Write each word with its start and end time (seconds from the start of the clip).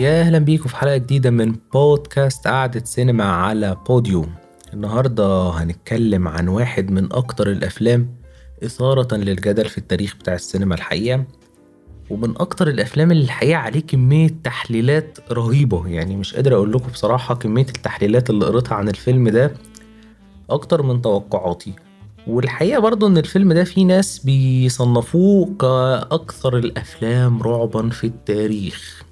يا 0.00 0.20
أهلا 0.20 0.38
بيكم 0.38 0.68
في 0.68 0.76
حلقة 0.76 0.96
جديدة 0.96 1.30
من 1.30 1.54
بودكاست 1.72 2.48
قعدة 2.48 2.84
سينما 2.84 3.24
على 3.24 3.76
بوديو 3.88 4.26
النهارده 4.74 5.50
هنتكلم 5.50 6.28
عن 6.28 6.48
واحد 6.48 6.90
من 6.90 7.12
أكتر 7.12 7.50
الأفلام 7.50 8.14
إثارة 8.64 9.16
للجدل 9.16 9.64
في 9.68 9.78
التاريخ 9.78 10.16
بتاع 10.16 10.34
السينما 10.34 10.74
الحقيقة 10.74 11.24
ومن 12.10 12.30
أكتر 12.36 12.68
الأفلام 12.68 13.10
اللي 13.10 13.24
الحقيقة 13.24 13.58
عليه 13.58 13.80
كمية 13.80 14.28
تحليلات 14.44 15.18
رهيبة. 15.32 15.88
يعني 15.88 16.16
مش 16.16 16.34
قادر 16.34 16.54
أقول 16.54 16.72
لكم 16.72 16.88
بصراحة 16.92 17.34
كمية 17.34 17.66
التحليلات 17.76 18.30
اللي 18.30 18.44
قريتها 18.46 18.74
عن 18.74 18.88
الفيلم 18.88 19.28
ده 19.28 19.52
أكتر 20.50 20.82
من 20.82 21.02
توقعاتي. 21.02 21.72
والحقيقة 22.26 22.80
برضو 22.80 23.06
إن 23.06 23.18
الفيلم 23.18 23.52
ده 23.52 23.64
فيه 23.64 23.84
ناس 23.84 24.18
بيصنفوه 24.18 25.54
كأكثر 25.58 26.56
الأفلام 26.56 27.42
رعبا 27.42 27.88
في 27.88 28.06
التاريخ. 28.06 29.09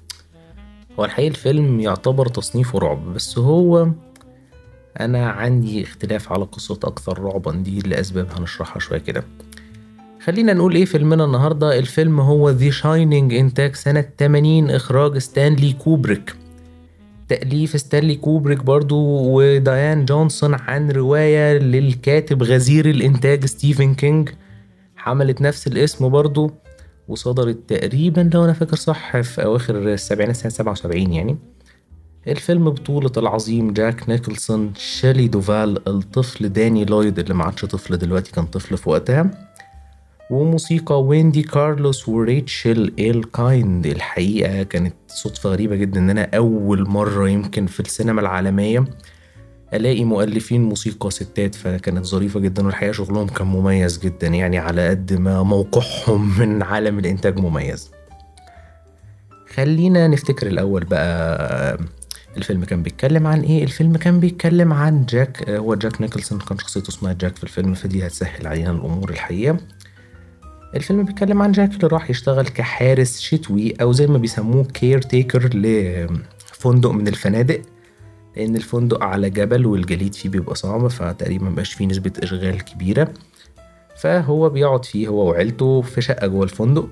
هو 0.99 1.05
الحقيقة 1.05 1.29
الفيلم 1.29 1.79
يعتبر 1.79 2.27
تصنيفه 2.27 2.79
رعب 2.79 3.13
بس 3.13 3.37
هو 3.37 3.87
أنا 4.99 5.29
عندي 5.29 5.83
اختلاف 5.83 6.31
على 6.31 6.43
قصة 6.43 6.79
أكثر 6.83 7.19
رعبا 7.19 7.51
دي 7.51 7.79
لأسباب 7.79 8.27
هنشرحها 8.37 8.79
شوية 8.79 8.99
كده. 8.99 9.23
خلينا 10.23 10.53
نقول 10.53 10.75
إيه 10.75 10.85
فيلمنا 10.85 11.25
النهاردة؟ 11.25 11.79
الفيلم 11.79 12.19
هو 12.19 12.49
The 12.49 12.69
Shining 12.69 13.33
انتاج 13.33 13.75
سنة 13.75 14.05
80 14.19 14.69
إخراج 14.69 15.17
ستانلي 15.17 15.73
كوبريك. 15.73 16.35
تأليف 17.27 17.79
ستانلي 17.79 18.15
كوبريك 18.15 18.63
برضو 18.63 18.97
وديان 19.37 20.05
جونسون 20.05 20.53
عن 20.53 20.91
رواية 20.91 21.57
للكاتب 21.57 22.43
غزير 22.43 22.89
الإنتاج 22.89 23.45
ستيفن 23.45 23.93
كينج. 23.93 24.29
حملت 24.95 25.41
نفس 25.41 25.67
الاسم 25.67 26.09
برضو. 26.09 26.51
وصدرت 27.09 27.57
تقريبا 27.67 28.29
لو 28.33 28.45
أنا 28.45 28.53
فاكر 28.53 28.75
صح 28.75 29.21
في 29.21 29.43
أواخر 29.43 29.77
السبعينات 29.77 30.35
سنة 30.35 30.49
77 30.51 31.13
يعني. 31.13 31.37
الفيلم 32.27 32.69
بطولة 32.69 33.11
العظيم 33.17 33.73
جاك 33.73 34.09
نيكلسون 34.09 34.73
شيلي 34.77 35.27
دوفال 35.27 35.89
الطفل 35.89 36.49
داني 36.49 36.85
لويد 36.85 37.19
اللي 37.19 37.33
ما 37.33 37.43
عادش 37.43 37.65
طفل 37.65 37.97
دلوقتي 37.97 38.31
كان 38.31 38.45
طفل 38.45 38.77
في 38.77 38.89
وقتها. 38.89 39.31
وموسيقى 40.31 41.03
ويندي 41.03 41.41
كارلوس 41.41 42.09
وريتشل 42.09 42.93
إيلكايند. 42.99 43.85
الحقيقة 43.85 44.63
كانت 44.63 44.95
صدفة 45.07 45.49
غريبة 45.49 45.75
جدا 45.75 45.99
إن 45.99 46.09
أنا 46.09 46.29
أول 46.35 46.89
مرة 46.89 47.29
يمكن 47.29 47.65
في 47.65 47.79
السينما 47.79 48.21
العالمية 48.21 48.85
ألاقي 49.73 50.03
مؤلفين 50.03 50.63
موسيقى 50.63 51.11
ستات 51.11 51.55
فكانت 51.55 52.05
ظريفة 52.05 52.39
جدا 52.39 52.65
والحقيقة 52.65 52.91
شغلهم 52.91 53.27
كان 53.27 53.47
مميز 53.47 53.99
جدا 53.99 54.27
يعني 54.27 54.57
على 54.57 54.89
قد 54.89 55.13
ما 55.13 55.43
موقعهم 55.43 56.31
من 56.39 56.63
عالم 56.63 56.99
الإنتاج 56.99 57.39
مميز. 57.39 57.91
خلينا 59.53 60.07
نفتكر 60.07 60.47
الأول 60.47 60.83
بقى 60.83 61.77
الفيلم 62.37 62.63
كان 62.63 62.83
بيتكلم 62.83 63.27
عن 63.27 63.41
إيه؟ 63.41 63.63
الفيلم 63.63 63.97
كان 63.97 64.19
بيتكلم 64.19 64.73
عن 64.73 65.05
جاك 65.05 65.49
هو 65.49 65.75
جاك 65.75 66.01
نيكلسون 66.01 66.39
كان 66.39 66.57
شخصيته 66.57 66.89
اسمها 66.89 67.13
جاك 67.13 67.35
في 67.35 67.43
الفيلم 67.43 67.73
فدي 67.73 68.07
هتسهل 68.07 68.47
علينا 68.47 68.71
الأمور 68.71 69.09
الحقيقة. 69.09 69.57
الفيلم 70.75 71.03
بيتكلم 71.03 71.41
عن 71.41 71.51
جاك 71.51 71.73
اللي 71.75 71.87
راح 71.87 72.09
يشتغل 72.09 72.47
كحارس 72.47 73.19
شتوي 73.19 73.73
أو 73.81 73.91
زي 73.91 74.07
ما 74.07 74.17
بيسموه 74.17 74.63
caretaker 74.63 75.49
لفندق 75.53 76.91
من 76.91 77.07
الفنادق. 77.07 77.61
لأن 78.37 78.55
الفندق 78.55 79.03
على 79.03 79.29
جبل 79.29 79.65
والجليد 79.65 80.15
فيه 80.15 80.29
بيبقى 80.29 80.55
صعب 80.55 80.87
فتقريبا 80.87 81.45
مبقاش 81.45 81.73
فيه 81.73 81.85
نسبة 81.85 82.11
إشغال 82.23 82.65
كبيرة. 82.65 83.07
فهو 83.97 84.49
بيقعد 84.49 84.85
فيه 84.85 85.07
هو 85.07 85.29
وعيلته 85.29 85.81
في 85.81 86.01
شقة 86.01 86.27
جوه 86.27 86.43
الفندق 86.43 86.89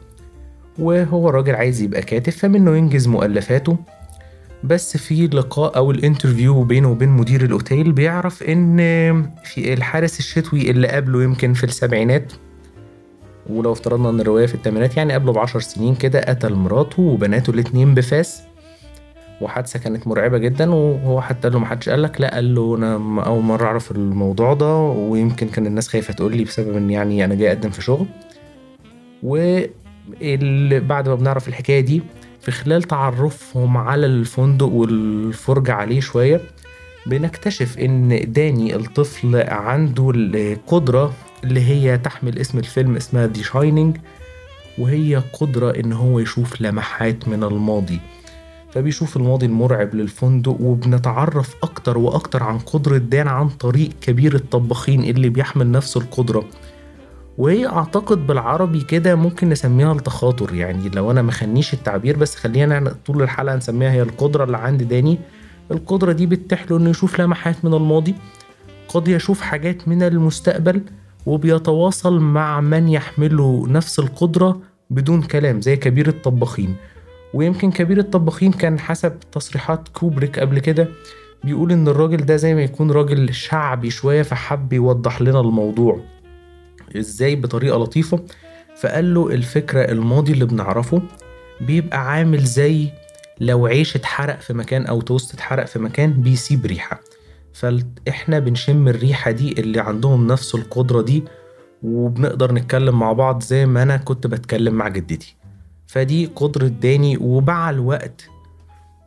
وهو 0.79 1.29
راجل 1.29 1.55
عايز 1.55 1.81
يبقى 1.81 2.01
كاتب 2.01 2.33
فمنه 2.33 2.77
ينجز 2.77 3.07
مؤلفاته. 3.07 3.77
بس 4.63 4.97
في 4.97 5.27
لقاء 5.27 5.75
أو 5.77 5.91
الانترفيو 5.91 6.63
بينه 6.63 6.91
وبين 6.91 7.09
مدير 7.09 7.45
الأوتيل 7.45 7.91
بيعرف 7.91 8.43
إن 8.43 8.77
في 9.43 9.73
الحارس 9.73 10.19
الشتوي 10.19 10.71
اللي 10.71 10.87
قابله 10.87 11.23
يمكن 11.23 11.53
في 11.53 11.63
السبعينات 11.63 12.33
ولو 13.49 13.71
افترضنا 13.71 14.09
إن 14.09 14.19
الرواية 14.19 14.45
في 14.45 14.55
الثمانينات 14.55 14.97
يعني 14.97 15.13
قبله 15.13 15.33
بعشر 15.33 15.59
سنين 15.59 15.95
كده 15.95 16.21
قتل 16.21 16.53
مراته 16.53 17.01
وبناته 17.01 17.51
الاتنين 17.51 17.93
بفاس. 17.93 18.41
وحادثة 19.41 19.79
كانت 19.79 20.07
مرعبة 20.07 20.37
جدا 20.37 20.71
وهو 20.73 21.21
حتى 21.21 21.41
قال 21.41 21.53
له 21.53 21.59
محدش 21.59 21.89
قال 21.89 22.01
لك 22.01 22.21
لا 22.21 22.33
قال 22.35 22.55
له 22.55 22.75
أنا 22.77 23.23
أول 23.25 23.43
مرة 23.43 23.65
أعرف 23.65 23.91
الموضوع 23.91 24.53
ده 24.53 24.75
ويمكن 24.77 25.47
كان 25.49 25.65
الناس 25.65 25.87
خايفة 25.87 26.13
تقول 26.13 26.37
لي 26.37 26.43
بسبب 26.43 26.77
إن 26.77 26.89
يعني 26.89 27.25
أنا 27.25 27.35
جاي 27.35 27.47
أقدم 27.47 27.69
في 27.69 27.81
شغل. 27.81 28.05
وبعد 29.23 31.09
ما 31.09 31.15
بنعرف 31.15 31.47
الحكاية 31.47 31.79
دي 31.79 32.01
في 32.41 32.51
خلال 32.51 32.83
تعرفهم 32.83 33.77
على 33.77 34.05
الفندق 34.05 34.65
والفرجة 34.65 35.73
عليه 35.73 35.99
شوية 35.99 36.41
بنكتشف 37.05 37.77
إن 37.79 38.31
داني 38.31 38.75
الطفل 38.75 39.35
عنده 39.47 40.11
القدرة 40.15 41.13
اللي 41.43 41.61
هي 41.61 41.97
تحمل 41.97 42.39
اسم 42.39 42.57
الفيلم 42.59 42.95
اسمها 42.95 43.25
دي 43.25 43.43
شاينينج 43.43 43.97
وهي 44.77 45.21
قدرة 45.33 45.71
إن 45.79 45.93
هو 45.93 46.19
يشوف 46.19 46.61
لمحات 46.61 47.27
من 47.27 47.43
الماضي. 47.43 47.99
فبيشوف 48.77 49.17
الماضي 49.17 49.45
المرعب 49.45 49.95
للفندق 49.95 50.57
وبنتعرف 50.61 51.55
أكتر 51.63 51.97
وأكتر 51.97 52.43
عن 52.43 52.59
قدرة 52.59 52.97
دان 52.97 53.27
عن 53.27 53.49
طريق 53.49 53.89
كبير 54.01 54.35
الطباخين 54.35 55.03
اللي 55.03 55.29
بيحمل 55.29 55.71
نفس 55.71 55.97
القدرة. 55.97 56.43
وهي 57.37 57.67
أعتقد 57.67 58.27
بالعربي 58.27 58.81
كده 58.81 59.15
ممكن 59.15 59.49
نسميها 59.49 59.93
التخاطر 59.93 60.53
يعني 60.53 60.89
لو 60.89 61.11
أنا 61.11 61.21
مخنيش 61.21 61.73
التعبير 61.73 62.17
بس 62.17 62.35
خلينا 62.35 62.95
طول 63.05 63.21
الحلقة 63.21 63.55
نسميها 63.55 63.91
هي 63.91 64.01
القدرة 64.01 64.43
اللي 64.43 64.57
عند 64.57 64.83
داني. 64.83 65.19
القدرة 65.71 66.11
دي 66.11 66.25
بتتيح 66.25 66.71
له 66.71 66.77
إنه 66.77 66.89
يشوف 66.89 67.21
لمحات 67.21 67.65
من 67.65 67.73
الماضي 67.73 68.15
قد 68.87 69.07
يشوف 69.07 69.41
حاجات 69.41 69.87
من 69.87 70.03
المستقبل 70.03 70.81
وبيتواصل 71.25 72.19
مع 72.19 72.61
من 72.61 72.87
يحمله 72.89 73.65
نفس 73.69 73.99
القدرة 73.99 74.59
بدون 74.89 75.21
كلام 75.21 75.61
زي 75.61 75.75
كبير 75.75 76.07
الطباخين. 76.07 76.75
ويمكن 77.33 77.71
كبير 77.71 77.97
الطباخين 77.97 78.51
كان 78.51 78.79
حسب 78.79 79.19
تصريحات 79.31 79.87
كوبريك 79.87 80.39
قبل 80.39 80.59
كده 80.59 80.87
بيقول 81.43 81.71
إن 81.71 81.87
الراجل 81.87 82.17
ده 82.25 82.35
زي 82.35 82.55
ما 82.55 82.61
يكون 82.61 82.91
راجل 82.91 83.33
شعبي 83.33 83.89
شوية 83.89 84.21
فحب 84.21 84.73
يوضح 84.73 85.21
لنا 85.21 85.39
الموضوع. 85.39 85.99
إزاي؟ 86.97 87.35
بطريقة 87.35 87.77
لطيفة. 87.77 88.19
فقال 88.77 89.13
له 89.13 89.27
الفكرة 89.31 89.81
الماضي 89.91 90.31
اللي 90.31 90.45
بنعرفه 90.45 91.01
بيبقى 91.61 92.11
عامل 92.11 92.39
زي 92.39 92.89
لو 93.39 93.65
عيش 93.67 93.95
اتحرق 93.95 94.39
في 94.39 94.53
مكان 94.53 94.85
أو 94.85 95.01
توست 95.01 95.33
اتحرق 95.33 95.65
في 95.65 95.79
مكان 95.79 96.13
بيسيب 96.13 96.65
ريحة. 96.65 97.01
فإحنا 97.53 98.39
بنشم 98.39 98.87
الريحة 98.87 99.31
دي 99.31 99.51
اللي 99.61 99.79
عندهم 99.79 100.27
نفس 100.27 100.55
القدرة 100.55 101.01
دي 101.01 101.23
وبنقدر 101.83 102.53
نتكلم 102.53 102.99
مع 102.99 103.13
بعض 103.13 103.43
زي 103.43 103.65
ما 103.65 103.83
أنا 103.83 103.97
كنت 103.97 104.27
بتكلم 104.27 104.73
مع 104.73 104.87
جدتي. 104.87 105.35
فدي 105.87 106.25
قدرة 106.25 106.67
داني 106.67 107.17
ومع 107.21 107.69
الوقت 107.69 108.29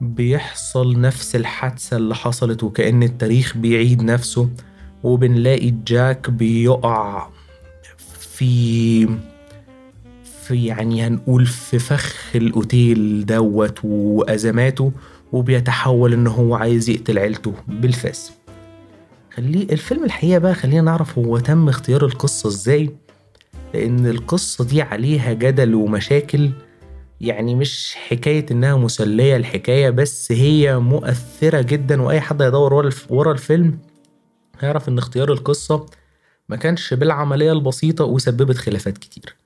بيحصل 0.01 1.01
نفس 1.01 1.37
الحادثة 1.37 1.97
اللي 1.97 2.15
حصلت 2.15 2.63
وكأن 2.65 3.03
التاريخ 3.03 3.57
بيعيد 3.57 4.03
نفسه 4.03 4.49
وبنلاقي 5.03 5.71
جاك 5.87 6.31
بيقع 6.31 7.29
في 8.19 9.07
في 10.43 10.67
يعني 10.67 11.07
هنقول 11.07 11.47
في 11.47 11.79
فخ 11.79 12.37
الأوتيل 12.37 13.27
دوت 13.27 13.79
وأزماته 13.85 14.93
وبيتحول 15.33 16.13
إن 16.13 16.27
هو 16.27 16.55
عايز 16.55 16.91
يقتل 16.91 17.19
عيلته 17.19 17.53
بالفاس. 17.69 18.33
خليه 19.35 19.63
الفيلم 19.73 20.05
الحقيقة 20.05 20.39
بقى 20.39 20.55
خلينا 20.55 20.81
نعرف 20.83 21.19
هو 21.19 21.39
تم 21.39 21.69
اختيار 21.69 22.05
القصة 22.05 22.49
إزاي 22.49 22.91
لأن 23.75 24.07
القصة 24.07 24.65
دي 24.65 24.83
عليها 24.83 25.33
جدل 25.33 25.75
ومشاكل 25.75 26.51
يعني 27.21 27.55
مش 27.55 27.95
حكاية 28.09 28.47
إنها 28.51 28.77
مسلية 28.77 29.37
الحكاية 29.37 29.91
بس 29.91 30.33
هي 30.33 30.79
مؤثرة 30.79 31.61
جدا 31.63 32.03
وأي 32.03 32.21
حد 32.21 32.43
هيدور 32.43 32.75
ورا 32.75 32.91
ورا 33.09 33.33
الفيلم 33.33 33.79
هيعرف 34.61 34.89
إن 34.89 34.99
اختيار 34.99 35.33
القصة 35.33 35.87
ما 36.49 36.57
كانش 36.57 36.95
بالعملية 36.95 37.53
البسيطة 37.53 38.05
وسببت 38.05 38.57
خلافات 38.57 38.99
كتير. 38.99 39.37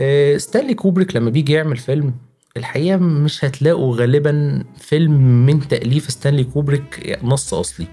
آه، 0.00 0.36
ستانلي 0.36 0.74
كوبريك 0.74 1.16
لما 1.16 1.30
بيجي 1.30 1.52
يعمل 1.52 1.76
فيلم 1.76 2.14
الحقيقة 2.56 2.96
مش 2.96 3.44
هتلاقوا 3.44 3.96
غالبا 3.96 4.64
فيلم 4.78 5.46
من 5.46 5.68
تأليف 5.68 6.10
ستانلي 6.10 6.44
كوبريك 6.44 7.18
نص 7.22 7.54
أصلي. 7.54 7.86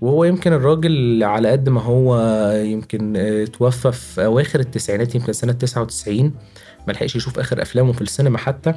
وهو 0.00 0.24
يمكن 0.24 0.52
الراجل 0.52 1.24
على 1.24 1.48
قد 1.50 1.68
ما 1.68 1.80
هو 1.82 2.20
يمكن 2.52 3.16
آه، 3.16 3.44
توفى 3.44 3.92
في 3.92 4.24
أواخر 4.24 4.60
التسعينات 4.60 5.14
يمكن 5.14 5.32
سنة 5.32 5.52
99 5.52 6.32
ما 6.88 6.92
لحقش 6.92 7.16
يشوف 7.16 7.38
آخر 7.38 7.62
أفلامه 7.62 7.92
في 7.92 8.02
السينما 8.02 8.38
حتى. 8.38 8.74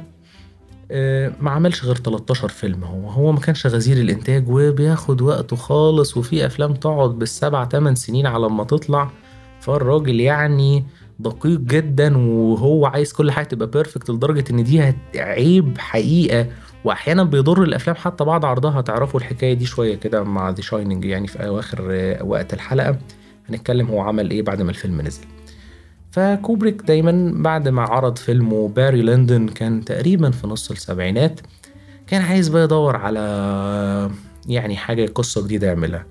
آه، 0.90 1.32
ما 1.40 1.50
عملش 1.50 1.84
غير 1.84 1.96
13 1.96 2.48
فيلم 2.48 2.84
هو. 2.84 3.08
هو 3.08 3.32
ما 3.32 3.40
كانش 3.40 3.66
غزير 3.66 3.96
الإنتاج 3.96 4.44
وبياخد 4.48 5.22
وقته 5.22 5.56
خالص 5.56 6.16
وفي 6.16 6.46
أفلام 6.46 6.74
تقعد 6.74 7.10
بالسبع 7.10 7.64
تمن 7.64 7.94
سنين 7.94 8.26
على 8.26 8.48
ما 8.48 8.64
تطلع. 8.64 9.10
فالراجل 9.60 10.20
يعني 10.20 10.84
دقيق 11.18 11.60
جدا 11.60 12.16
وهو 12.18 12.86
عايز 12.86 13.12
كل 13.12 13.30
حاجة 13.30 13.44
تبقى 13.44 13.68
perfect 13.70 14.10
لدرجة 14.10 14.44
إن 14.50 14.64
دي 14.64 14.94
عيب 15.16 15.78
حقيقة. 15.78 16.46
واحيانا 16.84 17.22
بيضر 17.24 17.62
الأفلام 17.62 17.96
حتى 17.96 18.24
بعد 18.24 18.44
عرضها. 18.44 18.80
هتعرفوا 18.80 19.20
الحكاية 19.20 19.54
دي 19.54 19.66
شوية 19.66 19.94
كده 19.94 20.22
مع 20.22 20.50
The 20.50 20.60
Shining 20.60 21.04
يعني 21.04 21.26
في 21.26 21.46
أواخر 21.46 21.82
وقت 22.22 22.54
الحلقة. 22.54 22.98
هنتكلم 23.48 23.86
هو 23.86 24.00
عمل 24.00 24.30
إيه 24.30 24.42
بعد 24.42 24.62
ما 24.62 24.70
الفيلم 24.70 25.00
نزل. 25.00 25.24
فكوبريك 26.12 26.82
دايما 26.82 27.32
بعد 27.42 27.68
ما 27.68 27.82
عرض 27.82 28.18
فيلمه 28.18 28.68
Barry 28.68 29.02
Lyndon 29.02 29.48
كان 29.48 29.84
تقريبا 29.84 30.30
في 30.30 30.46
نص 30.46 30.70
السبعينات 30.70 31.40
كان 32.06 32.22
عايز 32.22 32.48
بقى 32.48 32.64
يدور 32.64 32.96
على 32.96 34.10
يعني 34.46 34.76
حاجة 34.76 35.06
قصة 35.06 35.44
جديدة 35.44 35.66
يعملها. 35.66 36.06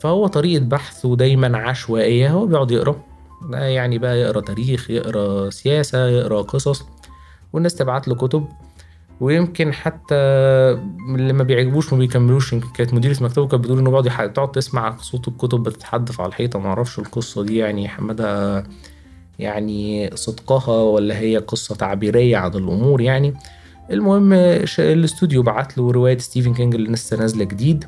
فهو 0.00 0.26
طريقة 0.26 0.64
بحثه 0.64 1.16
دايما 1.16 1.58
عشوائية 1.58 2.30
هو 2.30 2.46
بيقعد 2.46 2.70
يقرأ. 2.70 3.02
يعني 3.52 3.98
بقى 3.98 4.20
يقرأ 4.20 4.40
تاريخ 4.40 4.90
يقرأ 4.90 5.50
سياسة 5.50 6.06
يقرأ 6.06 6.42
قصص 6.42 6.84
والناس 7.52 7.74
تبعت 7.74 8.08
له 8.08 8.14
كتب. 8.14 8.48
ويمكن 9.20 9.72
حتى 9.72 10.14
اللي 11.14 11.32
ما 11.32 11.44
بيعجبوش 11.44 11.92
ما 11.92 11.98
بيكملوش. 11.98 12.54
كانت 12.54 12.94
مديرة 12.94 13.22
مكتبه 13.22 13.46
كانت 13.48 13.62
بتقول 13.64 13.78
إنه 13.78 13.90
بيقعد 14.00 14.32
تقعد 14.32 14.50
تسمع 14.52 14.96
صوت 14.96 15.28
الكتب 15.28 15.62
بتتحدف 15.62 16.20
على 16.20 16.28
الحيطة. 16.28 16.58
ما 16.58 16.66
أعرفش 16.66 16.98
القصة 16.98 17.42
دي 17.44 17.56
يعني 17.56 17.88
حمادة 17.88 18.64
يعني 19.38 20.10
صدقها 20.14 20.82
ولا 20.82 21.18
هي 21.18 21.36
قصة 21.36 21.74
تعبيرية 21.74 22.36
عن 22.36 22.50
الأمور 22.50 23.00
يعني. 23.00 23.34
المهم 23.90 24.32
الاستوديو 24.78 25.42
بعت 25.42 25.78
له 25.78 25.90
رواية 25.90 26.18
ستيفن 26.18 26.54
كينج 26.54 26.74
اللي 26.74 26.90
لسه 26.92 27.16
نازلة 27.16 27.44
جديد 27.44 27.84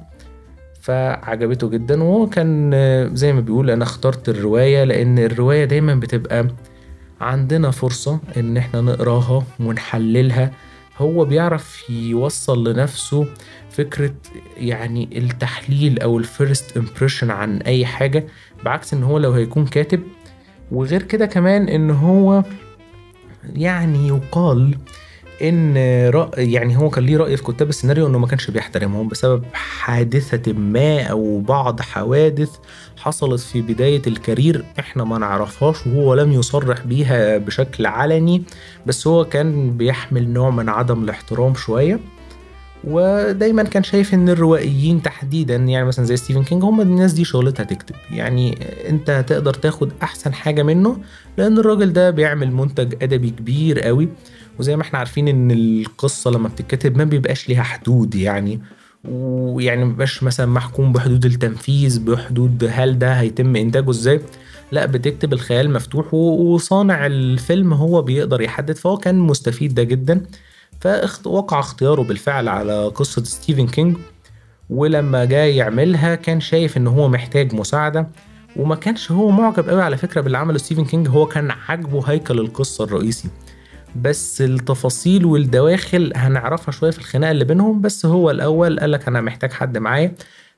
فعجبته 0.80 1.68
جدا. 1.68 2.02
وهو 2.02 2.28
كان 2.28 2.70
زي 3.14 3.32
ما 3.32 3.40
بيقول 3.40 3.70
أنا 3.70 3.84
اخترت 3.84 4.28
الرواية 4.28 4.84
لأن 4.84 5.18
الرواية 5.18 5.64
دايما 5.64 5.94
بتبقى 5.94 6.48
عندنا 7.20 7.70
فرصة 7.70 8.20
إن 8.36 8.56
إحنا 8.56 8.80
نقراها 8.80 9.44
ونحللها. 9.60 10.50
هو 10.98 11.24
بيعرف 11.24 11.90
يوصل 11.90 12.68
لنفسه 12.68 13.26
فكرة 13.70 14.14
يعني 14.56 15.18
التحليل 15.18 15.98
أو 16.00 16.18
ال 16.18 16.28
first 16.28 16.76
impression 16.76 17.30
عن 17.30 17.58
أي 17.58 17.86
حاجة 17.86 18.26
بعكس 18.64 18.94
إن 18.94 19.02
هو 19.02 19.18
لو 19.18 19.32
هيكون 19.32 19.66
كاتب 19.66 20.02
وغير 20.74 21.02
كده 21.02 21.26
كمان 21.26 21.68
إن 21.68 21.90
هو 21.90 22.44
يعني 23.56 24.08
يقال 24.08 24.78
إن 25.42 25.76
رأي 26.10 26.52
يعني 26.52 26.76
هو 26.76 26.90
كان 26.90 27.04
ليه 27.04 27.16
رأي 27.16 27.36
في 27.36 27.42
كتاب 27.42 27.68
السيناريو 27.68 28.06
إنه 28.06 28.18
ما 28.18 28.26
كانش 28.26 28.50
بيحترمهم 28.50 29.08
بسبب 29.08 29.44
حادثة 29.52 30.52
ما 30.52 31.02
أو 31.02 31.40
بعض 31.40 31.80
حوادث 31.80 32.50
حصلت 32.96 33.40
في 33.40 33.62
بداية 33.62 34.02
ال 34.06 34.15
career 34.15 34.64
إحنا 34.78 35.04
ما 35.04 35.18
نعرفهاش 35.18 35.86
وهو 35.86 36.14
لم 36.14 36.32
يصرح 36.32 36.80
بيها 36.80 37.38
بشكل 37.38 37.86
علني 37.86 38.42
بس 38.86 39.06
هو 39.06 39.24
كان 39.24 39.76
بيحمل 39.76 40.28
نوع 40.28 40.50
من 40.50 40.68
عدم 40.68 41.04
الاحترام 41.04 41.54
شوية. 41.54 42.00
ودايما 42.86 43.62
كان 43.62 43.82
شايف 43.82 44.14
إن 44.14 44.28
الروائيين 44.28 45.02
تحديدا 45.02 45.56
يعني 45.56 45.86
مثلا 45.86 46.04
زي 46.04 46.16
ستيفن 46.16 46.42
كينج 46.42 46.64
هم 46.64 46.80
الناس 46.80 47.12
دي 47.12 47.24
شغلتها 47.24 47.64
تكتب. 47.64 47.94
يعني 48.10 48.58
أنت 48.88 49.10
هتقدر 49.10 49.54
تاخد 49.54 49.92
أحسن 50.02 50.34
حاجة 50.34 50.62
منه 50.62 50.96
لأن 51.38 51.58
الراجل 51.58 51.92
ده 51.92 52.10
بيعمل 52.10 52.52
منتج 52.52 52.94
أدبي 53.02 53.30
كبير 53.30 53.80
قوي. 53.80 54.08
وزي 54.58 54.76
ما 54.76 54.82
إحنا 54.82 54.98
عارفين 54.98 55.28
إن 55.28 55.50
القصة 55.50 56.30
لما 56.30 56.48
بتتكتب 56.48 56.96
ما 56.96 57.04
بيبقاش 57.04 57.48
ليها 57.48 57.62
حدود 57.62 58.14
يعني. 58.14 58.60
ويعني 59.04 59.84
مبقاش 59.84 60.22
مثلا 60.22 60.46
محكوم 60.46 60.92
بحدود 60.92 61.24
التنفيذ 61.24 62.00
بحدود 62.00 62.70
هل 62.70 62.98
ده 62.98 63.12
هيتم 63.12 63.56
إنتاجه 63.56 63.90
إزاي. 63.90 64.20
لا 64.72 64.86
بتكتب 64.86 65.32
الخيال 65.32 65.72
مفتوح 65.72 66.14
وصانع 66.14 67.06
الفيلم 67.06 67.72
هو 67.72 68.02
بيقدر 68.02 68.40
يحدد. 68.40 68.76
فهو 68.76 68.96
كان 68.96 69.18
مستفيد 69.18 69.74
ده 69.74 69.82
جدا. 69.82 70.22
فوقع 70.80 71.58
اختياره 71.60 72.02
بالفعل 72.02 72.48
على 72.48 72.86
قصة 72.88 73.24
ستيفن 73.24 73.66
كينج 73.66 73.96
ولما 74.70 75.24
جاي 75.24 75.56
يعملها 75.56 76.14
كان 76.14 76.40
شايف 76.40 76.76
إن 76.76 76.86
هو 76.86 77.08
محتاج 77.08 77.54
مساعدة 77.54 78.08
وما 78.56 78.74
كانش 78.74 79.12
هو 79.12 79.30
معجب 79.30 79.68
قوي 79.68 79.82
على 79.82 79.96
فكرة 79.96 80.20
باللي 80.20 80.38
عمله 80.38 80.58
ستيفن 80.58 80.84
كينج 80.84 81.08
هو 81.08 81.26
كان 81.26 81.50
عاجبه 81.50 82.02
هيكل 82.06 82.38
القصة 82.38 82.84
الرئيسي. 82.84 83.28
بس 84.02 84.42
التفاصيل 84.42 85.24
والدواخل 85.24 86.12
هنعرفها 86.16 86.72
شوية 86.72 86.90
في 86.90 86.98
الخناقة 86.98 87.30
اللي 87.30 87.44
بينهم 87.44 87.80
بس 87.80 88.06
هو 88.06 88.30
الأول 88.30 88.80
قالك 88.80 89.08
أنا 89.08 89.20
محتاج 89.20 89.52
حد 89.52 89.78
معايا. 89.78 90.14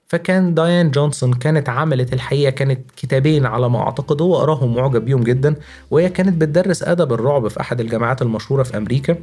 فكان 0.08 0.54
دايان 0.54 0.90
جونسون 0.90 1.32
كانت 1.34 1.68
عملت 1.68 2.12
الحقيقة 2.12 2.50
كانت 2.50 2.90
كتابين 2.96 3.46
على 3.46 3.68
ما 3.68 3.78
أعتقد 3.78 4.22
هو 4.22 4.36
قراهم 4.36 4.74
معجب 4.74 5.04
بيهم 5.04 5.22
جدا 5.24 5.54
وهي 5.90 6.08
كانت 6.08 6.40
بتدرس 6.40 6.82
أدب 6.82 7.12
الرعب 7.12 7.48
في 7.48 7.60
أحد 7.60 7.80
الجامعات 7.80 8.22
المشهورة 8.22 8.62
في 8.62 8.76
أمريكا. 8.76 9.16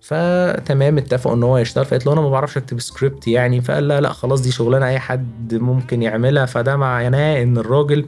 فتمام 0.00 0.98
اتفقوا 0.98 1.34
إن 1.34 1.42
هو 1.42 1.58
يشتغل. 1.58 1.84
فقالت 1.84 2.06
له 2.06 2.12
أنا 2.12 2.20
ما 2.20 2.30
بعرفش 2.30 2.56
أكتب 2.56 2.80
سكريبت 2.80 3.28
يعني. 3.28 3.60
فقال 3.60 3.88
لا 3.88 4.00
لأ 4.00 4.12
خلاص 4.12 4.40
دي 4.40 4.50
شغلانة 4.50 4.86
أي 4.86 4.98
حد 4.98 5.54
ممكن 5.54 6.02
يعملها. 6.02 6.46
فده 6.46 6.76
معناه 6.76 7.42
إن 7.42 7.58
الراجل 7.58 8.06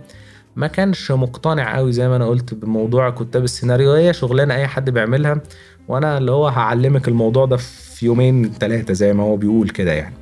ما 0.57 0.67
كانش 0.67 1.11
مقتنع 1.13 1.77
قوي 1.77 1.93
زي 1.93 2.09
ما 2.09 2.17
أنا 2.17 2.27
قلت 2.27 2.55
بموضوع 2.55 3.11
كتاب 3.11 3.45
السيناريو. 3.45 3.93
هي 3.93 4.13
شغلانة 4.13 4.55
أي 4.55 4.67
حد 4.67 4.91
بيعملها 4.91 5.41
وأنا 5.89 6.19
اللي 6.19 6.33
هو 6.33 6.49
هعلمك 6.49 7.09
الموضوع 7.09 7.47
ده 7.47 7.57
في 7.57 8.07
يومين 8.07 8.53
ثلاثة 8.61 8.95
زي 8.95 9.13
ما 9.13 9.23
هو 9.23 9.37
بيقول 9.37 9.69
كده 9.69 9.93
يعني. 9.93 10.15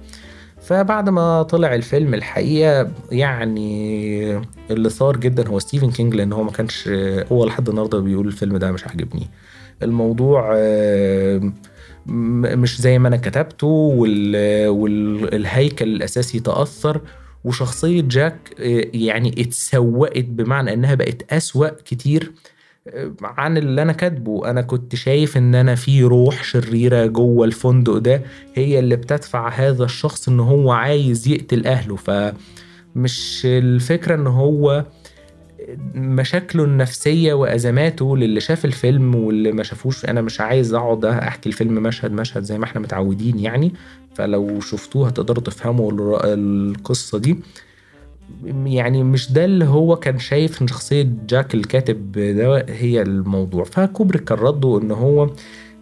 فبعد 0.62 1.09
ما 1.09 1.43
طلع 1.43 1.75
الفيلم 1.75 2.15
الحقيقة 2.15 2.91
يعني 3.11 4.43
اللي 4.70 4.91
ثار 4.91 5.17
جدا 5.17 5.49
هو 5.49 5.59
ستيفن 5.59 5.91
كينج 5.91 6.15
لأن 6.15 6.32
هو 6.32 6.43
ما 6.43 6.50
كانش 6.50 6.88
هو 7.32 7.44
لحد 7.44 7.69
النهارده 7.69 7.99
بيقول 7.99 8.26
الفيلم 8.26 8.56
ده 8.56 8.73
مش 8.73 8.87
عاجبني. 8.87 9.29
الموضوع 9.82 10.50
آه، 10.56 11.52
مش 12.06 12.80
زي 12.80 12.98
ما 12.98 13.08
أنا 13.08 13.16
كتبته 13.16 13.66
وال- 13.66 14.69
والهيكل 14.69 15.88
الأساسي 15.96 16.40
تأثر 16.40 17.00
وشخصية 17.44 18.00
جاك 18.00 18.36
آه، 18.60 18.84
يعني 18.94 19.34
اتسوقت 19.38 20.25
بمعنى 20.25 20.72
إنها 20.72 20.94
بقت 20.94 21.32
أسوأ 21.32 21.69
كتير 21.69 22.32
آه، 22.88 23.12
عن 23.22 23.56
اللي 23.58 23.82
أنا 23.82 23.92
كاتبه. 23.92 24.50
أنا 24.50 24.62
كنت 24.62 24.94
شايف 24.94 25.36
إن 25.36 25.54
أنا 25.54 25.75
في 25.75 26.02
روح 26.02 26.44
شريرة 26.44 27.06
جوه 27.06 27.44
الفندق 27.46 27.96
ده 27.98 28.22
هي 28.54 28.78
اللي 28.78 28.96
بتدفع 28.96 29.48
هذا 29.48 29.84
الشخص 29.84 30.28
إن 30.28 30.40
هو 30.40 30.72
عايز 30.72 31.28
يقتل 31.28 31.66
أهله. 31.66 31.96
فمش 31.96 33.42
الفكرة 33.44 34.14
إن 34.14 34.26
هو 34.26 34.84
مشاكله 35.94 36.65
النفسية 36.65 37.32
وأزماته 37.32 38.17
للي 38.17 38.41
شاف 38.41 38.65
الفيلم 38.65 39.15
واللي 39.15 39.53
ما 39.53 39.62
شافوش. 39.62 40.05
أنا 40.05 40.20
مش 40.20 40.41
عايز 40.41 40.75
أقعد 40.75 41.05
أحكي 41.05 41.49
الفيلم 41.49 41.75
مشهد 41.75 42.12
مشهد 42.12 42.43
زي 42.43 42.58
ما 42.58 42.65
إحنا 42.65 42.81
متعودين 42.81 43.39
يعني. 43.39 43.72
فلو 44.15 44.60
شفتوه 44.60 45.08
هتقدروا 45.08 45.44
تفهموا 45.44 45.93
القصة 46.25 47.19
دي. 47.19 47.39
يعني 48.67 49.03
مش 49.03 49.32
ده 49.32 49.44
اللي 49.44 49.65
هو 49.65 49.96
كان 49.96 50.19
شايف 50.19 50.63
إن 50.63 50.67
شخصية 50.69 51.08
جاك 51.29 51.55
الكاتب 51.55 52.13
ده 52.13 52.67
هي 52.69 53.03
الموضوع. 53.03 53.65
فكوبريك 53.65 54.25
كان 54.25 54.39
رده 54.39 54.81
إن 54.82 54.91
هو 54.91 55.31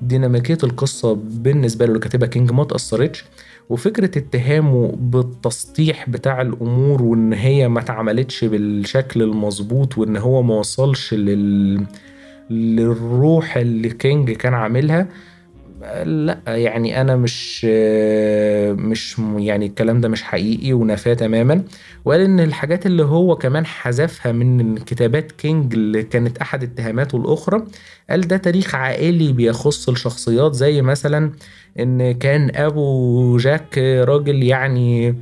ديناميكية 0.02 0.59
القصة 0.64 1.12
بالنسبة 1.14 1.85
له 1.85 1.88
اللي 1.88 2.00
كاتبها 2.00 2.28
كينج 2.28 2.52
ما 2.52 2.64
تأثرتش. 2.64 3.25
وفكرة 3.70 4.18
اتهامه 4.18 4.92
بالتسطيح 4.99 6.11
بتاع 6.11 6.40
الأمور 6.40 7.02
وإن 7.02 7.32
هي 7.32 7.68
ما 7.68 7.80
اتعملتش 7.80 8.44
بالشكل 8.44 9.23
المظبوط 9.23 9.99
وإن 9.99 10.16
هو 10.16 10.42
ما 10.42 10.54
وصلش 10.54 11.14
لل... 11.14 11.87
للروح 12.50 13.56
اللي 13.56 13.88
كينج 13.88 14.30
كان 14.30 14.54
عاملها 14.54 15.08
لا 16.05 16.38
يعني 16.47 17.00
أنا 17.00 17.16
مش 17.16 17.64
مش 18.75 19.16
يعني 19.37 19.66
الكلام 19.66 20.00
ده 20.00 20.09
مش 20.09 20.23
حقيقي 20.23 20.73
ونفاه 20.73 21.14
تماما. 21.14 21.62
وقال 22.05 22.21
ان 22.21 22.40
الحاجات 22.40 22.87
اللي 22.87 23.02
هو 23.05 23.37
كمان 23.37 23.66
حذفها 23.66 24.33
من 24.33 24.78
كتابات 24.78 25.33
كينج 25.33 25.75
اللي 25.75 26.02
كانت 26.02 26.38
أحد 26.38 26.62
اتهاماته 26.62 27.16
الأخرى 27.16 27.64
قال 28.11 28.21
ده 28.21 28.37
تاريخ 28.37 28.75
عائلي 28.75 29.33
بيخص 29.33 29.88
الشخصيات 29.88 30.55
زي 30.55 30.83
مثلا 30.83 31.33
إن 31.81 32.12
كان 32.12 32.50
أبو 32.57 33.37
جاك 33.37 33.78
راجل 33.78 34.43
يعني 34.43 35.14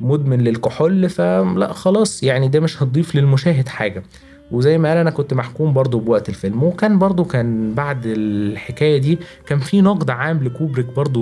مدمن 0.00 0.40
للكحول 0.40 1.08
فلا 1.08 1.72
خلاص 1.72 2.22
يعني 2.22 2.48
ده 2.48 2.60
مش 2.60 2.82
هتضيف 2.82 3.14
للمشاهد 3.16 3.68
حاجة. 3.68 4.02
وزي 4.50 4.78
ما 4.78 4.88
قال 4.88 4.98
أنا 4.98 5.10
كنت 5.10 5.34
محكوم 5.34 5.72
برضو 5.72 5.98
بوقت 5.98 6.28
الفيلم. 6.28 6.62
وكان 6.62 6.98
برضو 6.98 7.24
كان 7.24 7.74
بعد 7.74 8.02
الحكاية 8.06 8.98
دي 8.98 9.18
كان 9.46 9.58
في 9.58 9.80
نقد 9.80 10.10
عام 10.10 10.44
لكوبريك 10.44 10.86
برضو 10.96 11.20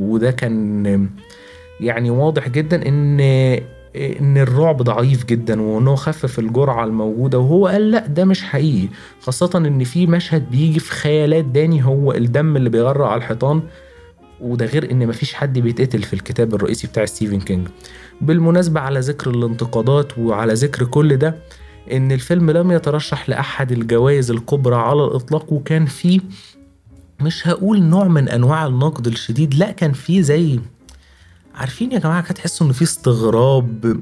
وده 0.00 0.30
كان 0.30 1.08
يعني 1.80 2.10
واضح 2.10 2.48
جدا 2.48 2.88
إن 2.88 3.20
إن 3.96 4.38
الرعب 4.38 4.82
ضعيف 4.82 5.24
جدا 5.24 5.62
وإنه 5.62 5.94
خفف 5.94 6.38
الجرعة 6.38 6.84
الموجودة. 6.84 7.38
وهو 7.38 7.66
قال 7.66 7.90
لأ 7.90 8.06
ده 8.06 8.24
مش 8.24 8.42
حقيقي. 8.42 8.88
خاصة 9.20 9.50
إن 9.58 9.84
في 9.84 10.06
مشهد 10.06 10.50
بيجي 10.50 10.80
في 10.80 10.92
خيالات 10.92 11.44
داني 11.44 11.84
هو 11.84 12.12
الدم 12.12 12.56
اللي 12.56 12.70
بيغرق 12.70 13.06
على 13.06 13.18
الحيطان. 13.18 13.62
وده 14.40 14.66
غير 14.66 14.90
إن 14.90 15.06
مفيش 15.06 15.34
حد 15.34 15.58
بيتقتل 15.58 16.02
في 16.02 16.14
الكتاب 16.14 16.54
الرئيسي 16.54 16.86
بتاع 16.86 17.04
ستيفن 17.04 17.40
كينج. 17.40 17.68
بالمناسبة 18.20 18.80
على 18.80 19.00
ذكر 19.00 19.30
الانتقادات 19.30 20.18
وعلى 20.18 20.52
ذكر 20.54 20.84
كل 20.84 21.16
ده 21.16 21.34
إن 21.92 22.12
الفيلم 22.12 22.50
لم 22.50 22.72
يترشح 22.72 23.28
لأحد 23.28 23.72
الجوائز 23.72 24.30
الكبرى 24.30 24.76
على 24.76 25.04
الإطلاق 25.04 25.52
وكان 25.52 25.86
فيه 25.86 26.20
مش 27.20 27.48
هقول 27.48 27.82
نوع 27.82 28.08
من 28.08 28.28
أنواع 28.28 28.66
النقد 28.66 29.06
الشديد 29.06 29.54
لا 29.54 29.70
كان 29.70 29.92
في 29.92 30.22
زي 30.22 30.60
عارفين 31.54 31.92
يا 31.92 31.98
جماعة 31.98 32.22
كده 32.22 32.32
تحسوا 32.34 32.66
إن 32.66 32.72
في 32.72 32.82
استغراب؟ 32.82 34.00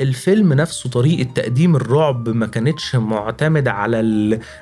الفيلم 0.00 0.52
نفسه 0.52 0.90
طريقة 0.90 1.30
تقديم 1.34 1.76
الرعب 1.76 2.28
ما 2.28 2.46
كانتش 2.46 2.96
معتمدة 2.96 3.72
على 3.72 4.00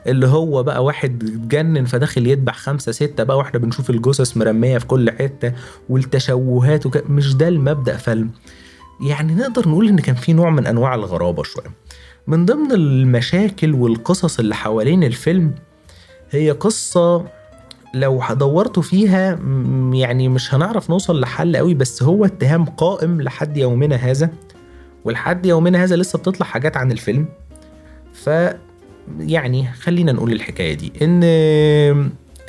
اللي 0.07 0.27
هو 0.27 0.63
بقى 0.63 0.85
واحد 0.85 1.23
اتجنن 1.25 1.85
فداخل 1.85 2.27
يذبح 2.27 2.57
خمسة 2.57 2.93
ستة 2.93 3.25
بقى 3.25 3.37
وإحنا 3.39 3.59
بنشوف 3.61 3.91
الجثث 3.91 4.37
مرمية 4.37 4.79
في 4.79 4.87
كل 4.87 5.11
حتة 5.11 5.53
والتشوهات 5.89 6.87
وك... 6.87 7.11
مش 7.11 7.35
ده 7.35 7.49
المبدأ. 7.49 7.97
فيلم 7.97 8.31
يعني 9.01 9.35
نقدر 9.35 9.69
نقول 9.69 9.89
إن 9.89 9.99
كان 9.99 10.15
في 10.15 10.33
نوع 10.33 10.51
من 10.51 10.67
أنواع 10.67 10.95
الغرابة 10.95 11.43
شوية. 11.43 11.71
من 12.29 12.47
ضمن 12.47 12.73
المشاكل 12.73 13.75
والقصص 13.75 14.39
اللي 14.39 14.55
حوالين 14.55 15.05
الفيلم 15.05 15.55
هي 16.31 16.51
قصة 16.51 17.25
لو 17.95 18.23
دورتوا 18.33 18.83
فيها 18.83 19.39
يعني 19.93 20.29
مش 20.29 20.55
هنعرف 20.55 20.91
نوصل 20.91 21.21
لحل 21.21 21.57
قوي 21.57 21.75
بس 21.75 22.03
هو 22.03 22.25
اتهام 22.25 22.65
قائم 22.65 23.21
لحد 23.23 23.57
يومنا 23.57 23.97
هذا 23.97 24.31
ولحد 25.05 25.47
يومنا 25.47 25.85
هذا 25.85 25.97
لسه 25.97 26.19
بتطلع 26.19 26.47
حاجات 26.47 26.77
عن 26.77 26.93
الفيلم. 26.93 27.27
ف 28.13 28.31
يعني 29.21 29.73
خلينا 29.73 30.13
نقول 30.13 30.33
الحكاية 30.33 30.75
دي 30.75 30.93
إن 31.03 31.25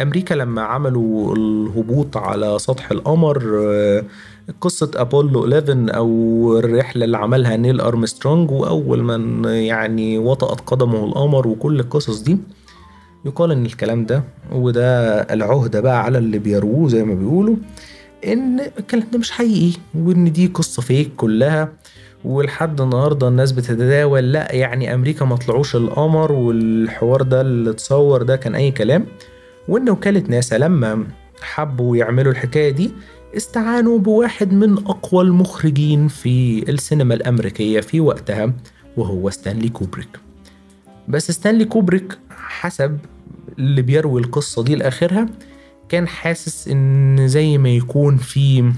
أمريكا 0.02 0.34
لما 0.34 0.62
عملوا 0.62 1.36
الهبوط 1.36 2.18
على 2.18 2.60
سطح 2.60 2.92
القمر 2.92 3.42
قصة 4.62 4.92
أبولو 4.96 5.44
11 5.54 5.96
أو 5.96 6.58
الرحلة 6.60 7.06
اللي 7.06 7.18
عملها 7.18 7.58
نيل 7.58 7.82
أرمسترونج 7.82 8.52
وأول 8.52 9.04
من 9.04 9.46
يعني 9.46 10.18
وطأت 10.18 10.60
قدمه 10.62 11.06
القمر 11.06 11.48
وكل 11.48 11.80
القصص 11.80 12.22
دي. 12.22 12.38
يقال 13.26 13.52
إن 13.52 13.66
الكلام 13.66 14.06
ده 14.06 14.24
وده 14.52 15.12
العهدة 15.22 15.80
بقى 15.82 16.04
على 16.04 16.18
اللي 16.18 16.40
بيروه 16.40 16.90
زي 16.90 17.04
ما 17.04 17.14
بيقولوا 17.16 17.56
إن 18.28 18.60
الكلام 18.80 19.08
ده 19.14 19.20
مش 19.20 19.32
حقيقي 19.32 19.78
وإن 19.96 20.32
دي 20.32 20.48
قصة 20.48 20.82
فيك 20.82 21.12
كلها. 21.18 21.70
ولحد 22.26 22.82
النهارده 22.82 23.28
الناس 23.28 23.52
بتتداول 23.52 24.32
لأ 24.34 24.56
يعني 24.56 24.94
أمريكا 24.94 25.26
ما 25.26 25.36
طلعوش 25.36 25.76
القمر 25.76 26.32
والحوار 26.32 27.22
ده 27.22 27.42
اللي 27.42 27.70
اتصور 27.70 28.24
ده 28.24 28.36
كان 28.36 28.56
أي 28.56 28.72
كلام. 28.72 29.06
وإن 29.68 29.90
وكالة 29.90 30.24
ناسا 30.28 30.56
لما 30.58 31.04
حبوا 31.42 31.98
يعملوا 31.98 32.32
الحكاية 32.32 32.70
دي 32.70 32.92
استعانوا 33.38 34.00
بواحد 34.00 34.54
من 34.54 34.74
أقوى 34.78 35.24
المخرجين 35.24 36.08
في 36.08 36.64
السينما 36.70 37.14
الأمريكية 37.14 37.80
في 37.82 38.00
وقتها 38.00 38.54
وهو 38.98 39.30
ستانلي 39.30 39.70
كوبريك. 39.70 40.20
بس 41.08 41.32
ستانلي 41.32 41.66
كوبريك 41.66 42.18
حسب 42.30 42.98
اللي 43.60 43.82
بيروي 43.82 44.22
القصة 44.22 44.64
دي 44.64 44.76
لآخرها 44.76 45.26
كان 45.90 46.08
حاسس 46.08 46.68
إن 46.68 47.28
زي 47.28 47.58
ما 47.58 47.70
يكون 47.70 48.18
في 48.18 48.72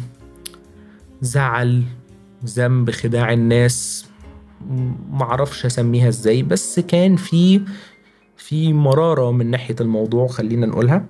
زعل 1.21 1.83
ذنب 2.45 2.91
خداع 2.91 3.33
الناس 3.33 4.05
معرفش 5.11 5.65
أسميها 5.65 6.07
إزاي 6.07 6.43
بس 6.43 6.79
كان 6.79 7.15
في 7.15 7.61
في 8.37 8.73
مرارة 8.73 9.31
من 9.31 9.51
ناحية 9.51 9.75
الموضوع 9.81 10.27
خلينا 10.27 10.65
نقولها. 10.65 11.05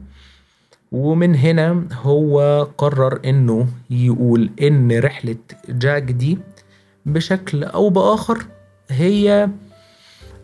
ومن 0.91 1.35
هنا 1.35 1.85
هو 2.01 2.67
قرر 2.77 3.19
إنه 3.25 3.67
يقول 3.89 4.49
إن 4.61 4.99
رحلة 4.99 5.35
جاك 5.69 6.03
دي 6.03 6.37
بشكل 7.05 7.63
أو 7.63 7.89
بآخر 7.89 8.45
هي 8.89 9.49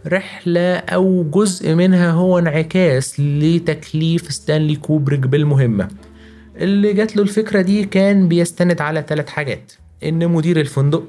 رحلة 0.07 0.75
أو 0.75 1.23
جزء 1.23 1.75
منها 1.75 2.11
هو 2.11 2.39
انعكاس 2.39 3.19
لتكليف 3.19 4.31
ستانلي 4.31 4.75
كوبريك 4.75 5.19
بالمهمة. 5.19 5.87
اللي 6.55 6.93
جات 6.93 7.15
له 7.15 7.23
الفكرة 7.23 7.61
دي 7.61 7.85
كان 7.85 8.27
بيستند 8.27 8.81
على 8.81 9.05
ثلاث 9.07 9.29
حاجات. 9.29 9.73
إن 10.03 10.27
مدير 10.27 10.59
الفندق 10.59 11.03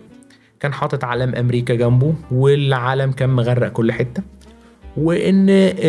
كان 0.60 0.72
حاطط 0.72 1.04
علم 1.04 1.34
أمريكا 1.34 1.74
جنبه 1.74 2.14
والعلم 2.30 3.12
كان 3.12 3.30
مغرق 3.30 3.72
كل 3.72 3.92
حتة. 3.92 4.22
وإن 4.98 5.46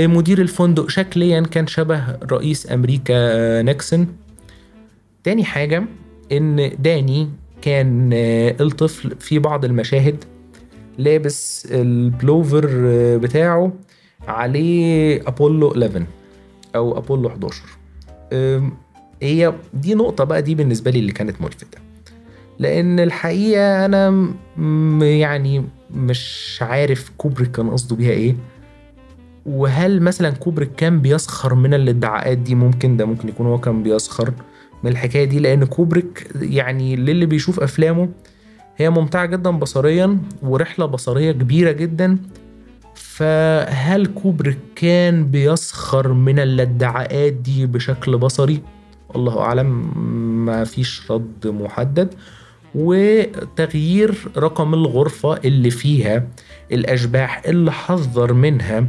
مدير 0.09 0.41
الفندق 0.41 0.89
شكليا 0.89 1.41
كان 1.41 1.67
شبه 1.67 2.17
رئيس 2.31 2.71
أمريكا 2.71 3.61
نيكسون. 3.61 4.07
تاني 5.23 5.43
حاجة 5.43 5.83
إن 6.31 6.71
داني 6.79 7.29
كان 7.61 8.09
الطفل 8.61 9.15
في 9.19 9.39
بعض 9.39 9.65
المشاهد 9.65 10.23
لابس 10.97 11.67
البلوفر 11.71 12.67
بتاعه 13.17 13.71
عليه 14.27 15.21
أبولو 15.27 15.71
11 15.71 16.05
أو 16.75 16.97
أبولو 16.97 17.29
11 17.29 17.61
هي 19.21 19.53
دي 19.73 19.95
نقطة 19.95 20.23
بقى 20.23 20.41
دي 20.41 20.55
بالنسبة 20.55 20.91
لي 20.91 20.99
اللي 20.99 21.11
كانت 21.11 21.41
ملفتة. 21.41 21.77
لأن 22.59 22.99
الحقيقة 22.99 23.85
أنا 23.85 24.33
يعني 25.05 25.63
مش 25.93 26.57
عارف 26.61 27.11
كوبريك 27.17 27.51
كان 27.51 27.69
قصده 27.69 27.95
بيها 27.95 28.11
إيه. 28.11 28.35
وهل 29.45 30.01
مثلا 30.01 30.29
كوبريك 30.29 30.75
كان 30.77 31.01
بيسخر 31.01 31.55
من 31.55 31.73
الادعاءات 31.73 32.37
دي؟ 32.37 32.55
ممكن 32.55 32.97
ده 32.97 33.05
ممكن 33.05 33.29
يكون 33.29 33.47
هو 33.47 33.57
كان 33.57 33.83
بيسخر 33.83 34.33
من 34.83 34.91
الحكاية 34.91 35.23
دي 35.25 35.39
لأن 35.39 35.65
كوبريك 35.65 36.27
يعني 36.41 36.95
للي 36.95 37.25
بيشوف 37.25 37.59
أفلامه 37.59 38.09
هي 38.77 38.89
ممتعة 38.89 39.25
جدا 39.25 39.49
بصريا 39.49 40.17
ورحلة 40.43 40.85
بصرية 40.85 41.31
كبيرة 41.31 41.71
جدا. 41.71 42.17
فهل 42.95 44.05
كوبريك 44.05 44.57
كان 44.75 45.25
بيسخر 45.25 46.13
من 46.13 46.39
الادعاءات 46.39 47.33
دي 47.33 47.65
بشكل 47.65 48.17
بصري؟ 48.17 48.61
الله 49.15 49.39
أعلم 49.39 49.97
ما 50.45 50.63
فيش 50.63 51.11
رد 51.11 51.47
محدد. 51.47 52.13
وتغيير 52.75 54.15
رقم 54.37 54.73
الغرفة 54.73 55.37
اللي 55.37 55.69
فيها 55.69 56.27
الأشباح 56.71 57.41
اللي 57.45 57.71
حذر 57.71 58.33
منها 58.33 58.85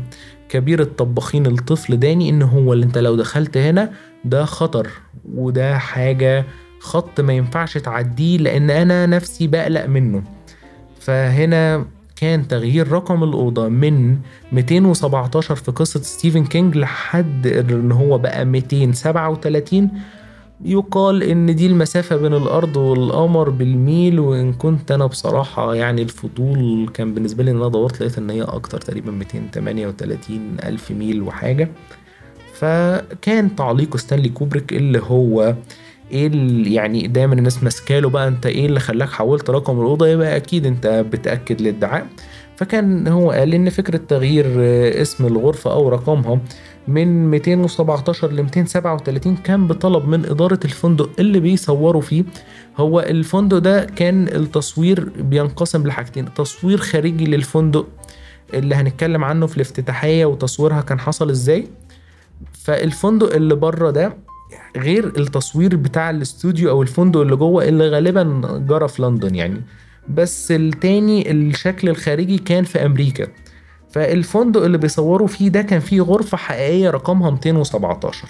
كبير 0.51 0.81
الطباخين 0.81 1.47
الطفل 1.47 1.97
داني 1.97 2.31
إن 2.31 2.43
هو 2.43 2.73
اللي 2.73 2.87
أنت 2.87 2.99
لو 2.99 3.17
دخلت 3.17 3.57
هنا 3.57 3.91
ده 4.25 4.45
خطر 4.45 4.89
وده 5.35 5.79
حاجة 5.79 6.45
خط 6.81 7.21
ما 7.21 7.33
ينفعش 7.33 7.79
تعديه 7.79 8.39
لأن 8.39 8.71
أنا 8.71 9.07
نفسي 9.07 9.47
بقلق 9.47 9.87
منه. 9.87 10.23
فهنا 11.01 11.85
كان 12.17 12.49
تغيير 12.49 12.89
رقم 12.93 13.25
الأوضة 13.25 13.69
من 13.69 14.17
217 14.53 15.55
في 15.55 15.71
قصة 15.73 16.01
ستيفن 16.03 16.45
كينج 16.45 16.77
لحد 16.77 17.47
إن 17.47 17.93
هو 17.93 18.19
بقى 18.19 18.45
237 18.45 19.91
يقال 20.65 21.23
إن 21.23 21.55
دي 21.57 21.67
المسافة 21.67 22.17
بين 22.17 22.35
الأرض 22.35 22.77
والقمر 22.77 23.51
بالميل 23.51 24.21
وإن 24.21 24.53
كنت 24.53 24.91
أنا 24.93 25.07
بصراحة 25.07 25.75
يعني 25.75 26.03
الفضول 26.03 26.91
كان 26.95 27.15
بالنسبة 27.15 27.45
لي 27.45 27.51
إن 27.51 27.57
أنا 27.57 27.69
دورت 27.69 28.01
لقيت 28.01 28.19
إن 28.19 28.31
هي 28.31 28.43
أكتر 28.43 28.81
تقريبا 28.81 29.11
238 29.11 30.57
ألف 30.65 30.91
ميل 30.91 31.23
وحاجة. 31.23 31.69
فكان 32.55 33.57
تعليق 33.57 33.97
ستانلي 33.97 34.29
كوبريك 34.29 34.73
اللي 34.73 34.99
هو 35.07 35.55
إيه 36.13 36.27
اللي 36.27 36.75
يعني 36.75 37.07
دايما 37.07 37.35
الناس 37.35 37.63
ماسكاله 37.63 38.09
بقى 38.09 38.29
أنت 38.29 38.47
إيه 38.47 38.67
اللي 38.67 38.81
خلاك 38.81 39.09
حولت 39.09 39.51
رقم 39.51 39.81
الأوضة؟ 39.81 40.07
يبقى 40.09 40.37
أكيد 40.37 40.67
أنت 40.67 40.87
بتأكد 41.13 41.61
الادعاء 41.61 42.07
فكان 42.57 43.09
هو 43.09 43.31
قال 43.31 43.55
إن 43.55 43.71
فكرة 43.71 44.01
تغيير 44.09 44.47
اسم 45.03 45.27
الغرفة 45.27 45.73
أو 45.73 45.89
رقمها 45.89 46.41
من 46.89 47.31
217 47.31 48.33
ل 48.33 48.43
237 48.43 49.37
كان 49.37 49.67
بطلب 49.67 50.09
من 50.09 50.25
إدارة 50.27 50.61
الفندق 50.65 51.11
اللي 51.19 51.41
بيصوروا 51.41 52.03
فيه. 52.03 52.25
هو 52.77 53.01
الفندق 53.01 53.59
ده 53.59 53.85
كان 53.85 54.29
التصوير 54.29 55.09
بينقسم 55.19 55.87
لحاجتين 55.87 56.35
تصوير 56.35 56.79
خارجي 56.79 57.25
للفندق 57.25 57.87
اللي 58.55 58.75
هنتكلم 58.75 59.25
عنه 59.25 59.47
في 59.47 59.57
الافتتاحية 59.57 60.25
وتصويرها 60.25 60.81
كان 60.81 61.01
حصل 61.01 61.31
إزاي. 61.31 61.69
فالفندق 62.53 63.35
اللي 63.35 63.55
بره 63.55 63.91
ده 63.91 64.17
غير 64.77 65.07
التصوير 65.07 65.77
بتاع 65.77 66.11
الاستوديو 66.11 66.71
أو 66.71 66.83
الفندق 66.83 67.21
اللي 67.21 67.37
جوه 67.37 67.69
اللي 67.69 67.89
غالبا 67.89 68.41
جرى 68.69 68.89
في 68.89 69.03
لندن 69.03 69.35
يعني. 69.35 69.63
بس 70.09 70.53
التاني 70.53 71.31
الشكل 71.31 71.89
الخارجي 71.89 72.39
كان 72.39 72.65
في 72.65 72.85
أمريكا. 72.87 73.27
فالفندق 73.91 74.63
اللي 74.65 74.79
بيصوروا 74.79 75.27
فيه 75.29 75.49
ده 75.49 75.63
كان 75.63 75.81
فيه 75.81 76.01
غرفة 76.01 76.37
حقيقية 76.37 76.91
رقمها 76.91 77.31
217 77.31 78.29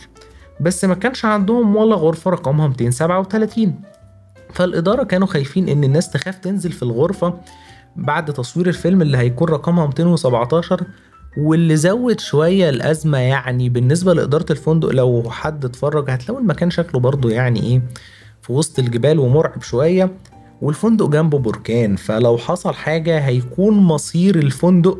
بس 0.60 0.84
ما 0.84 0.94
كانش 0.94 1.24
عندهم 1.24 1.76
ولا 1.76 1.94
غرفة 1.96 2.30
رقمها 2.30 2.68
237 2.68 3.74
فالإدارة 4.54 5.02
كانوا 5.02 5.26
خايفين 5.26 5.68
إن 5.68 5.84
الناس 5.84 6.10
تخاف 6.10 6.38
تنزل 6.38 6.72
في 6.72 6.82
الغرفة 6.82 7.34
بعد 7.96 8.32
تصوير 8.32 8.68
الفيلم 8.68 9.02
اللي 9.02 9.18
هيكون 9.18 9.48
رقمها 9.48 9.86
217 9.86 10.84
واللي 11.38 11.76
زود 11.76 12.20
شوية 12.20 12.68
الأزمة 12.68 13.18
يعني 13.18 13.68
بالنسبة 13.68 14.14
لإدارة 14.14 14.46
الفندق 14.50 14.88
لو 14.88 15.22
حد 15.30 15.64
اتفرج 15.64 16.10
هتلاقوا 16.10 16.40
المكان 16.42 16.70
شكله 16.70 17.00
برضه 17.00 17.30
يعني 17.30 17.62
إيه 17.62 17.82
في 18.42 18.52
وسط 18.52 18.78
الجبال 18.78 19.18
ومرعب 19.18 19.62
شوية 19.62 20.10
والفندق 20.62 21.06
جنبه 21.08 21.38
بركان. 21.38 21.96
فلو 21.96 22.38
حصل 22.38 22.74
حاجة 22.74 23.18
هيكون 23.18 23.74
مصير 23.74 24.36
الفندق 24.38 24.98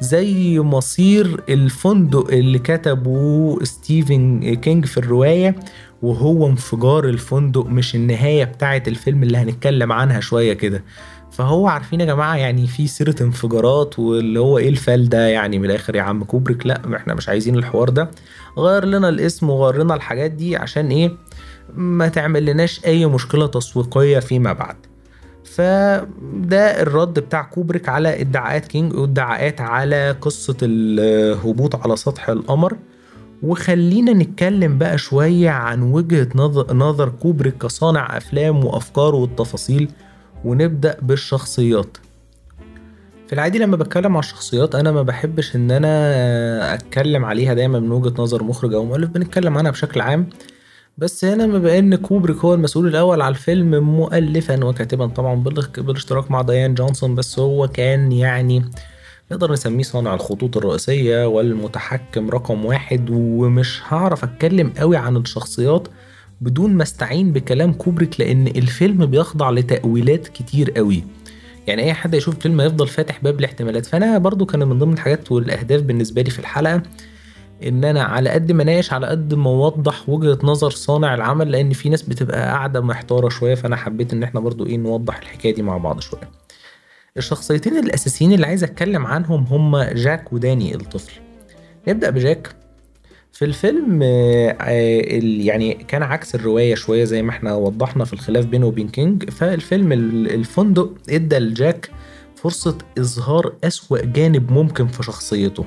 زي 0.00 0.60
مصير 0.60 1.40
الفندق 1.48 2.28
اللي 2.30 2.58
كتبه 2.58 3.58
ستيفن 3.64 4.54
كينج 4.54 4.86
في 4.86 4.96
الرواية 4.98 5.56
وهو 6.02 6.46
انفجار 6.46 7.04
الفندق 7.08 7.66
مش 7.66 7.94
النهاية 7.94 8.44
بتاعة 8.44 8.82
الفيلم 8.86 9.22
اللي 9.22 9.38
هنتكلم 9.38 9.92
عنها 9.92 10.20
شوية 10.20 10.52
كده. 10.52 10.84
فهو 11.30 11.66
عارفين 11.66 12.00
يا 12.00 12.06
جماعة 12.06 12.36
يعني 12.36 12.66
في 12.66 12.86
سيرة 12.86 13.14
انفجارات 13.20 13.98
واللي 13.98 14.40
هو 14.40 14.58
إيه 14.58 14.68
الفال 14.68 15.08
ده 15.08 15.26
يعني 15.28 15.58
من 15.58 15.64
الآخر 15.64 15.96
يا 15.96 16.02
عم 16.02 16.24
كوبريك؟ 16.24 16.66
لا 16.66 16.96
إحنا 16.96 17.14
مش 17.14 17.28
عايزين 17.28 17.54
الحوار 17.58 17.88
ده. 17.88 18.10
غير 18.58 18.84
لنا 18.84 19.08
الاسم 19.08 19.50
وغير 19.50 19.82
لنا 19.82 19.94
الحاجات 19.94 20.30
دي 20.30 20.56
عشان 20.56 20.88
إيه؟ 20.88 21.12
ما 21.74 22.08
تعمل 22.08 22.44
لناش 22.46 22.84
أي 22.86 23.06
مشكلة 23.06 23.46
تسويقية 23.46 24.18
فيما 24.18 24.52
بعد. 24.52 24.76
فده 25.46 26.82
الرد 26.82 27.18
بتاع 27.18 27.42
كوبريك 27.42 27.88
على 27.88 28.20
ادعاءات 28.20 28.66
كينج 28.66 28.94
وادعاءات 28.94 29.60
على 29.60 30.16
قصة 30.20 30.56
الهبوط 30.62 31.76
على 31.76 31.96
سطح 31.96 32.28
القمر. 32.28 32.76
وخلينا 33.42 34.12
نتكلم 34.12 34.78
بقى 34.78 34.98
شوية 34.98 35.50
عن 35.50 35.82
وجهة 35.82 36.28
نظر 36.72 37.08
كوبريك 37.08 37.58
كصانع 37.58 38.16
أفلام 38.16 38.64
وأفكاره 38.64 39.16
والتفاصيل. 39.16 39.88
ونبدأ 40.44 40.96
بالشخصيات. 41.02 41.96
في 43.26 43.32
العادي 43.32 43.58
لما 43.58 43.76
بتكلم 43.76 44.12
على 44.16 44.24
الشخصيات 44.24 44.74
أنا 44.74 44.92
ما 44.92 45.02
بحبش 45.02 45.56
إن 45.56 45.70
أنا 45.70 46.74
أتكلم 46.74 47.24
عليها 47.24 47.54
دايما 47.54 47.80
من 47.80 47.90
وجهة 47.92 48.22
نظر 48.22 48.42
مخرج 48.42 48.74
أو 48.74 48.84
مؤلف. 48.84 49.10
بنتكلم 49.10 49.58
عنها 49.58 49.70
بشكل 49.70 50.00
عام. 50.00 50.26
بس 50.98 51.24
هنا 51.24 51.46
بما 51.46 51.78
إن 51.78 51.94
كوبريك 51.96 52.36
هو 52.36 52.54
المسؤول 52.54 52.86
الأول 52.86 53.20
على 53.22 53.32
الفيلم 53.32 53.96
مؤلفا 53.96 54.64
وكاتبا 54.64 55.06
طبعا 55.06 55.34
بالاشتراك 55.78 56.30
مع 56.30 56.42
ديان 56.42 56.74
جونسون 56.74 57.14
بس 57.14 57.38
هو 57.38 57.68
كان 57.68 58.12
يعني 58.12 58.64
نقدر 59.32 59.52
نسميه 59.52 59.82
صانع 59.82 60.14
الخطوط 60.14 60.56
الرئيسية 60.56 61.26
والمتحكم 61.26 62.30
رقم 62.30 62.64
واحد 62.64 63.10
ومش 63.10 63.82
هعرف 63.88 64.24
أتكلم 64.24 64.72
قوي 64.78 64.96
عن 64.96 65.16
الشخصيات 65.16 65.88
بدون 66.40 66.74
ما 66.74 66.82
استعين 66.82 67.32
بكلام 67.32 67.72
كوبريك 67.72 68.20
لأن 68.20 68.46
الفيلم 68.46 69.06
بيخضع 69.06 69.50
لتأويلات 69.50 70.28
كتير 70.28 70.70
قوي. 70.70 71.04
يعني 71.66 71.82
أي 71.82 71.94
حد 71.94 72.14
يشوف 72.14 72.38
فيلم 72.38 72.60
هيفضل 72.60 72.88
فاتح 72.88 73.20
باب 73.22 73.40
الاحتمالات. 73.40 73.86
فأنا 73.86 74.18
برضو 74.18 74.46
كان 74.46 74.68
من 74.68 74.78
ضمن 74.78 74.92
الحاجات 74.92 75.32
والأهداف 75.32 75.82
بالنسبة 75.82 76.22
لي 76.22 76.30
في 76.30 76.38
الحلقة 76.38 76.82
إن 77.62 77.84
أنا 77.84 78.02
على 78.02 78.30
قد 78.30 78.52
ما 78.52 78.64
ناقش 78.64 78.92
على 78.92 79.06
قد 79.06 79.34
ما 79.34 79.50
اوضح 79.50 80.08
وجهة 80.08 80.38
نظر 80.42 80.70
صانع 80.70 81.14
العمل 81.14 81.50
لأن 81.52 81.72
في 81.72 81.88
ناس 81.88 82.02
بتبقى 82.02 82.42
قاعدة 82.42 82.80
محتارة 82.80 83.28
شوية 83.28 83.54
فأنا 83.54 83.76
حبيت 83.76 84.12
إن 84.12 84.22
إحنا 84.22 84.40
برضو 84.40 84.66
إيه 84.66 84.76
نوضح 84.76 85.18
الحكاية 85.18 85.54
دي 85.54 85.62
مع 85.62 85.76
بعض 85.76 86.00
شوية. 86.00 86.30
الشخصيتين 87.16 87.76
الأساسيين 87.78 88.32
اللي 88.32 88.46
عايز 88.46 88.64
أتكلم 88.64 89.06
عنهم 89.06 89.44
هما 89.44 89.92
جاك 89.92 90.32
وداني 90.32 90.74
الطفل. 90.74 91.12
نبدأ 91.88 92.10
بجاك. 92.10 92.56
في 93.32 93.44
الفيلم 93.44 94.02
يعني 95.42 95.74
كان 95.74 96.02
عكس 96.02 96.34
الرواية 96.34 96.74
شوية 96.74 97.04
زي 97.04 97.22
ما 97.22 97.30
إحنا 97.30 97.54
وضحنا 97.54 98.04
في 98.04 98.12
الخلاف 98.12 98.44
بينه 98.46 98.66
وبين 98.66 98.88
كينج. 98.88 99.30
فالفيلم 99.30 99.92
الفندق 100.26 100.90
إدى 101.10 101.38
لجاك 101.38 101.90
فرصة 102.36 102.78
إظهار 102.98 103.52
أسوأ 103.64 103.98
جانب 104.04 104.52
ممكن 104.52 104.86
في 104.86 105.02
شخصيته. 105.02 105.64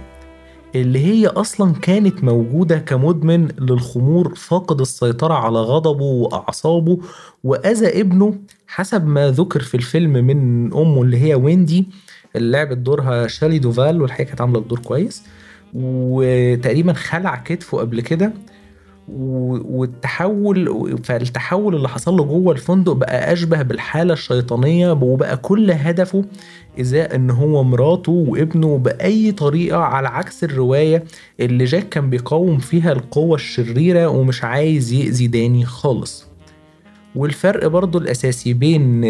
اللي 0.75 0.99
هي 0.99 1.27
أصلا 1.27 1.73
كانت 1.73 2.23
موجودة 2.23 2.77
كمدمن 2.77 3.47
للخمور 3.59 4.35
فاقد 4.35 4.81
السيطرة 4.81 5.33
على 5.33 5.59
غضبه 5.59 6.03
وأعصابه 6.03 6.99
وأذى 7.43 8.01
ابنه 8.01 8.35
حسب 8.67 9.07
ما 9.07 9.31
ذكر 9.31 9.59
في 9.61 9.75
الفيلم 9.77 10.13
من 10.13 10.73
أمه 10.73 11.01
اللي 11.01 11.17
هي 11.17 11.35
ويندي 11.35 11.85
اللي 12.35 12.51
لعبت 12.51 12.77
دورها 12.77 13.27
شالي 13.27 13.59
دوفال 13.59 14.01
والحقيقة 14.01 14.27
كانت 14.27 14.41
عاملة 14.41 14.59
الدور 14.59 14.79
كويس 14.79 15.23
وتقريبا 15.73 16.93
خلع 16.93 17.35
كتفه 17.35 17.77
قبل 17.77 18.01
كده. 18.01 18.33
والتحول 19.17 20.97
فالتحول 21.03 21.75
اللي 21.75 21.89
حصل 21.89 22.17
له 22.17 22.23
جوه 22.23 22.53
الفندق 22.53 22.91
بقى 22.93 23.33
أشبه 23.33 23.61
بالحالة 23.61 24.13
الشيطانية 24.13 24.91
وبقى 24.91 25.37
كل 25.37 25.71
هدفه 25.71 26.25
إزاء 26.81 27.15
إن 27.15 27.29
هو 27.29 27.63
مراته 27.63 28.11
وابنه 28.11 28.77
بأي 28.77 29.31
طريقة 29.31 29.77
على 29.77 30.07
عكس 30.07 30.43
الرواية 30.43 31.03
اللي 31.39 31.65
جاك 31.65 31.89
كان 31.89 32.09
بيقاوم 32.09 32.57
فيها 32.57 32.91
القوة 32.91 33.35
الشريرة 33.35 34.07
ومش 34.07 34.43
عايز 34.43 34.91
يأذي 34.93 35.27
داني 35.27 35.65
خالص. 35.65 36.29
والفرق 37.15 37.67
برضو 37.67 37.97
الأساسي 37.97 38.53
بين 38.53 39.01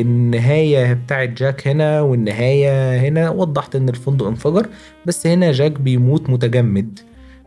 النهاية 0.00 0.92
بتاعت 0.92 1.28
جاك 1.28 1.68
هنا 1.68 2.00
والنهاية 2.00 3.00
هنا 3.08 3.30
وضحت 3.30 3.76
إن 3.76 3.88
الفندق 3.88 4.26
انفجر 4.26 4.66
بس 5.06 5.26
هنا 5.26 5.52
جاك 5.52 5.80
بيموت 5.80 6.30
متجمد. 6.30 6.98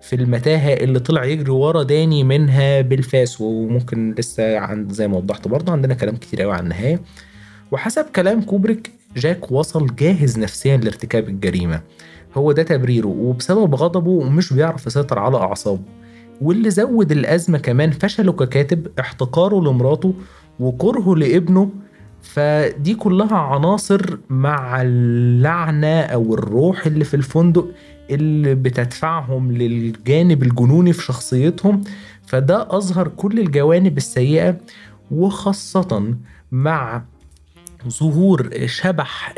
في 0.01 0.15
المتاهة 0.15 0.73
اللي 0.73 0.99
طلع 0.99 1.25
يجري 1.25 1.51
ورا 1.51 1.83
داني 1.83 2.23
منها 2.23 2.81
بالفاس 2.81 3.41
وممكن 3.41 4.15
لسه 4.17 4.59
عند 4.59 4.91
زي 4.91 5.07
ما 5.07 5.17
وضحت 5.17 5.47
برضه 5.47 5.71
عندنا 5.71 5.93
كلام 5.93 6.15
كتير 6.15 6.41
قوي 6.41 6.53
عن 6.53 6.63
النهاية 6.63 7.01
وحسب 7.71 8.05
كلام 8.15 8.41
كوبريك 8.41 8.91
جاك 9.17 9.51
وصل 9.51 9.95
جاهز 9.95 10.39
نفسيا 10.39 10.77
لارتكاب 10.77 11.29
الجريمة. 11.29 11.81
هو 12.35 12.51
ده 12.51 12.63
تبريره 12.63 13.07
وبسبب 13.07 13.75
غضبه 13.75 14.23
مش 14.23 14.53
بيعرف 14.53 14.87
يسيطر 14.87 15.19
على 15.19 15.37
أعصابه. 15.37 15.81
واللي 16.41 16.69
زود 16.69 17.11
الأزمة 17.11 17.57
كمان 17.57 17.91
فشله 17.91 18.31
ككاتب 18.31 18.87
احتقاره 18.99 19.61
لمراته 19.61 20.13
وكرهه 20.59 21.15
لابنه. 21.15 21.69
فدي 22.21 22.95
كلها 22.95 23.37
عناصر 23.37 24.17
مع 24.29 24.81
اللعنة 24.81 26.01
أو 26.01 26.33
الروح 26.33 26.85
اللي 26.85 27.03
في 27.05 27.13
الفندق 27.13 27.67
اللي 28.09 28.55
بتدفعهم 28.55 29.51
للجانب 29.51 30.43
الجنوني 30.43 30.93
في 30.93 31.03
شخصيتهم 31.03 31.81
فده 32.25 32.67
أظهر 32.77 33.07
كل 33.07 33.39
الجوانب 33.39 33.97
السيئة 33.97 34.57
وخاصة 35.11 36.15
مع 36.51 37.03
ظهور 37.87 38.49
شبح 38.65 39.33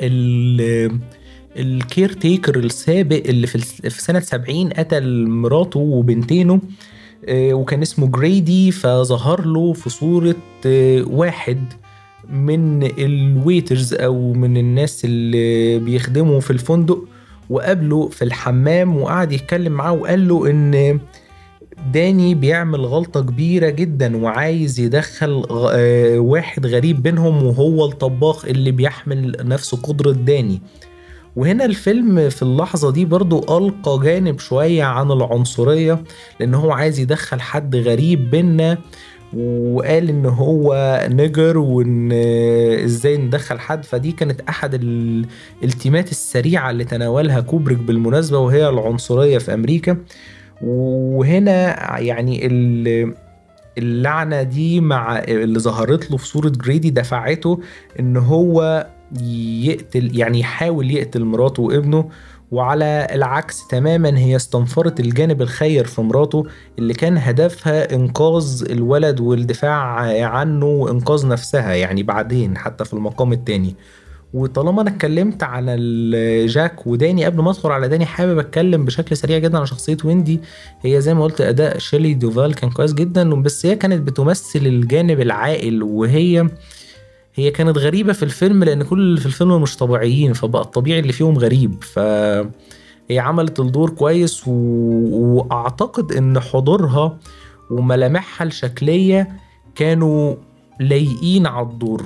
الكير 1.57 2.11
تيكر 2.11 2.59
السابق 2.59 3.21
اللي 3.25 3.47
في 3.47 3.89
سنة 3.89 4.19
70 4.19 4.69
قتل 4.69 5.27
مراته 5.27 5.79
وبنتينه 5.79 6.61
وكان 7.31 7.81
اسمه 7.81 8.07
جريدي 8.07 8.71
فظهر 8.71 9.45
له 9.45 9.73
في 9.73 9.89
صورة 9.89 10.35
واحد 11.11 11.73
من 12.29 12.83
ال 12.83 12.97
waiters 12.97 13.93
أو 13.93 14.33
من 14.33 14.57
الناس 14.57 15.05
اللي 15.05 15.79
بيخدموا 15.79 16.39
في 16.39 16.51
الفندق. 16.51 17.03
وقابله 17.49 18.09
في 18.09 18.21
الحمام 18.21 18.97
وقعد 18.97 19.31
يتكلم 19.31 19.71
معاه 19.71 19.91
وقال 19.91 20.27
له 20.27 20.49
إن 20.49 20.99
داني 21.93 22.35
بيعمل 22.35 22.85
غلطة 22.85 23.21
كبيرة 23.21 23.69
جدا 23.69 24.17
وعايز 24.17 24.79
يدخل 24.79 25.31
واحد 26.17 26.65
غريب 26.65 27.03
بينهم 27.03 27.43
وهو 27.43 27.85
الطباخ 27.85 28.45
اللي 28.45 28.71
بيحمل 28.71 29.35
نفس 29.41 29.75
قدرة 29.75 30.11
داني. 30.11 30.61
وهنا 31.35 31.65
الفيلم 31.65 32.29
في 32.29 32.41
اللحظة 32.41 32.91
دي 32.91 33.05
برضو 33.05 33.57
ألقى 33.57 33.99
جانب 34.03 34.39
شوية 34.39 34.83
عن 34.83 35.11
العنصرية 35.11 36.03
لأن 36.39 36.53
هو 36.53 36.71
عايز 36.71 36.99
يدخل 36.99 37.41
حد 37.41 37.75
غريب 37.75 38.29
بينا 38.29 38.77
وقال 39.37 40.09
إن 40.09 40.25
هو 40.25 40.99
nigger 41.11 41.57
وإن 41.57 42.11
إزاي 42.83 43.17
ندخل 43.17 43.59
حد 43.59 43.85
فدي 43.85 44.11
كانت 44.11 44.41
أحد 44.41 44.73
التيمات 44.73 46.11
السريعة 46.11 46.71
اللي 46.71 46.83
تناولها 46.83 47.39
كوبريك 47.39 47.77
بالمناسبة 47.77 48.37
وهي 48.39 48.69
العنصرية 48.69 49.37
في 49.37 49.53
أمريكا. 49.53 49.97
وهنا 50.61 51.99
يعني 51.99 52.47
اللعنة 53.77 54.41
دي 54.43 54.81
مع 54.81 55.19
اللي 55.19 55.59
ظهرت 55.59 56.11
له 56.11 56.17
في 56.17 56.27
صورة 56.27 56.49
جريدي 56.49 56.89
دفعته 56.89 57.59
إن 57.99 58.17
هو 58.17 58.87
يقتل 59.63 60.17
يعني 60.19 60.39
يحاول 60.39 60.91
يقتل 60.91 61.23
مراته 61.25 61.63
وابنه. 61.63 62.09
وعلى 62.51 63.07
العكس 63.11 63.67
تماما 63.67 64.17
هي 64.17 64.35
استنفرت 64.35 64.99
الجانب 64.99 65.41
الخير 65.41 65.85
في 65.85 66.01
مراته 66.01 66.43
اللي 66.79 66.93
كان 66.93 67.17
هدفها 67.17 67.95
إنقاذ 67.95 68.65
الولد 68.69 69.19
والدفاع 69.19 69.77
عنه 70.25 70.65
وإنقاذ 70.65 71.27
نفسها 71.27 71.73
يعني 71.73 72.03
بعدين 72.03 72.57
حتى 72.57 72.85
في 72.85 72.93
المقام 72.93 73.33
التاني. 73.33 73.75
وطالما 74.33 74.81
أنا 74.81 74.89
اتكلمت 74.89 75.43
على 75.43 75.75
جاك 76.47 76.87
وداني 76.87 77.25
قبل 77.25 77.41
ما 77.41 77.51
أدخل 77.51 77.71
على 77.71 77.87
داني 77.87 78.05
حابب 78.05 78.39
أتكلم 78.39 78.85
بشكل 78.85 79.17
سريع 79.17 79.37
جدا 79.37 79.57
على 79.57 79.67
شخصية 79.67 79.97
ويندي. 80.05 80.39
هي 80.81 81.01
زي 81.01 81.13
ما 81.13 81.23
قلت 81.23 81.41
أداء 81.41 81.77
شيلي 81.77 82.13
دوفال 82.13 82.55
كان 82.55 82.69
كويس 82.69 82.93
جدا 82.93 83.41
بس 83.41 83.65
هي 83.65 83.75
كانت 83.75 84.01
بتمثل 84.01 84.59
الجانب 84.59 85.21
العاقل 85.21 85.83
وهي 85.83 86.49
هي 87.35 87.51
كانت 87.51 87.77
غريبة 87.77 88.13
في 88.13 88.23
الفيلم 88.23 88.63
لأن 88.63 88.83
كل 88.83 88.99
اللي 88.99 89.19
في 89.19 89.25
الفيلم 89.25 89.61
مش 89.61 89.77
طبيعيين 89.77 90.33
فبقى 90.33 90.61
الطبيعي 90.61 90.99
اللي 90.99 91.13
فيهم 91.13 91.37
غريب. 91.37 91.83
ف 91.83 91.99
هي 93.09 93.19
عملت 93.19 93.59
الدور 93.59 93.89
كويس 93.89 94.43
و... 94.47 94.51
وأعتقد 95.11 96.11
إن 96.11 96.39
حضورها 96.39 97.17
وملامحها 97.71 98.47
الشكلية 98.47 99.27
كانوا 99.75 100.35
لايقين 100.79 101.47
على 101.47 101.65
الدور. 101.67 102.05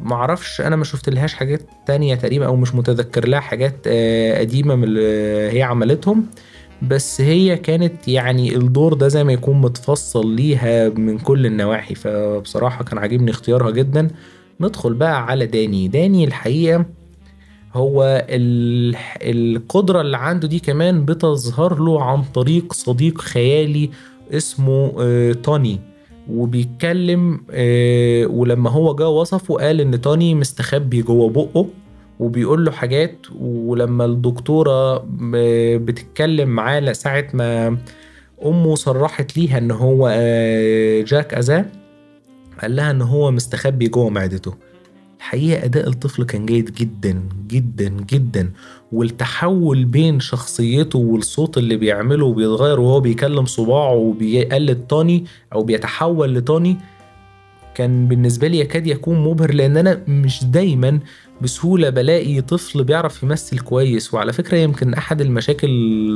معرفش 0.00 0.60
أنا 0.60 0.76
ما 0.76 0.84
شفت 0.84 1.08
لهاش 1.08 1.34
حاجات 1.34 1.62
تانية 1.86 2.14
تقريبا 2.14 2.46
أو 2.46 2.56
مش 2.56 2.74
متذكر 2.74 3.28
لها 3.28 3.40
حاجات 3.40 3.76
آه، 3.86 4.38
قديمة 4.38 4.74
من 4.74 4.84
اللي 4.84 5.56
هي 5.58 5.62
عملتهم. 5.62 6.26
بس 6.82 7.20
هي 7.20 7.56
كانت 7.56 8.08
يعني 8.08 8.56
الدور 8.56 8.94
ده 8.94 9.08
زي 9.08 9.24
ما 9.24 9.32
يكون 9.32 9.60
متفصل 9.60 10.34
ليها 10.34 10.88
من 10.88 11.18
كل 11.18 11.46
النواحي. 11.46 11.94
فبصراحة 11.94 12.84
كان 12.84 12.98
عاجبني 12.98 13.30
اختيارها 13.30 13.70
جدا. 13.70 14.08
ندخل 14.60 14.94
بقى 14.94 15.26
على 15.26 15.46
داني. 15.46 15.88
داني 15.88 16.24
الحقيقة 16.24 16.84
هو 17.74 18.24
ال- 18.28 18.96
القدرة 19.22 20.00
اللي 20.00 20.16
عنده 20.16 20.48
دي 20.48 20.58
كمان 20.58 21.04
بتظهر 21.04 21.78
له 21.80 22.02
عن 22.02 22.22
طريق 22.22 22.72
صديق 22.72 23.20
خيالي 23.20 23.90
اسمه 24.32 24.92
آه، 25.00 25.32
توني. 25.32 25.80
وبيتكلم 26.30 27.40
آه، 27.50 28.26
ولما 28.26 28.70
هو 28.70 28.94
جه 28.94 29.08
وصفه 29.08 29.54
قال 29.54 29.80
إن 29.80 30.00
توني 30.00 30.34
مستخبي 30.34 31.02
جوه 31.02 31.30
بقه 31.30 31.66
وبيقول 32.20 32.64
له 32.64 32.70
حاجات. 32.70 33.26
ولما 33.40 34.04
الدكتورة 34.04 34.94
آه، 35.34 35.76
بتتكلم 35.76 36.48
معاه 36.48 36.92
ساعة 36.92 37.26
ما 37.34 37.76
أمه 38.44 38.74
صرحت 38.74 39.36
ليها 39.36 39.58
إن 39.58 39.70
هو 39.70 40.08
جاك 41.06 41.34
أذاه 41.34 41.64
قال 42.62 42.76
لها 42.76 42.90
إن 42.90 43.02
هو 43.02 43.30
مستخبي 43.30 43.88
جوه 43.88 44.10
معدته. 44.10 44.54
الحقيقة 45.18 45.64
أداء 45.64 45.88
الطفل 45.88 46.24
كان 46.24 46.46
جيد 46.46 46.74
جدا 46.74 47.22
جدا 47.46 47.88
جدا. 47.88 48.52
والتحول 48.92 49.84
بين 49.84 50.20
شخصيته 50.20 50.98
والصوت 50.98 51.58
اللي 51.58 51.76
بيعمله 51.76 52.34
بيتغير 52.34 52.80
وهو 52.80 53.00
بيكلم 53.00 53.46
صباعه 53.46 53.94
وبيقلد 53.94 54.86
توني 54.86 55.24
أو 55.52 55.62
بيتحول 55.62 56.34
لتوني 56.34 56.76
كان 57.78 58.08
بالنسبة 58.08 58.48
لي 58.48 58.58
يكاد 58.58 58.86
يكون 58.86 59.24
مبهر 59.24 59.54
لأن 59.54 59.76
أنا 59.76 60.02
مش 60.08 60.44
دايما 60.44 61.00
بسهولة 61.40 61.90
بلاقي 61.90 62.40
طفل 62.40 62.84
بيعرف 62.84 63.22
يمثل 63.22 63.58
كويس. 63.58 64.14
وعلى 64.14 64.32
فكرة 64.32 64.56
يمكن 64.56 64.94
أحد 64.94 65.20
المشاكل 65.20 65.68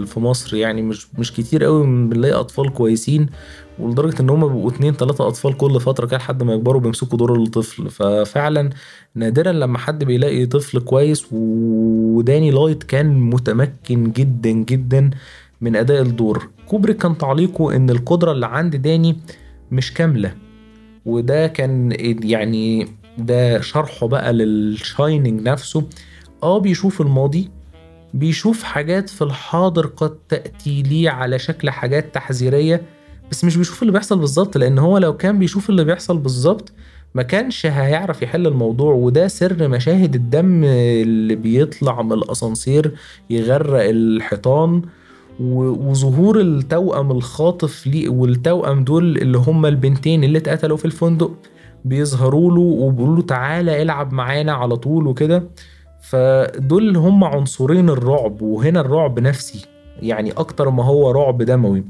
في 0.07 0.21
مصر 0.21 0.57
يعني 0.57 0.83
مش 0.83 1.07
مش 1.19 1.33
كتير 1.33 1.65
قوي 1.65 1.83
بنلاقي 1.87 2.35
أطفال 2.35 2.73
كويسين 2.73 3.27
ولدرجة 3.79 4.23
إن 4.23 4.31
هما 4.31 4.47
بيبقوا 4.47 4.71
اتنين 4.71 4.97
تلاتة 4.97 5.29
أطفال 5.29 5.57
كل 5.57 5.81
فترة 5.81 6.07
كده 6.07 6.17
لحد 6.17 6.43
ما 6.43 6.55
يكبروا 6.55 6.81
بيمسكوا 6.81 7.19
دور 7.19 7.43
الطفل. 7.43 7.91
ففعلا 7.91 8.71
نادرا 9.15 9.53
لما 9.53 9.79
حد 9.79 10.05
بيلاقي 10.05 10.47
طفل 10.47 10.81
كويس. 10.81 11.27
وداني 11.33 12.51
لويد 12.51 12.83
كان 12.83 13.21
متمكن 13.21 14.13
جدا 14.13 14.51
جدا 14.51 15.11
من 15.61 15.77
أداء 15.77 16.03
الدور. 16.03 16.49
كوبريك 16.67 16.97
كان 16.97 17.19
تعليقه 17.19 17.77
إن 17.77 17.91
القدرة 17.91 18.33
اللي 18.33 18.47
عند 18.47 18.77
داني 18.77 19.17
مش 19.73 19.95
كاملة. 19.95 20.35
وده 21.07 21.47
كان 21.47 21.97
يعني 22.25 22.89
ده 23.19 23.61
شرحه 23.61 24.07
بقى 24.09 24.33
لل 24.33 24.57
shining 24.57 25.41
نفسه. 25.49 25.89
آه 26.43 26.59
بيشوف 26.59 27.01
الماضي 27.01 27.51
بيشوف 28.15 28.63
حاجات 28.63 29.09
في 29.11 29.23
الحاضر 29.25 29.87
قد 29.87 30.17
تأتي 30.29 30.83
ليه 30.83 31.11
على 31.11 31.39
شكل 31.39 31.71
حاجات 31.71 32.15
تحذيرية 32.15 32.83
بس 33.31 33.45
مش 33.45 33.57
بيشوف 33.57 33.83
اللي 33.83 33.93
بيحصل 33.93 34.19
بالظبط 34.19 34.57
لأن 34.57 34.79
هو 34.79 34.99
لو 34.99 35.17
كان 35.17 35.39
بيشوف 35.39 35.71
اللي 35.71 35.85
بيحصل 35.85 36.19
بالظبط 36.19 36.73
ما 37.15 37.23
كانش 37.23 37.67
هيعرف 37.67 38.23
يحل 38.23 38.47
الموضوع. 38.47 38.95
وده 38.95 39.29
سر 39.29 39.69
مشاهد 39.69 40.15
الدم 40.15 40.65
اللي 40.65 41.35
بيطلع 41.35 42.03
من 42.03 42.13
الأسانسير 42.13 42.95
يغرق 43.31 43.89
الحيطان. 43.89 44.83
وظهور 45.41 46.41
التوأم 46.41 47.11
الخاطف 47.11 47.87
ليه 47.87 48.09
والتوأم 48.09 48.85
دول 48.85 49.17
اللي 49.17 49.39
هما 49.39 49.69
البنتين 49.69 50.25
اللي 50.25 50.39
اتقتلوا 50.39 50.77
في 50.77 50.85
الفندق 50.85 51.33
بيظهروا 51.85 52.51
له 52.53 52.61
وبيقولوا 52.61 53.17
له 53.17 53.23
تعالى 53.23 53.83
العب 53.83 54.13
معانا 54.13 54.53
على 54.53 54.77
طول 54.77 55.07
وكده. 55.07 55.45
فدول 56.03 56.89
اللي 56.89 56.99
هم 56.99 57.25
عنصرين 57.25 57.89
الرعب 57.91 58.43
وهنا 58.43 58.81
الرعب 58.81 59.19
نفسي 59.21 59.67
يعني 60.03 60.33
أكتر 60.33 60.71
ما 60.71 60.85
هو 60.85 61.11
رعب 61.11 61.43
دموي. 61.43 61.85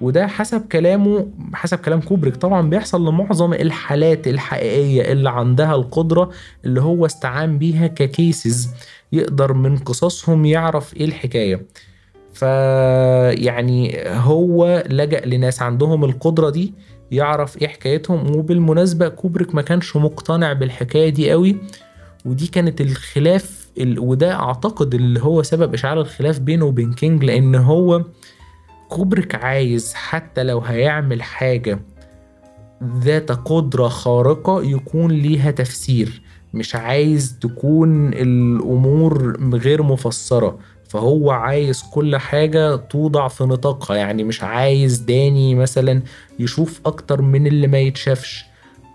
وده 0.00 0.26
حسب 0.26 0.60
كلامه 0.72 1.26
حسب 1.54 1.78
كلام 1.78 2.00
كوبريك. 2.00 2.36
طبعا 2.36 2.70
بيحصل 2.70 3.08
لمعظم 3.08 3.52
الحالات 3.52 4.28
الحقيقية 4.28 5.12
اللي 5.12 5.30
عندها 5.30 5.74
القدرة 5.74 6.30
اللي 6.64 6.80
هو 6.80 7.06
استعان 7.06 7.58
بيها 7.58 7.86
ك 7.86 8.00
cases 8.00 8.68
يقدر 9.12 9.52
من 9.52 9.76
قصصهم 9.76 10.44
يعرف 10.44 10.96
إيه 10.96 11.04
الحكاية. 11.04 11.66
فيعني 12.38 13.98
هو 14.06 14.84
لجأ 14.90 15.26
لناس 15.26 15.62
عندهم 15.62 16.04
القدرة 16.04 16.50
دي 16.50 16.74
يعرف 17.10 17.62
إيه 17.62 17.68
حكايتهم 17.68 18.36
وبالمناسبة 18.36 19.08
كوبريك 19.08 19.54
ما 19.54 19.62
كانش 19.62 19.96
مقتنع 19.96 20.52
بالحكاية 20.52 21.08
دي 21.08 21.30
قوي 21.30 21.56
ودي 22.24 22.46
كانت 22.46 22.80
الخلاف 22.80 23.68
ال... 23.78 23.98
وده 23.98 24.34
أعتقد 24.34 24.94
اللي 24.94 25.20
هو 25.22 25.42
سبب 25.42 25.74
إشعال 25.74 25.98
الخلاف 25.98 26.38
بينه 26.38 26.64
وبين 26.64 26.92
كينج 26.92 27.24
لأن 27.24 27.54
هو 27.54 28.04
كوبريك 28.88 29.34
عايز 29.34 29.94
حتى 29.94 30.42
لو 30.42 30.60
هيعمل 30.60 31.22
حاجة 31.22 31.78
ذات 32.98 33.32
قدرة 33.32 33.88
خارقة 33.88 34.62
يكون 34.62 35.10
ليها 35.10 35.50
تفسير 35.50 36.22
مش 36.54 36.74
عايز 36.74 37.38
تكون 37.40 38.12
الأمور 38.12 39.36
غير 39.54 39.82
مفسرة. 39.82 40.58
فهو 40.88 41.30
عايز 41.30 41.82
كل 41.82 42.16
حاجة 42.16 42.76
توضع 42.76 43.28
في 43.28 43.44
نطاقها 43.44 43.96
يعني 43.96 44.24
مش 44.24 44.42
عايز 44.42 44.98
داني 44.98 45.54
مثلا 45.54 46.02
يشوف 46.38 46.80
أكتر 46.86 47.22
من 47.22 47.46
اللي 47.46 47.66
ما 47.66 47.78
يتشافش. 47.78 48.44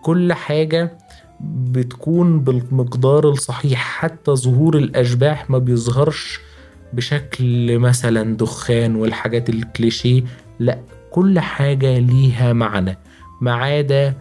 كل 0.04 0.34
حاجة 0.34 0.98
بتكون 1.42 2.40
بالمقدار 2.40 3.30
الصحيح 3.30 3.80
حتى 3.80 4.32
ظهور 4.32 4.78
الأشباح 4.78 5.50
ما 5.50 5.58
بيظهرش 5.58 6.40
بشكل 6.94 7.80
مثلا 7.80 8.38
دخان 8.38 8.96
والحاجات 8.96 9.50
الكليشيه 9.50 10.24
لا 10.60 10.80
كل 11.12 11.40
حاجة 11.40 12.00
ليها 12.00 12.54
معنى. 12.54 12.98
ما 13.42 13.54
عدا 13.54 14.14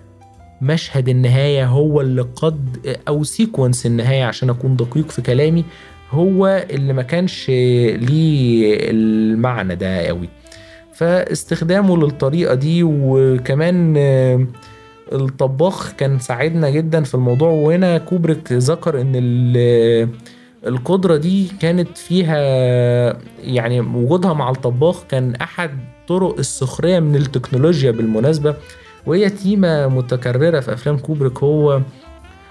مشهد 0.62 1.08
النهاية 1.08 1.66
هو 1.66 2.00
اللي 2.00 2.22
قد 2.22 2.96
أو 3.08 3.24
sequence 3.24 3.86
النهاية 3.86 4.24
عشان 4.24 4.50
أكون 4.50 4.76
دقيق 4.76 5.10
في 5.10 5.22
كلامي 5.22 5.64
هو 6.12 6.64
اللي 6.70 6.92
ما 6.92 7.02
كانش 7.02 7.48
ليه 7.48 8.76
المعنى 8.90 9.74
ده 9.76 10.06
قوي. 10.06 10.28
فاستخدامه 10.94 11.96
للطريقة 11.96 12.54
دي 12.54 12.82
وكمان 12.84 13.96
الطباخ 15.12 15.92
كان 15.92 16.18
ساعدنا 16.18 16.70
جدا 16.70 17.02
في 17.02 17.14
الموضوع. 17.14 17.48
وهنا 17.50 17.98
كوبريك 17.98 18.52
ذكر 18.52 19.00
إن 19.00 19.12
ال- 19.14 20.08
القدرة 20.66 21.16
دي 21.16 21.48
كانت 21.60 21.98
فيها 21.98 22.38
يعني 23.44 23.80
وجودها 23.80 24.32
مع 24.32 24.50
الطباخ 24.50 25.04
كان 25.08 25.34
أحد 25.34 25.70
طرق 26.08 26.38
السخرية 26.38 27.00
من 27.00 27.16
التكنولوجيا 27.16 27.90
بالمناسبة. 27.90 28.54
وهي 29.06 29.30
تيمة 29.30 29.88
متكررة 29.88 30.60
في 30.60 30.72
أفلام 30.72 30.98
كوبريك. 30.98 31.38
هو 31.42 31.80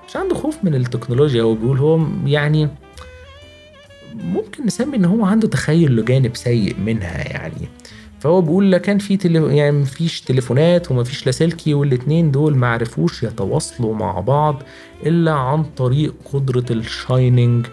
مش 0.08 0.16
عنده 0.18 0.36
خوف 0.36 0.58
من 0.64 0.76
التكنولوجيا 0.76 1.44
هو 1.44 1.54
بيقول 1.54 1.78
هو 1.78 2.00
يعني 2.26 2.68
ممكن 4.16 4.66
نسمي 4.66 4.98
إن 4.98 5.06
هو 5.06 5.26
عنده 5.26 5.48
تخيل 5.48 5.96
لجانب 5.96 6.36
سيء 6.36 6.76
منها 6.80 7.28
يعني. 7.28 7.68
فهو 8.20 8.42
بيقول 8.42 8.72
لا 8.72 8.78
كان 8.78 8.98
في 8.98 9.18
تلي... 9.18 9.58
يعني 9.58 9.72
مفيش 9.78 10.22
تليفونات 10.22 10.92
ومفيش 10.92 11.26
لاسلكي 11.26 11.74
والاتنين 11.74 12.32
دول 12.32 12.56
معرفوش 12.56 13.24
يتواصلوا 13.24 13.96
مع 13.96 14.20
بعض 14.20 14.64
إلا 15.06 15.32
عن 15.32 15.64
طريق 15.64 16.14
قدرة 16.34 16.66
ال 16.72 16.83
shining 16.83 17.66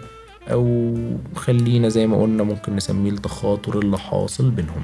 أو 0.51 0.95
خلينا 1.35 1.89
زي 1.89 2.07
ما 2.07 2.21
قلنا 2.21 2.43
ممكن 2.43 2.75
نسميه 2.75 3.11
التخاطر 3.11 3.79
اللي 3.79 3.97
حاصل 3.97 4.49
بينهم. 4.49 4.83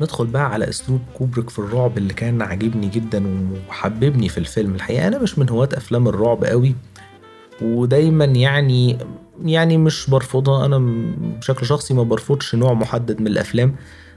ندخل 0.00 0.26
بقى 0.26 0.52
على 0.52 0.68
أسلوب 0.68 1.00
كوبريك 1.18 1.50
في 1.50 1.58
الرعب 1.58 1.98
اللي 1.98 2.14
كان 2.14 2.42
عاجبني 2.42 2.88
جدا 2.88 3.24
وحببني 3.68 4.28
في 4.28 4.38
الفيلم. 4.38 4.74
الحقيقة 4.74 5.08
أنا 5.08 5.18
مش 5.18 5.38
من 5.38 5.48
هواة 5.50 5.68
أفلام 5.74 6.08
الرعب 6.08 6.44
قوي. 6.44 6.74
ودايما 7.62 8.24
يعني 8.24 8.98
يعني 9.44 9.78
مش 9.78 10.10
برفضها 10.10 10.66
أنا 10.66 10.78
بشكل 11.38 11.66
شخصي 11.66 11.94
ما 11.94 12.02
برفضش 12.02 12.54
نوع 12.54 12.72
محدد 12.72 13.20
من 13.20 13.26
الأفلام 13.26 13.74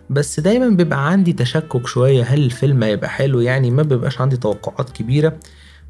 بس 0.09 0.39
دايما 0.39 0.69
بيبقى 0.69 1.09
عندي 1.09 1.33
تشكك 1.33 1.87
شوية 1.87 2.23
هل 2.23 2.43
الفيلم 2.43 2.83
هيبقى 2.83 3.09
حلو 3.09 3.39
يعني 3.41 3.71
ما 3.71 3.83
بيبقاش 3.83 4.21
عندي 4.21 4.37
توقعات 4.37 4.89
كبيرة 4.89 5.37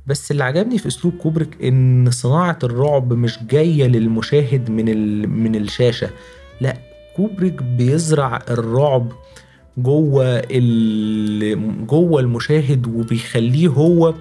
بس 0.08 0.32
اللي 0.32 0.44
عجبني 0.44 0.78
في 0.78 0.88
أسلوب 0.88 1.14
كوبريك 1.18 1.64
إن 1.64 2.12
صناعة 2.12 2.60
الرعب 2.64 3.14
مش 3.14 3.40
جاية 3.50 3.88
للمشاهد 3.88 4.70
من. 4.70 5.30
من 5.44 5.56
الشاشة 5.56 6.10
لا 6.62 6.78
كوبريك 7.16 7.64
بيزرع 7.64 8.42
الرعب 8.50 9.12
جوه. 9.78 10.42
جوه 11.86 12.20
المشاهد 12.20 12.88
وبيخليه 12.88 13.68
هو 13.68 14.14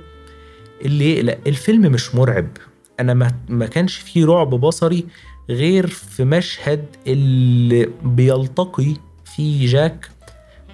اللي 0.85 1.13
يقلق 1.17 1.39
الفيلم 1.47 1.93
مش 1.93 2.15
مرعب 2.15 2.47
أنا 3.01 3.15
ما 3.15 3.33
ما 3.49 3.67
كانش 3.67 3.97
فيه 3.97 4.27
رعب 4.27 4.51
بصري 4.51 5.05
غير 5.51 5.87
في 5.87 6.25
مشهد 6.25 6.85
اللي 7.07 7.89
بيلتقي 8.03 8.95
فيه 9.37 9.67
جاك 9.67 10.09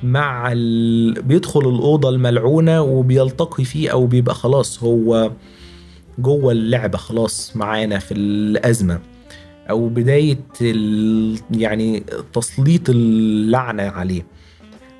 مع 0.02 0.52
ال... 0.52 1.22
بيدخل 1.22 1.60
الأوضة 1.60 2.08
الملعونة 2.08 2.82
وبيلتقي 2.82 3.64
فيه 3.64 3.90
أو 3.92 4.06
بيبقى 4.06 4.34
خلاص 4.34 4.82
هو 4.82 5.30
جوه 6.18 6.52
اللعبة 6.52 6.98
خلاص 6.98 7.56
معانا 7.56 7.98
في 7.98 8.14
الأزمة. 8.14 9.00
أو 9.70 9.88
بداية 9.88 10.38
ال... 10.60 11.38
يعني 11.50 12.02
تسليط 12.32 12.90
اللعنة 12.90 13.82
عليه. 13.82 14.26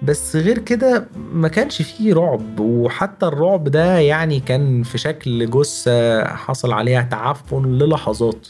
بس 0.03 0.37
غير 0.37 0.59
كده 0.59 1.09
ما 1.33 1.49
كانش 1.49 1.83
فيه 1.83 2.15
رعب 2.15 2.61
وحتى 2.61 3.27
الرعب 3.27 3.65
ده 3.65 3.99
يعني 3.99 4.41
كان 4.41 4.83
في 4.83 4.99
شكل 4.99 5.51
جثة 5.51 6.25
حصل 6.25 6.73
عليها 6.73 7.03
تعفن 7.03 7.67
للحظات. 7.67 8.49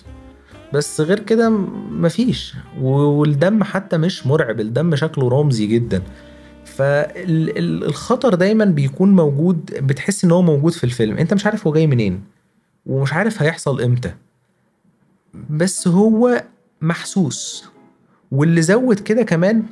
بس 0.73 1.01
غير 1.01 1.19
كده 1.21 1.51
مفيش 1.91 2.55
والدم 2.81 3.65
حتى 3.65 3.99
مش 3.99 4.27
مرعب 4.27 4.61
الدم 4.61 4.97
شكله 4.97 5.29
رمزي 5.29 5.67
جدا. 5.67 6.03
فالخطر 6.65 8.35
دايما 8.35 8.65
بيكون 8.65 9.13
موجود 9.17 9.87
بتحس 9.87 10.25
إن 10.25 10.31
هو 10.31 10.43
موجود 10.43 10.73
في 10.73 10.85
الفيلم. 10.85 11.17
أنت 11.19 11.35
مش 11.35 11.47
عارف 11.47 11.67
هو 11.67 11.73
جاي 11.73 11.87
منين 11.87 12.23
ومش 12.87 13.13
عارف 13.13 13.43
هيحصل 13.43 13.81
إمتى. 13.81 14.15
بس 15.51 15.89
هو 15.89 16.45
محسوس. 16.81 17.65
واللي 18.33 18.63
زود 18.63 19.01
كده 19.01 19.23
كمان 19.23 19.63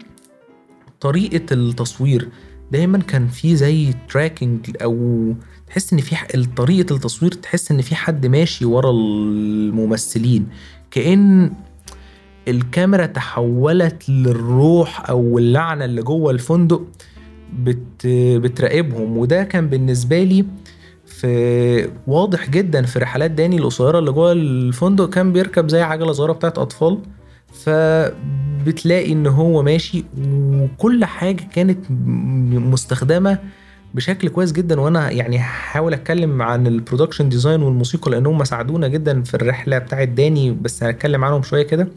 طريقة 1.01 1.47
التصوير 1.53 2.29
دايما 2.73 2.99
كان 2.99 3.29
في 3.29 3.57
زي 3.57 3.95
تراكنج 4.09 4.77
أو 4.83 5.35
تحس 5.67 5.93
إن 5.93 5.99
في 5.99 6.17
طريقة 6.57 6.95
التصوير 6.95 7.33
تحس 7.33 7.71
إن 7.71 7.83
في 7.83 7.95
حد 7.95 8.27
ماشي 8.27 8.65
ورا 8.65 8.91
الممثلين. 8.91 10.47
كأن 10.91 11.53
الكاميرا 12.49 13.07
تحولت 13.07 14.09
للروح 14.11 15.11
أو 15.11 15.39
اللعنة 15.39 15.85
اللي 15.85 16.03
جوه 16.03 16.31
الفندق 16.31 16.83
بت 17.59 18.07
بتراقبهم. 18.37 19.17
وده 19.19 19.45
كان 19.45 19.69
بالنسبة 19.69 20.23
لي 20.23 20.45
في 21.07 21.91
واضح 22.07 22.51
جدا 22.51 22.83
في 22.83 22.99
رحلات 22.99 23.31
داني 23.31 23.57
القصيرة 23.59 23.99
اللي 23.99 24.13
جوه 24.13 24.33
الفندق 24.33 25.11
كان 25.11 25.33
بيركب 25.33 25.69
زي 25.69 25.83
عجلة 25.83 26.13
صغيرة 26.13 26.33
بتاعت 26.33 26.59
أطفال. 26.59 26.99
فبتلاقي 27.53 29.13
إن 29.13 29.27
هو 29.27 29.63
ماشي 29.63 30.05
وكل 30.21 31.05
حاجة 31.05 31.43
كانت 31.55 31.79
مستخدمة 31.91 33.39
بشكل 33.95 34.29
كويس 34.29 34.53
جدا. 34.53 34.81
وأنا 34.81 35.11
يعني 35.11 35.39
هحاول 35.39 35.95
أتكلم 35.95 36.43
عن 36.43 36.67
ال 36.67 36.72
production 36.72 37.29
design 37.29 37.63
والموسيقى 37.63 38.11
لأنهم 38.11 38.45
ساعدونا 38.45 38.89
جدا 38.89 39.23
في 39.23 39.35
الرحلة 39.35 39.79
بتاعت 39.79 40.09
داني 40.09 40.51
بس 40.51 40.83
هنتكلم 40.83 41.25
عنهم 41.25 41.43
شوية 41.43 41.63
كده. 41.63 41.89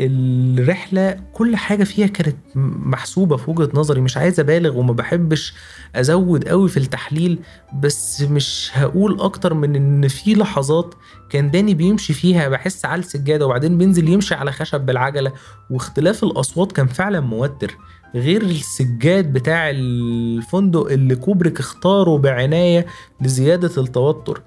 الرحلة 0.00 1.16
كل 1.32 1.56
حاجة 1.56 1.84
فيها 1.84 2.06
كانت 2.06 2.36
محسوبة 2.54 3.36
في 3.36 3.50
وجهة 3.50 3.70
نظري. 3.74 4.00
مش 4.00 4.16
عايز 4.16 4.40
أبالغ 4.40 4.78
وما 4.78 4.92
بحبش 4.92 5.54
أزود 5.94 6.48
قوي 6.48 6.68
في 6.68 6.76
التحليل 6.76 7.38
بس 7.82 8.22
مش 8.22 8.70
هقول 8.74 9.20
أكتر 9.20 9.54
من 9.54 9.76
إن 9.76 10.08
في 10.08 10.34
لحظات 10.34 10.94
كان 11.30 11.50
داني 11.50 11.74
بيمشي 11.74 12.12
فيها 12.12 12.48
بحس 12.48 12.84
على 12.84 12.98
السجادة 13.00 13.46
وبعدين 13.46 13.78
بينزل 13.78 14.08
يمشي 14.08 14.34
على 14.34 14.52
خشب 14.52 14.80
بالعجلة. 14.80 15.32
واختلاف 15.70 16.24
الأصوات 16.24 16.72
كان 16.72 16.86
فعلا 16.86 17.20
موتر. 17.20 17.76
غير 18.14 18.42
السجاد 18.42 19.32
بتاع 19.32 19.70
الفندق 19.70 20.86
اللي 20.90 21.16
كوبريك 21.16 21.60
اختاره 21.60 22.18
بعناية 22.18 22.86
لزيادة 23.20 23.82
التوتر. 23.82 24.42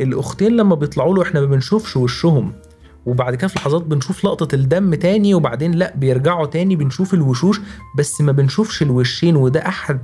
الأختين 0.00 0.56
لما 0.56 0.74
بيطلعوا 0.74 1.14
له 1.14 1.22
إحنا 1.22 1.40
ما 1.40 1.46
بنشوفش 1.46 1.96
وشهم. 1.96 2.52
وبعد 3.06 3.34
كده 3.34 3.48
في 3.48 3.58
لحظات 3.58 3.82
بنشوف 3.82 4.24
لقطة 4.24 4.54
الدم 4.54 4.94
تاني 4.94 5.34
وبعدين 5.34 5.72
لا 5.72 5.92
بيرجعوا 5.96 6.46
تاني 6.46 6.76
بنشوف 6.76 7.14
الوشوش 7.14 7.60
بس 7.98 8.20
ما 8.20 8.32
بنشوفش 8.32 8.82
الوشين 8.82 9.36
وده 9.36 9.66
أحد 9.66 10.00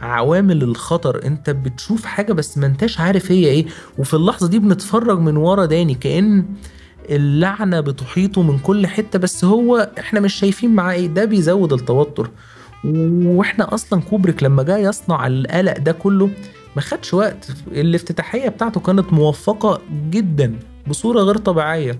عوامل 0.00 0.62
الخطر. 0.62 1.24
أنت 1.26 1.50
بتشوف 1.50 2.04
حاجة 2.04 2.32
بس 2.32 2.58
ما 2.58 2.66
أنتش 2.66 3.00
عارف 3.00 3.32
هي 3.32 3.46
إيه. 3.46 3.66
وفي 3.98 4.14
اللحظة 4.14 4.48
دي 4.48 4.58
بنتفرج 4.58 5.18
من 5.18 5.36
ورا 5.36 5.64
داني 5.64 5.94
كأن 5.94 6.44
اللعنة 7.10 7.80
بتحيطه 7.80 8.42
من 8.42 8.58
كل 8.58 8.86
حتة 8.86 9.18
بس 9.18 9.44
هو 9.44 9.90
إحنا 9.98 10.20
مش 10.20 10.34
شايفين 10.34 10.74
معاه 10.74 10.92
إيه. 10.94 11.06
ده 11.06 11.24
بيزود 11.24 11.72
التوتر. 11.72 12.30
وإحنا 13.24 13.74
أصلا 13.74 14.00
كوبريك 14.00 14.42
لما 14.42 14.62
جاي 14.62 14.82
يصنع 14.82 15.26
القلق 15.26 15.78
ده 15.78 15.92
كله 15.92 16.30
ما 16.76 16.82
خدش 16.82 17.14
وقت. 17.14 17.48
الافتتاحية 17.72 18.48
بتاعته 18.48 18.80
كانت 18.80 19.12
موفقة 19.12 19.80
جدا 20.10 20.58
بصورة 20.86 21.20
غير 21.20 21.36
طبيعية. 21.36 21.98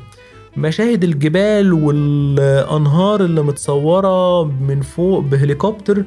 مشاهد 0.56 1.04
الجبال 1.04 1.72
والأنهار 1.72 3.24
اللي 3.24 3.42
متصورة 3.42 4.44
من 4.44 4.80
فوق 4.80 5.18
بهليكوبتر 5.20 6.04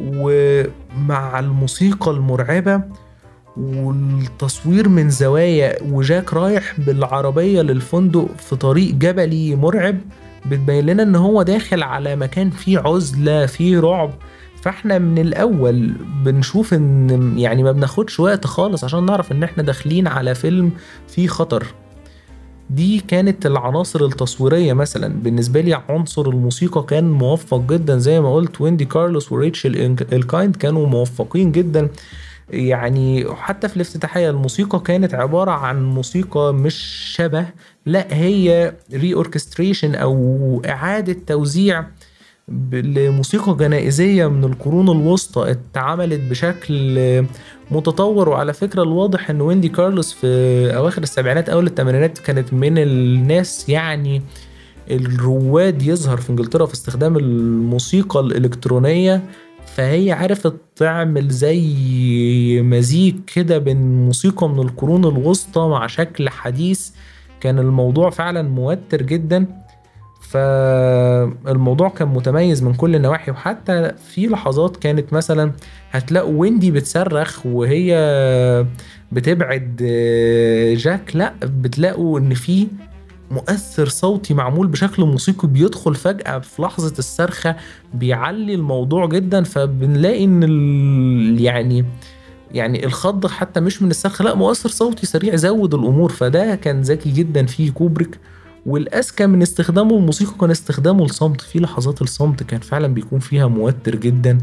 ومع 0.00 1.38
الموسيقى 1.38 2.10
المرعبة 2.10 2.82
والتصوير 3.56 4.88
من 4.88 5.10
زوايا 5.10 5.82
وجاك 5.82 6.34
رايح 6.34 6.80
بالعربية 6.80 7.62
للفندق 7.62 8.28
في 8.38 8.56
طريق 8.56 8.94
جبلي 8.94 9.56
مرعب 9.56 9.96
بتبين 10.46 10.86
لنا 10.86 11.02
إن 11.02 11.16
هو 11.16 11.42
داخل 11.42 11.82
على 11.82 12.16
مكان 12.16 12.50
فيه 12.50 12.78
عزلة 12.78 13.46
فيه 13.46 13.80
رعب. 13.80 14.10
فإحنا 14.62 14.98
من 14.98 15.18
الأول 15.18 15.92
بنشوف 16.24 16.74
إن 16.74 17.34
يعني 17.38 17.62
ما 17.62 17.72
بناخدش 17.72 18.20
وقت 18.20 18.46
خالص 18.46 18.84
عشان 18.84 19.06
نعرف 19.06 19.32
إن 19.32 19.42
إحنا 19.42 19.62
داخلين 19.62 20.06
على 20.06 20.34
فيلم 20.34 20.70
فيه 21.08 21.26
خطر. 21.28 21.66
دي 22.70 23.00
كانت 23.00 23.46
العناصر 23.46 24.04
التصويرية 24.04 24.72
مثلا. 24.72 25.08
بالنسبة 25.22 25.60
لي 25.60 25.82
عنصر 25.88 26.28
الموسيقى 26.28 26.82
كان 26.82 27.10
موفق 27.10 27.60
جدا. 27.60 27.98
زي 27.98 28.20
ما 28.20 28.34
قلت 28.34 28.60
ويندي 28.60 28.84
كارلوس 28.84 29.32
وريتشل 29.32 29.96
إلكايند 30.12 30.56
كانوا 30.56 30.86
موفقين 30.86 31.52
جدا. 31.52 31.88
يعني 32.50 33.34
حتى 33.34 33.68
في 33.68 33.76
الافتتاحية 33.76 34.30
الموسيقى 34.30 34.80
كانت 34.80 35.14
عبارة 35.14 35.50
عن 35.50 35.84
موسيقى 35.84 36.54
مش 36.54 36.74
شبه 37.16 37.46
لا 37.86 38.06
هي 38.10 38.72
re-orchestration 38.92 39.94
أو 39.94 40.62
إعادة 40.66 41.16
توزيع 41.26 41.86
لموسيقى 42.72 43.56
جنائزية 43.56 44.26
من 44.26 44.44
القرون 44.44 44.88
الوسطى 44.88 45.50
اتعملت 45.50 46.20
بشكل 46.30 46.98
متطور. 47.70 48.28
وعلى 48.28 48.52
فكرة 48.52 48.82
الواضح 48.82 49.30
إن 49.30 49.40
ويندي 49.40 49.68
كارلوس 49.68 50.12
في 50.12 50.26
أواخر 50.76 51.02
السبعينات 51.02 51.48
أول 51.48 51.66
الثمانينات 51.66 52.18
كانت 52.18 52.52
من 52.52 52.78
الناس 52.78 53.68
يعني 53.68 54.22
الرواد 54.90 55.82
يظهر 55.82 56.16
في 56.16 56.30
إنجلترا 56.30 56.66
في 56.66 56.74
استخدام 56.74 57.16
الموسيقى 57.16 58.20
الإلكترونية. 58.20 59.22
فهي 59.76 60.12
عرفت 60.12 60.54
تعمل 60.76 61.28
زي 61.28 62.62
مزيج 62.62 63.14
كده 63.34 63.58
بين 63.58 64.04
موسيقى 64.04 64.48
من 64.48 64.60
القرون 64.60 65.04
الوسطى 65.04 65.60
مع 65.60 65.86
شكل 65.86 66.28
حديث. 66.28 66.90
كان 67.40 67.58
الموضوع 67.58 68.10
فعلا 68.10 68.42
موتر 68.42 69.02
جدا. 69.02 69.63
فالموضوع 70.28 71.88
كان 71.88 72.08
متميز 72.08 72.62
من 72.62 72.74
كل 72.74 72.94
النواحي 72.94 73.30
وحتى 73.30 73.92
في 74.08 74.26
لحظات 74.26 74.76
كانت 74.76 75.12
مثلا 75.12 75.52
هتلاقوا 75.90 76.40
ويندي 76.40 76.70
بتصرخ 76.70 77.46
وهي 77.46 77.94
بتبعد 79.12 79.76
جاك 80.78 81.16
لا 81.16 81.32
بتلاقوا 81.42 82.18
إن 82.18 82.34
في 82.34 82.66
مؤثر 83.30 83.88
صوتي 83.88 84.34
معمول 84.34 84.66
بشكل 84.66 85.04
موسيقي 85.04 85.48
بيدخل 85.48 85.94
فجأة 85.94 86.38
في 86.38 86.62
لحظة 86.62 86.94
الصرخة 86.98 87.56
بيعلي 87.94 88.54
الموضوع 88.54 89.06
جدا 89.06 89.42
فبنلاقي 89.42 90.24
إن 90.24 90.42
ال... 90.42 91.40
يعني 91.40 91.84
يعني 92.52 92.86
الخض 92.86 93.26
حتى 93.26 93.60
مش 93.60 93.82
من 93.82 93.90
الصرخة 93.90 94.24
لا 94.24 94.34
مؤثر 94.34 94.68
صوتي 94.68 95.06
سريع 95.06 95.36
زود 95.36 95.74
الأمور. 95.74 96.12
فده 96.12 96.54
كان 96.54 96.80
ذكي 96.80 97.10
جدا 97.10 97.46
فيه 97.46 97.70
كوبريك. 97.70 98.18
والاذكى 98.66 99.26
من 99.26 99.42
استخدامه 99.42 99.96
الموسيقى 99.96 100.34
كان 100.40 100.50
استخدامه 100.50 101.04
الصمت. 101.04 101.40
في 101.40 101.58
لحظات 101.58 102.02
الصمت 102.02 102.42
كان 102.42 102.60
فعلا 102.60 102.86
بيكون 102.94 103.18
فيها 103.18 103.46
موتر 103.46 103.96
جدا. 103.96 104.38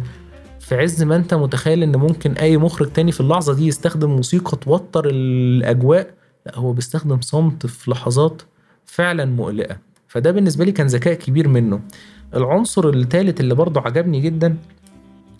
في 0.59 0.75
عز 0.75 1.03
ما 1.03 1.15
أنت 1.15 1.33
متخيل 1.33 1.83
إن 1.83 1.95
ممكن 1.95 2.31
أي 2.31 2.57
مخرج 2.57 2.91
تاني 2.93 3.11
في 3.11 3.21
اللحظة 3.21 3.53
دي 3.53 3.67
يستخدم 3.67 4.09
موسيقى 4.09 4.57
توتر 4.57 5.09
الأجواء؟ 5.09 6.13
لا 6.45 6.57
هو 6.57 6.73
بيستخدم 6.73 7.21
صمت 7.21 7.65
في 7.65 7.91
لحظات 7.91 8.41
فعلا 8.85 9.25
مقلقة. 9.25 9.77
فده 10.07 10.31
بالنسبة 10.31 10.65
لي 10.65 10.71
كان 10.71 10.87
ذكاء 10.87 11.13
كبير 11.13 11.47
منه. 11.47 11.79
العنصر 12.35 12.89
الثالث 12.89 13.41
اللي 13.41 13.55
برضه 13.55 13.81
عجبني 13.81 14.21
جدا 14.21 14.57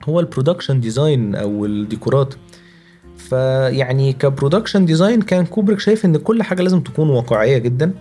هو 0.10 0.20
ال 0.20 0.25
production 0.25 0.80
design 0.80 1.36
أو 1.36 1.66
الديكورات. 1.66 2.34
فيعني 3.18 4.14
ك 4.14 4.20
production 4.20 4.86
design 4.86 5.22
كان 5.22 5.46
كوبريك 5.46 5.80
شايف 5.80 6.06
إن 6.06 6.18
كل 6.18 6.44
حاجة 6.44 6.62
لازم 6.62 6.80
تكون 6.80 7.10
واقعية 7.10 7.58
جدا. 7.58 7.94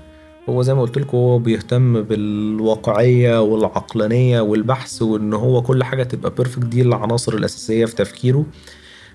هو 0.50 0.62
زي 0.62 0.74
ما 0.74 0.80
قلت 0.82 0.98
لكم 0.98 1.16
هو 1.16 1.38
بيهتم 1.38 2.02
بالواقعية 2.02 3.42
والعقلانية 3.42 4.40
والبحث 4.40 5.02
وإن 5.02 5.32
هو 5.32 5.62
كل 5.62 5.84
حاجة 5.84 6.02
تبقى 6.02 6.34
perfect 6.34 6.64
دي 6.66 6.82
العناصر 6.82 7.34
الأساسية 7.34 7.84
في 7.84 7.94
تفكيره. 7.94 8.44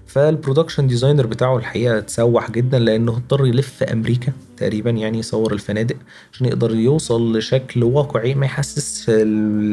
فال 0.08 0.21
production 0.21 0.88
designer 0.88 1.26
بتاعه 1.28 1.58
الحقيقة 1.58 1.98
اتسوح 1.98 2.52
جدا 2.52 2.80
لأنه 2.80 3.12
اضطر 3.12 3.46
يلف 3.46 3.84
أمريكا 3.84 4.34
تقريبا 4.58 4.90
يعني 4.90 5.20
يصور 5.20 5.54
الفنادق 5.54 5.96
عشان 6.34 6.46
يقدر 6.48 6.76
يوصل 6.76 7.38
لشكل 7.38 7.84
واقعي 7.84 8.34
ما 8.36 8.46
يحسس 8.46 9.10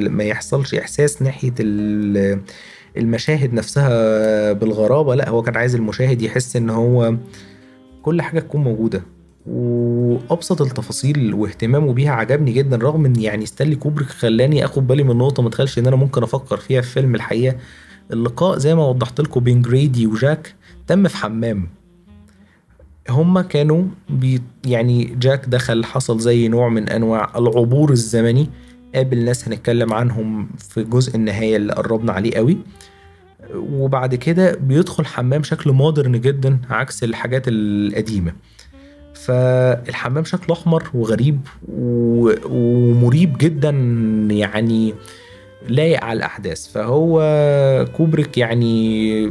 ما 0.06 0.24
يحصلش 0.24 0.74
إحساس 0.74 1.22
ناحية 1.22 1.54
المشاهد 2.96 3.52
نفسها 3.54 4.52
بالغرابة. 4.52 5.14
لا 5.14 5.28
هو 5.28 5.42
كان 5.42 5.56
عايز 5.56 5.74
المشاهد 5.74 6.22
يحس 6.22 6.56
إن 6.56 6.70
هو 6.70 7.14
كل 8.02 8.22
حاجة 8.22 8.40
تكون 8.40 8.60
موجودة. 8.64 9.02
وأبسط 9.46 10.62
التفاصيل 10.62 11.34
واهتمامه 11.34 11.92
بيها 11.92 12.12
عجبني 12.12 12.52
جدا 12.52 12.76
رغم 12.76 13.06
إن 13.06 13.20
يعني 13.20 13.46
ستانلي 13.46 13.76
كوبريك 13.76 14.08
خلاني 14.08 14.64
آخد 14.64 14.86
بالي 14.86 15.02
من 15.02 15.18
نقطة 15.18 15.42
ما 15.42 15.50
تخيلش 15.50 15.78
إن 15.78 15.86
أنا 15.86 15.96
ممكن 15.96 16.22
أفكر 16.22 16.56
فيها 16.56 16.80
في 16.80 16.88
فيلم 16.90 17.14
الحقيقة. 17.14 17.56
اللقاء 18.12 18.58
زي 18.58 18.74
ما 18.74 18.86
وضحت 18.86 19.20
لكم 19.20 19.40
بين 19.40 19.62
جريدي 19.62 20.06
وجاك 20.06 20.54
تم 20.86 21.08
في 21.08 21.16
حمام. 21.16 21.68
هما 23.10 23.42
كانوا 23.42 23.84
بي 24.08 24.42
يعني 24.66 25.04
جاك 25.04 25.46
دخل 25.46 25.84
حصل 25.84 26.20
زي 26.20 26.48
نوع 26.48 26.68
من 26.68 26.88
أنواع 26.88 27.32
العبور 27.38 27.90
الزمني. 27.92 28.48
قابل 28.94 29.24
ناس 29.24 29.48
هنتكلم 29.48 29.92
عنهم 29.92 30.48
في 30.58 30.84
جزء 30.84 31.16
النهاية 31.16 31.56
اللي 31.56 31.72
قربنا 31.72 32.12
عليه 32.12 32.34
قوي. 32.34 32.58
وبعد 33.54 34.14
كده 34.14 34.54
بيدخل 34.54 35.06
حمام 35.06 35.42
شكل 35.42 35.72
modern 35.72 36.20
جدا 36.20 36.58
عكس 36.70 37.04
الحاجات 37.04 37.42
القديمة. 37.48 38.32
فالحمام 39.24 40.24
شكله 40.24 40.56
أحمر 40.56 40.90
وغريب 40.94 41.40
ومريب 42.48 43.38
جدا 43.38 43.70
يعني 44.30 44.94
لايق 45.68 46.04
على 46.04 46.16
الأحداث. 46.16 46.72
فهو 46.72 47.20
كوبريك 47.96 48.38
يعني 48.38 49.22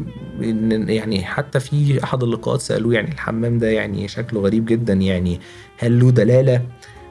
يعني 0.88 1.24
حتى 1.24 1.60
في 1.60 2.04
أحد 2.04 2.24
اللقاءات 2.24 2.62
سألوه 2.62 2.94
يعني 2.94 3.12
الحمام 3.12 3.58
ده 3.58 3.68
يعني 3.68 4.08
شكله 4.08 4.42
غريب 4.42 4.66
جدا 4.66 4.94
يعني 4.94 5.40
هل 5.78 6.00
له 6.00 6.12
دلالة؟ 6.12 6.62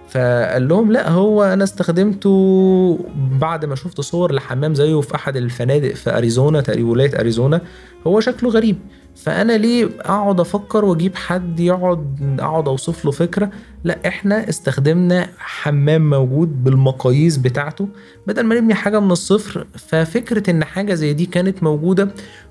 فقال 0.09 0.69
لهم 0.69 0.93
لا 0.93 1.11
هو 1.11 1.43
أنا 1.43 1.64
استخدمته 1.64 2.99
بعد 3.40 3.64
ما 3.64 3.75
شفت 3.75 4.01
صور 4.01 4.33
لحمام 4.35 4.75
زيه 4.75 5.01
في 5.01 5.14
أحد 5.14 5.37
الفنادق 5.37 5.95
في 5.95 6.16
أريزونا 6.16 6.61
تقريبا 6.61 6.90
ولاية 6.90 7.21
أريزونا. 7.21 7.61
هو 8.07 8.21
شكله 8.21 8.51
غريب. 8.51 8.79
فأنا 9.22 9.52
ليه 9.52 9.88
أقعد 10.00 10.40
أفكر 10.40 10.85
وأجيب 10.85 11.16
حد 11.16 11.61
يقعد 11.61 12.37
أقعد 12.40 12.68
أوصف 12.68 13.04
له 13.04 13.11
فكرة؟ 13.11 13.50
لا 13.85 13.98
إحنا 14.09 14.48
استخدمنا 14.48 15.28
حمام 15.38 16.11
موجود 16.11 16.64
بالمقاييس 16.64 17.37
بتاعته. 17.37 17.88
بدل 18.26 18.42
ما 18.42 18.54
نبني 18.54 18.74
حاجة 18.74 19.00
من 19.00 19.11
الصفر 19.11 19.66
ففكرة 19.76 20.50
إن 20.50 20.64
حاجة 20.64 20.94
زي 20.94 21.12
دي 21.12 21.26
كانت 21.26 21.62
موجودة 21.62 22.09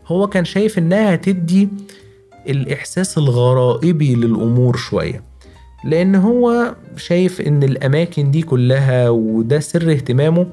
هو 0.08 0.28
كان 0.28 0.46
شايف 0.46 0.78
إنها 0.78 1.14
هتدي 1.14 1.70
الإحساس 2.50 3.18
الغرائبي 3.18 4.16
للأمور 4.16 4.78
شوية. 4.78 5.24
لأن 5.84 6.16
هو 6.16 6.76
شايف 6.98 7.42
إن 7.42 7.64
الأماكن 7.64 8.32
دي 8.32 8.42
كلها 8.42 9.10
وده 9.10 9.60
سر 9.60 9.92
اهتمامه 9.92 10.48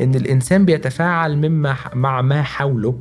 إن 0.00 0.14
الإنسان 0.14 0.64
بيتفاعل 0.64 1.36
مما 1.36 1.76
مع 1.94 2.22
ما 2.22 2.42
حوله. 2.42 2.94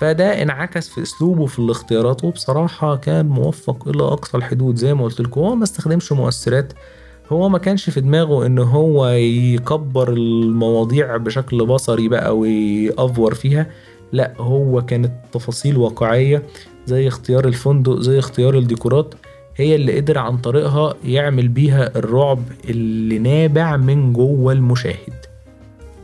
فده 0.00 0.42
انعكس 0.42 0.88
في 0.88 1.02
اسلوبه 1.02 1.46
في 1.46 1.58
الاختيارات 1.58 2.24
وبصراحة 2.24 2.96
كان 2.96 3.28
موفق 3.28 3.88
إلى 3.88 4.02
أقصى 4.02 4.36
الحدود 4.36 4.76
زي 4.76 4.94
ما 4.94 5.04
قلت 5.04 5.20
لكم. 5.20 5.40
هو 5.40 5.54
ما 5.54 5.64
استخدمش 5.64 6.12
مؤثرات 6.12 6.72
هو 7.32 7.48
ما 7.48 7.58
كانش 7.58 7.90
في 7.90 8.00
دماغه 8.00 8.46
إن 8.46 8.58
هو 8.58 9.06
يكبر 9.08 10.12
المواضيع 10.12 11.16
بشكل 11.16 11.66
بصري 11.66 12.08
بقى 12.08 12.38
ويأفور 12.38 13.34
فيها. 13.34 13.66
لا 14.12 14.32
هو 14.38 14.82
كانت 14.84 15.12
تفاصيل 15.32 15.76
واقعية 15.76 16.42
زي 16.86 17.08
اختيار 17.08 17.44
الفندق 17.48 18.00
زي 18.00 18.18
اختيار 18.18 18.58
الديكورات 18.58 19.14
هي 19.56 19.74
اللي 19.74 20.00
قدر 20.00 20.18
عن 20.18 20.38
طريقها 20.38 20.94
يعمل 21.04 21.48
بيها 21.48 21.98
الرعب 21.98 22.42
اللي 22.68 23.18
نابع 23.18 23.76
من 23.76 24.12
جوه 24.12 24.52
المشاهد. 24.52 25.25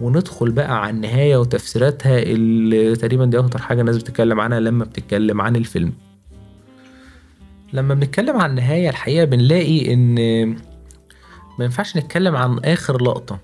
وندخل 0.00 0.50
بقى 0.50 0.82
على 0.82 0.90
النهاية 0.90 1.36
وتفسيراتها 1.36 2.22
اللي 2.22 2.96
تقريبا 2.96 3.24
دي 3.24 3.38
أكتر 3.38 3.58
حاجة 3.58 3.80
الناس 3.80 3.96
بتتكلم 3.96 4.40
عنها 4.40 4.60
لما 4.60 4.84
بتتكلم 4.84 5.40
عن 5.40 5.56
الفيلم. 5.56 5.92
لما 7.72 7.94
بنتكلم 7.94 8.36
عن 8.36 8.50
النهاية 8.50 8.90
الحقيقة 8.90 9.24
بنلاقي 9.24 9.94
إن 9.94 10.14
ما 11.58 11.64
ينفعش 11.64 11.96
نتكلم 11.96 12.36
عن 12.36 12.58
آخر 12.58 13.02
لقطة. 13.02 13.38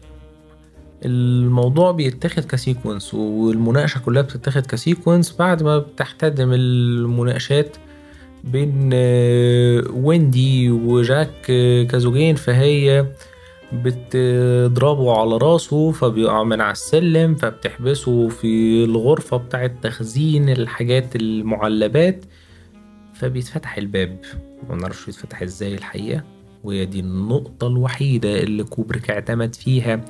الموضوع 1.04 1.90
بيتاخد 1.92 2.44
ك 2.44 2.52
sequence 2.52 3.14
والمناقشة 3.14 3.98
كلها 3.98 4.22
بتتاخد 4.22 4.66
ك 4.66 4.74
sequence 4.74 5.36
بعد 5.36 5.62
ما 5.62 5.78
بتحتدم 5.78 6.52
المناقشات 6.52 7.76
بين 8.44 8.90
ويندي 9.92 10.70
وجاك 10.70 11.30
كزوجين 11.90 12.34
فهي 12.34 13.06
بتضربه 13.72 15.12
على 15.20 15.36
راسه 15.36 15.92
فبيقع 15.92 16.42
من 16.42 16.60
على 16.60 16.72
السلم 16.72 17.34
فبتحبسه 17.34 18.28
في 18.28 18.84
الغرفة 18.84 19.36
بتاعة 19.36 19.70
تخزين 19.82 20.48
الحاجات 20.48 21.16
المعلبات. 21.16 22.24
فبيتفتح 23.14 23.76
الباب. 23.76 24.18
منعرفش 24.70 25.06
بيتفتح 25.06 25.42
إزاي 25.42 25.74
الحقيقة. 25.74 26.22
وهي 26.64 26.86
دي 26.86 27.00
النقطة 27.00 27.66
الوحيدة 27.66 28.40
اللي 28.40 28.64
كوبريك 28.64 29.10
اعتمد 29.10 29.54
فيها 29.54 30.04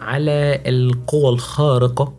على 0.00 0.60
القوى 0.66 1.28
الخارقة. 1.28 2.14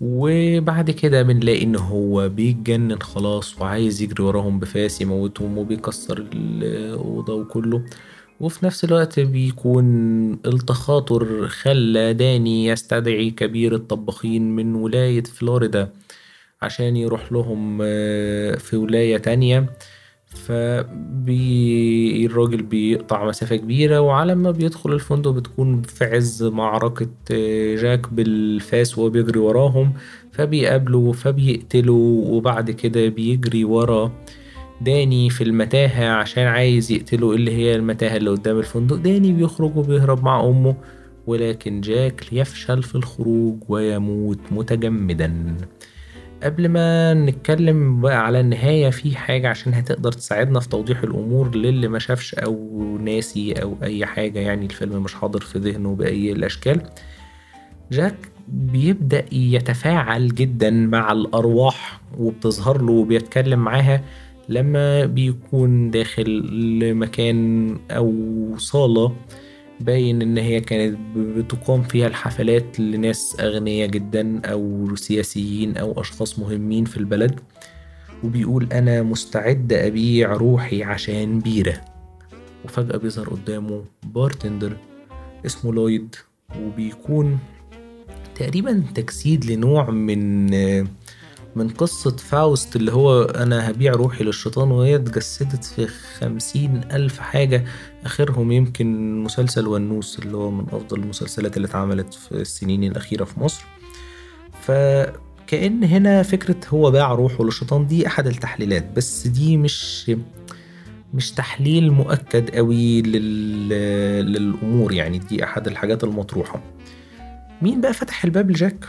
وبعد 0.00 0.90
كده 0.90 1.22
بنلاقي 1.22 1.62
إن 1.64 1.76
هو 1.76 2.28
بيتجنن 2.28 2.98
خلاص 3.02 3.60
وعايز 3.60 4.02
يجري 4.02 4.24
وراهم 4.24 4.58
بفاس 4.58 5.00
يموتهم 5.00 5.58
وبيكسر 5.58 6.26
الأوضة 6.32 7.34
وكله. 7.34 7.82
وفي 8.44 8.66
نفس 8.66 8.84
الوقت 8.84 9.20
بيكون 9.20 9.86
التخاطر 10.32 11.48
خلى 11.48 12.12
داني 12.12 12.66
يستدعي 12.66 13.30
كبير 13.30 13.74
الطباخين 13.74 14.56
من 14.56 14.74
ولاية 14.74 15.22
فلوريدا 15.22 15.90
عشان 16.62 16.96
يروح 16.96 17.32
لهم 17.32 17.78
آه، 17.82 18.54
في 18.56 18.76
ولاية 18.76 19.16
تانية. 19.16 19.66
فبي 20.26 22.26
الراجل 22.26 22.62
بيقطع 22.62 23.28
مسافة 23.28 23.56
كبيرة 23.56 24.00
وعلى 24.00 24.34
ما 24.34 24.50
بيدخل 24.50 24.92
الفندق 24.92 25.30
بتكون 25.30 25.82
في 25.82 26.04
عز 26.04 26.42
معركة 26.42 27.08
آه، 27.30 27.74
جاك 27.76 28.12
بالفاس 28.12 28.98
وهو 28.98 29.08
بيجري 29.08 29.38
وراهم. 29.38 29.92
فبيقابله 30.32 31.12
فبيقتله 31.12 31.92
وبعد 32.26 32.70
كده 32.70 33.08
بيجري 33.08 33.64
ورا. 33.64 34.12
داني 34.84 35.30
في 35.30 35.44
المتاهة 35.44 36.08
عشان 36.08 36.42
عايز 36.46 36.92
يقتله 36.92 37.32
اللي 37.34 37.56
هي 37.56 37.76
المتاهة 37.76 38.16
اللي 38.16 38.30
قدام 38.30 38.58
الفندق. 38.58 38.96
داني 38.96 39.32
بيخرج 39.32 39.76
وبيهرب 39.76 40.24
مع 40.24 40.40
أمه 40.44 40.74
ولكن 41.26 41.80
جاك 41.80 42.32
يفشل 42.32 42.82
في 42.82 42.94
الخروج 42.94 43.56
ويموت 43.68 44.38
متجمدا. 44.50 45.56
قبل 46.42 46.68
ما 46.68 47.14
نتكلم 47.14 48.00
بقى 48.00 48.26
على 48.26 48.40
النهاية 48.40 48.90
في 48.90 49.16
حاجة 49.16 49.48
عشان 49.48 49.74
هتقدر 49.74 50.12
تساعدنا 50.12 50.60
في 50.60 50.68
توضيح 50.68 51.02
الأمور 51.02 51.56
للي 51.56 51.88
ما 51.88 51.98
شافش 51.98 52.34
أو 52.34 52.80
ناسي 53.00 53.52
أو 53.52 53.76
أي 53.82 54.06
حاجة 54.06 54.38
يعني 54.38 54.66
الفيلم 54.66 55.02
مش 55.02 55.14
حاضر 55.14 55.40
في 55.40 55.58
ذهنه 55.58 55.94
بأي 55.94 56.32
الأشكال. 56.32 56.82
جاك 57.92 58.16
بيبدأ 58.48 59.24
يتفاعل 59.32 60.28
جدا 60.28 60.70
مع 60.70 61.12
الأرواح 61.12 62.00
وبتظهر 62.18 62.82
له 62.82 62.92
وبيتكلم 62.92 63.58
معاها. 63.58 64.02
لما 64.48 65.04
بيكون 65.04 65.90
داخل 65.90 66.42
مكان 66.94 67.78
أو 67.90 68.14
صالة 68.56 69.16
باين 69.80 70.22
إن 70.22 70.38
هي 70.38 70.60
كانت 70.60 70.98
بتقام 71.16 71.82
فيها 71.82 72.06
الحفلات 72.06 72.80
لناس 72.80 73.36
أغنياء 73.40 73.88
جدا 73.88 74.40
أو 74.44 74.88
سياسيين 74.96 75.76
أو 75.76 76.00
أشخاص 76.00 76.38
مهمين 76.38 76.84
في 76.84 76.96
البلد. 76.96 77.40
وبيقول 78.24 78.68
أنا 78.72 79.02
مستعد 79.02 79.72
أبيع 79.72 80.32
روحي 80.32 80.82
عشان 80.82 81.38
بيرة. 81.38 81.80
وفجأة 82.64 82.96
بيظهر 82.96 83.28
قدامه 83.28 83.84
bartender 84.02 84.76
اسمه 85.46 85.72
لويد. 85.72 86.16
وبيكون 86.62 87.38
تقريبا 88.34 88.82
تجسيد 88.94 89.44
لنوع 89.44 89.90
من 89.90 90.46
من 91.56 91.68
قصة 91.68 92.16
فاوست 92.16 92.76
اللي 92.76 92.92
هو 92.92 93.22
أنا 93.22 93.70
هبيع 93.70 93.92
روحي 93.92 94.24
للشيطان 94.24 94.70
وهي 94.70 94.94
اتجسدت 94.94 95.64
في 95.64 95.86
خمسين 95.86 96.80
ألف 96.92 97.18
حاجة 97.18 97.64
آخرهم 98.04 98.52
يمكن 98.52 99.18
مسلسل 99.24 99.66
ونوس 99.66 100.18
اللي 100.18 100.36
هو 100.36 100.50
من 100.50 100.66
أفضل 100.72 100.98
المسلسلات 101.00 101.56
اللي 101.56 101.68
اتعملت 101.68 102.14
في 102.14 102.32
السنين 102.32 102.84
الأخيرة 102.84 103.24
في 103.24 103.40
مصر. 103.40 103.64
فكأن 104.62 105.84
هنا 105.84 106.22
فكرة 106.22 106.56
هو 106.68 106.90
باع 106.90 107.12
روحه 107.12 107.44
للشيطان 107.44 107.86
دي 107.86 108.06
أحد 108.06 108.26
التحليلات 108.26 108.90
بس 108.96 109.26
دي 109.26 109.56
مش 109.56 110.10
مش 111.14 111.30
تحليل 111.32 111.90
مؤكد 111.90 112.50
قوي 112.50 113.02
لل... 113.02 113.68
للأمور 114.32 114.92
يعني 114.92 115.18
دي 115.18 115.44
أحد 115.44 115.66
الحاجات 115.68 116.04
المطروحة. 116.04 116.60
مين 117.62 117.80
بقى 117.80 117.92
فتح 117.94 118.24
الباب 118.24 118.50
لجاك؟ 118.50 118.84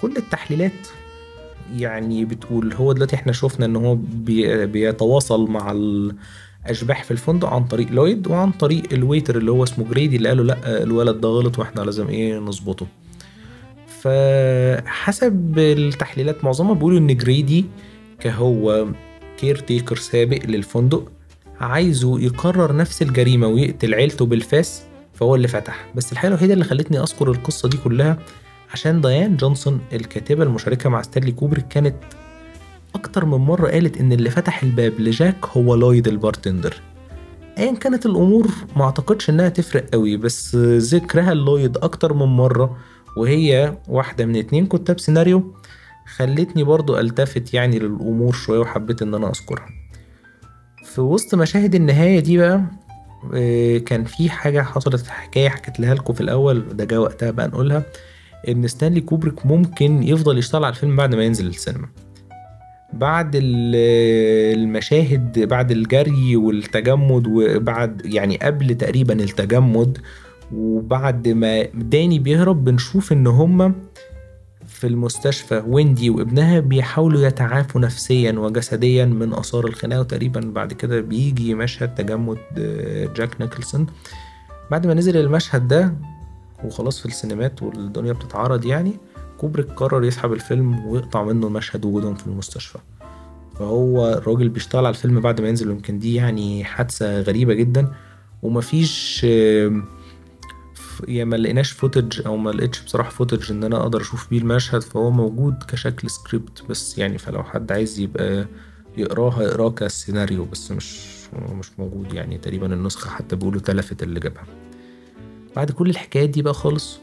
كل 0.00 0.16
التحليلات. 0.16 0.72
يعني 1.76 2.24
بتقول 2.24 2.72
هو 2.74 2.92
دلوقتي 2.92 3.16
إحنا 3.16 3.32
شفنا 3.32 3.66
إن 3.66 3.76
هو 3.76 3.94
بي 3.94 4.66
بيتواصل 4.66 5.50
مع 5.50 5.72
الأشباح 5.72 7.04
في 7.04 7.10
الفندق 7.10 7.48
عن 7.48 7.64
طريق 7.64 7.90
لويد 7.92 8.26
وعن 8.28 8.52
طريق 8.52 8.82
ال 8.92 8.99
waiter 8.99 9.38
اللي 9.38 9.50
هو 9.50 9.62
اسمه 9.64 9.84
جريدي 9.90 10.16
اللي 10.16 10.28
قاله 10.28 10.44
لأ 10.44 10.82
الولد 10.82 11.20
ده 11.20 11.28
غلط 11.28 11.58
وإحنا 11.58 11.80
لازم 11.82 12.08
إيه 12.08 12.38
نظبطه. 12.38 12.86
فحسب 14.02 15.58
التحليلات 15.58 16.44
معظمها 16.44 16.74
بيقولوا 16.74 16.98
إن 16.98 17.16
جريدي 17.16 17.64
كهو 18.20 18.86
caretaker 19.38 19.96
سابق 19.96 20.38
للفندق 20.46 21.12
عايزه 21.60 22.20
يكرر 22.20 22.76
نفس 22.76 23.02
الجريمة 23.02 23.46
ويقتل 23.46 23.94
عيلته 23.94 24.26
بالفاس 24.26 24.82
فهو 25.14 25.34
اللي 25.34 25.48
فتح. 25.48 25.86
بس 25.94 26.12
الحاجة 26.12 26.28
الوحيدة 26.28 26.54
اللي 26.54 26.64
خلتني 26.64 27.00
أذكر 27.02 27.30
القصة 27.30 27.68
دي 27.68 27.76
كلها 27.76 28.18
عشان 28.72 29.00
ديان 29.00 29.36
جونسون 29.36 29.80
الكاتبة 29.92 30.44
المشاركة 30.44 30.90
مع 30.90 31.02
ستانلي 31.02 31.32
كوبريك 31.32 31.68
كانت 31.68 31.94
أكتر 32.94 33.24
من 33.24 33.38
مرة 33.38 33.70
قالت 33.70 33.96
إن 34.00 34.12
اللي 34.12 34.30
فتح 34.30 34.62
الباب 34.62 35.00
لجاك 35.00 35.44
هو 35.46 35.74
لويد 35.74 36.08
ال 36.08 36.14
bartender. 36.14 36.80
ايا 37.58 37.74
كانت 37.74 38.06
الأمور 38.06 38.46
ما 38.76 38.84
أعتقدش 38.84 39.30
إنها 39.30 39.48
تفرق 39.48 39.88
قوي 39.92 40.16
بس 40.16 40.56
ذكرها 40.56 41.34
لويد 41.34 41.76
أكتر 41.76 42.12
من 42.12 42.26
مرة 42.26 42.76
وهي 43.16 43.78
واحدة 43.88 44.26
من 44.26 44.36
اتنين 44.36 44.66
كتاب 44.66 45.00
سيناريو 45.00 45.54
خلتني 46.16 46.64
برضو 46.64 46.98
ألتفت 46.98 47.54
يعني 47.54 47.78
للأمور 47.78 48.32
شوية 48.32 48.58
وحبيت 48.58 49.02
إن 49.02 49.14
أنا 49.14 49.30
أذكرها. 49.30 49.66
في 50.84 51.00
وسط 51.00 51.34
مشاهد 51.34 51.74
النهاية 51.74 52.20
دي 52.20 52.38
بقى 52.38 52.62
آه، 53.34 53.78
كان 53.78 54.04
في 54.04 54.30
حاجة 54.30 54.62
حصلت 54.62 55.06
حكاية 55.06 55.48
حكيت 55.48 55.80
لها 55.80 55.94
لكم 55.94 56.12
في 56.14 56.20
الأول 56.20 56.76
ده 56.76 56.84
جا 56.84 56.98
وقتها 56.98 57.30
بقى 57.30 57.48
نقولها. 57.48 57.82
إن 58.48 58.66
ستانلي 58.66 59.00
كوبريك 59.00 59.46
ممكن 59.46 60.02
يفضل 60.02 60.38
يشتغل 60.38 60.64
على 60.64 60.74
الفيلم 60.74 60.96
بعد 60.96 61.14
ما 61.14 61.24
ينزل 61.24 61.46
السينما. 61.46 61.88
بعد 62.92 63.30
المشاهد 63.34 65.48
بعد 65.48 65.70
الجري 65.70 66.36
والتجمد 66.36 67.26
وبعد 67.26 68.02
يعني 68.04 68.36
قبل 68.36 68.74
تقريبا 68.74 69.14
التجمد 69.14 69.98
وبعد 70.54 71.28
ما 71.28 71.62
داني 71.74 72.18
بيهرب 72.18 72.64
بنشوف 72.64 73.12
إن 73.12 73.26
هما 73.26 73.72
في 74.66 74.86
المستشفى. 74.86 75.62
ويندي 75.66 76.10
وابنها 76.10 76.60
بيحاولوا 76.60 77.26
يتعافوا 77.26 77.80
نفسيا 77.80 78.32
وجسديا 78.32 79.04
من 79.04 79.32
آثار 79.32 79.66
الخناقة 79.66 80.00
وتقريبا 80.00 80.40
بعد 80.40 80.72
كده 80.72 81.00
بيجي 81.00 81.54
مشهد 81.54 81.94
تجمد 81.94 82.38
جاك 83.16 83.40
نيكلسون. 83.40 83.86
بعد 84.70 84.86
ما 84.86 84.94
نزل 84.94 85.16
المشهد 85.16 85.68
ده 85.68 85.94
وخلاص 86.64 87.00
في 87.00 87.06
السينمات 87.06 87.62
والدنيا 87.62 88.12
بتتعرض 88.12 88.64
يعني 88.64 88.92
كوبريك 89.38 89.66
قرر 89.70 90.04
يسحب 90.04 90.32
الفيلم 90.32 90.86
ويقطع 90.86 91.22
منه 91.24 91.48
مشهد 91.48 91.84
وجودهم 91.84 92.14
في 92.14 92.26
المستشفى. 92.26 92.78
فهو 93.58 94.08
الراجل 94.12 94.48
بيشتغل 94.48 94.86
على 94.86 94.94
الفيلم 94.94 95.20
بعد 95.20 95.40
ما 95.40 95.48
ينزل 95.48 95.70
يمكن 95.70 95.98
دي 95.98 96.14
يعني 96.14 96.64
حادثة 96.64 97.20
غريبة 97.20 97.54
جدا. 97.54 97.92
ومفيش 98.42 99.24
يعني 101.04 101.24
ما 101.24 101.36
لقيناش 101.36 101.70
footage 101.70 102.26
أو 102.26 102.36
ما 102.36 102.50
لقيتش 102.50 102.80
بصراحة 102.84 103.10
footage 103.10 103.52
إن 103.52 103.64
أنا 103.64 103.76
أقدر 103.76 104.00
أشوف 104.00 104.30
بيه 104.30 104.38
المشهد 104.38 104.82
فهو 104.82 105.10
موجود 105.10 105.54
كشكل 105.68 106.10
سكريبت 106.10 106.62
بس 106.68 106.98
يعني 106.98 107.18
فلو 107.18 107.42
حد 107.44 107.72
عايز 107.72 108.00
يبقى 108.00 108.46
يقراه 108.96 109.30
هيقراه 109.30 109.70
كسيناريو 109.70 110.44
بس 110.44 110.70
مش 110.70 111.06
مش 111.58 111.78
موجود 111.78 112.12
يعني 112.14 112.38
تقريبا 112.38 112.74
النسخة 112.74 113.10
حتى 113.10 113.36
بيقولوا 113.36 113.60
تلفت 113.60 114.02
اللي 114.02 114.20
جابها. 114.20 114.44
بعد 115.56 115.70
كل 115.70 115.90
الحكايات 115.90 116.28
دي 116.28 116.42
بقى 116.42 116.54
خالص 116.54 116.98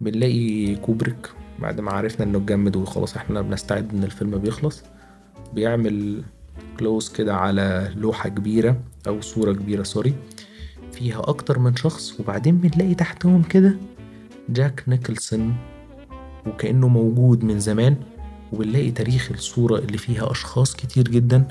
بنلاقي 0.00 0.76
كوبريك 0.76 1.30
بعد 1.58 1.80
ما 1.80 1.92
عرفنا 1.92 2.26
إنه 2.26 2.38
اتجمد 2.38 2.76
وخلاص 2.76 3.16
إحنا 3.16 3.42
بنستعد 3.42 3.94
إن 3.94 4.04
الفيلم 4.04 4.38
بيخلص 4.38 4.82
بيعمل 5.54 6.22
close 6.78 7.08
كده 7.08 7.34
على 7.34 7.92
لوحة 7.96 8.28
كبيرة 8.28 8.80
أو 9.06 9.20
صورة 9.20 9.52
كبيرة 9.52 9.82
sorry 9.82 10.14
فيها 10.92 11.20
أكتر 11.20 11.58
من 11.58 11.76
شخص 11.76 12.20
وبعدين 12.20 12.58
بنلاقي 12.58 12.94
تحتهم 12.94 13.42
كده 13.42 13.76
جاك 14.48 14.84
نيكلسون 14.88 15.54
وكأنه 16.46 16.88
موجود 16.88 17.44
من 17.44 17.60
زمان 17.60 17.96
وبنلاقي 18.52 18.90
تاريخ 18.90 19.30
الصورة 19.32 19.78
اللي 19.78 19.98
فيها 19.98 20.30
أشخاص 20.30 20.76
كتير 20.76 21.04
جدا. 21.08 21.48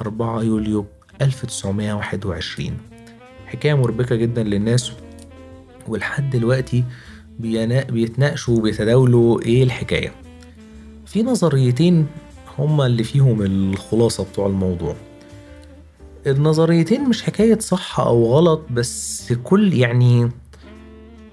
4 0.00 0.42
يوليو 0.42 0.86
1921 1.22 2.70
حكاية 3.46 3.74
مربكة 3.74 4.16
جدا 4.16 4.42
للناس 4.42 4.92
ولحد 5.88 6.30
دلوقتي 6.30 6.84
بيتناقشوا 7.38 8.56
وبيتداولوا 8.58 9.42
إيه 9.42 9.62
الحكاية. 9.62 10.12
في 11.06 11.22
نظريتين 11.22 12.06
هما 12.58 12.86
اللي 12.86 13.02
فيهم 13.04 13.42
الخلاصة 13.42 14.24
بتوع 14.24 14.46
الموضوع. 14.46 14.96
النظريتين 16.26 17.08
مش 17.08 17.22
حكاية 17.22 17.58
صح 17.58 18.00
أو 18.00 18.32
غلط 18.34 18.60
بس 18.70 19.32
كل 19.44 19.74
يعني 19.74 20.30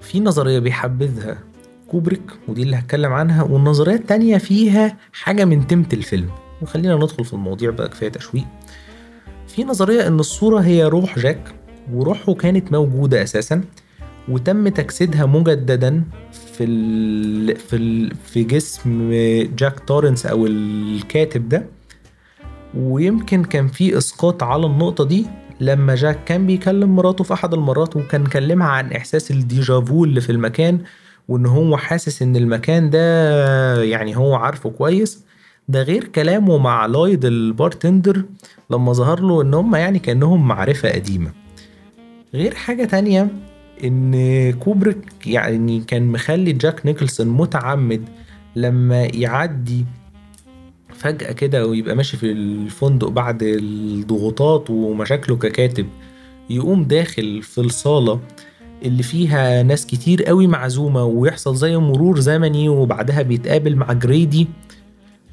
في 0.00 0.20
نظرية 0.20 0.58
بيحبذها 0.58 1.38
كوبريك 1.90 2.30
ودي 2.48 2.62
اللي 2.62 2.76
هتكلم 2.76 3.12
عنها 3.12 3.42
والنظرية 3.42 3.94
التانية 3.94 4.38
فيها 4.38 4.96
حاجة 5.12 5.44
من 5.44 5.66
تمة 5.66 5.88
الفيلم. 5.92 6.28
وخلينا 6.62 6.96
ندخل 6.96 7.24
في 7.24 7.32
المواضيع 7.32 7.70
بقى 7.70 7.88
كفاية 7.88 8.08
تشويق. 8.08 8.44
في 9.48 9.64
نظرية 9.64 10.06
إن 10.06 10.20
الصورة 10.20 10.60
هي 10.60 10.84
روح 10.84 11.18
جاك 11.18 11.54
وروحه 11.92 12.34
كانت 12.34 12.72
موجودة 12.72 13.22
أساسا. 13.22 13.64
وتم 14.28 14.68
تجسيدها 14.68 15.26
مجددا 15.26 16.04
في 16.32 16.64
ال 16.64 17.56
في 17.56 17.76
ال 17.76 18.14
في 18.14 18.44
جسم 18.44 19.10
جاك 19.56 19.80
تورنس 19.80 20.26
أو 20.26 20.46
الكاتب 20.46 21.48
ده. 21.48 21.66
ويمكن 22.76 23.44
كان 23.44 23.68
في 23.68 23.98
إسقاط 23.98 24.42
على 24.42 24.66
النقطة 24.66 25.04
دي 25.04 25.26
لما 25.60 25.94
جاك 25.94 26.24
كان 26.24 26.46
بيكلم 26.46 26.96
مراته 26.96 27.24
في 27.24 27.34
أحد 27.34 27.54
المرات 27.54 27.96
وكان 27.96 28.26
كلمها 28.26 28.66
عن 28.68 28.92
إحساس 28.92 29.30
ال 29.30 29.41
déjà 29.41 29.83
vu 29.83 30.04
اللي 30.04 30.20
في 30.20 30.32
المكان 30.32 30.78
وإن 31.28 31.46
هو 31.46 31.76
حاسس 31.76 32.22
إن 32.22 32.36
المكان 32.36 32.90
ده 32.90 33.82
يعني 33.82 34.16
هو 34.16 34.34
عارفه 34.34 34.70
كويس. 34.70 35.24
ده 35.68 35.82
غير 35.82 36.04
كلامه 36.04 36.58
مع 36.58 36.86
لويد 36.86 37.24
ال 37.24 37.34
bartender 37.34 38.24
لما 38.70 38.92
ظهر 38.92 39.20
له 39.20 39.42
إن 39.42 39.54
هم 39.54 39.74
يعني 39.74 39.98
كأنهم 39.98 40.48
معرفة 40.48 40.88
قديمة. 40.90 41.32
غير 42.34 42.54
حاجة 42.54 42.84
تانية 42.84 43.28
إن 43.84 44.52
كوبريك 44.52 44.98
يعني 45.26 45.80
كان 45.80 46.06
مخلي 46.06 46.52
جاك 46.52 46.86
نيكلسون 46.86 47.26
متعمد 47.26 48.08
لما 48.56 49.02
يعدي 49.04 49.84
فجأة 50.94 51.32
كده 51.32 51.66
ويبقى 51.66 51.94
ماشي 51.96 52.16
في 52.16 52.32
الفندق 52.32 53.08
بعد 53.08 53.42
الضغوطات 53.42 54.70
ومشاكله 54.70 55.36
ككاتب 55.36 55.86
يقوم 56.50 56.84
داخل 56.84 57.42
في 57.42 57.60
الصالة 57.60 58.20
اللي 58.82 59.02
فيها 59.02 59.62
ناس 59.62 59.86
كتير 59.86 60.24
قوي 60.24 60.46
معزومة 60.46 61.04
ويحصل 61.04 61.56
زي 61.56 61.76
مرور 61.76 62.20
زمني 62.20 62.68
وبعدها 62.68 63.22
بيتقابل 63.22 63.76
مع 63.76 63.92
جريدي. 63.92 64.48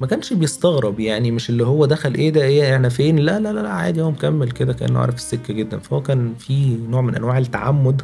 ما 0.00 0.06
كانش 0.06 0.32
بيستغرب 0.32 1.00
يعني 1.00 1.30
مش 1.30 1.50
اللي 1.50 1.66
هو 1.66 1.86
دخل 1.86 2.14
إيه 2.14 2.30
ده 2.30 2.42
إيه 2.42 2.76
أنا 2.76 2.88
فين؟ 2.88 3.16
لا 3.16 3.40
لا 3.40 3.52
لا 3.52 3.68
عادي 3.68 4.02
هو 4.02 4.10
مكمل 4.10 4.50
كده 4.50 4.72
كأنه 4.72 4.98
عارف 4.98 5.14
السكة 5.14 5.54
جدا. 5.54 5.78
فهو 5.78 6.02
كان 6.02 6.34
في 6.38 6.76
نوع 6.90 7.00
من 7.00 7.14
أنواع 7.14 7.38
التعمد. 7.38 8.02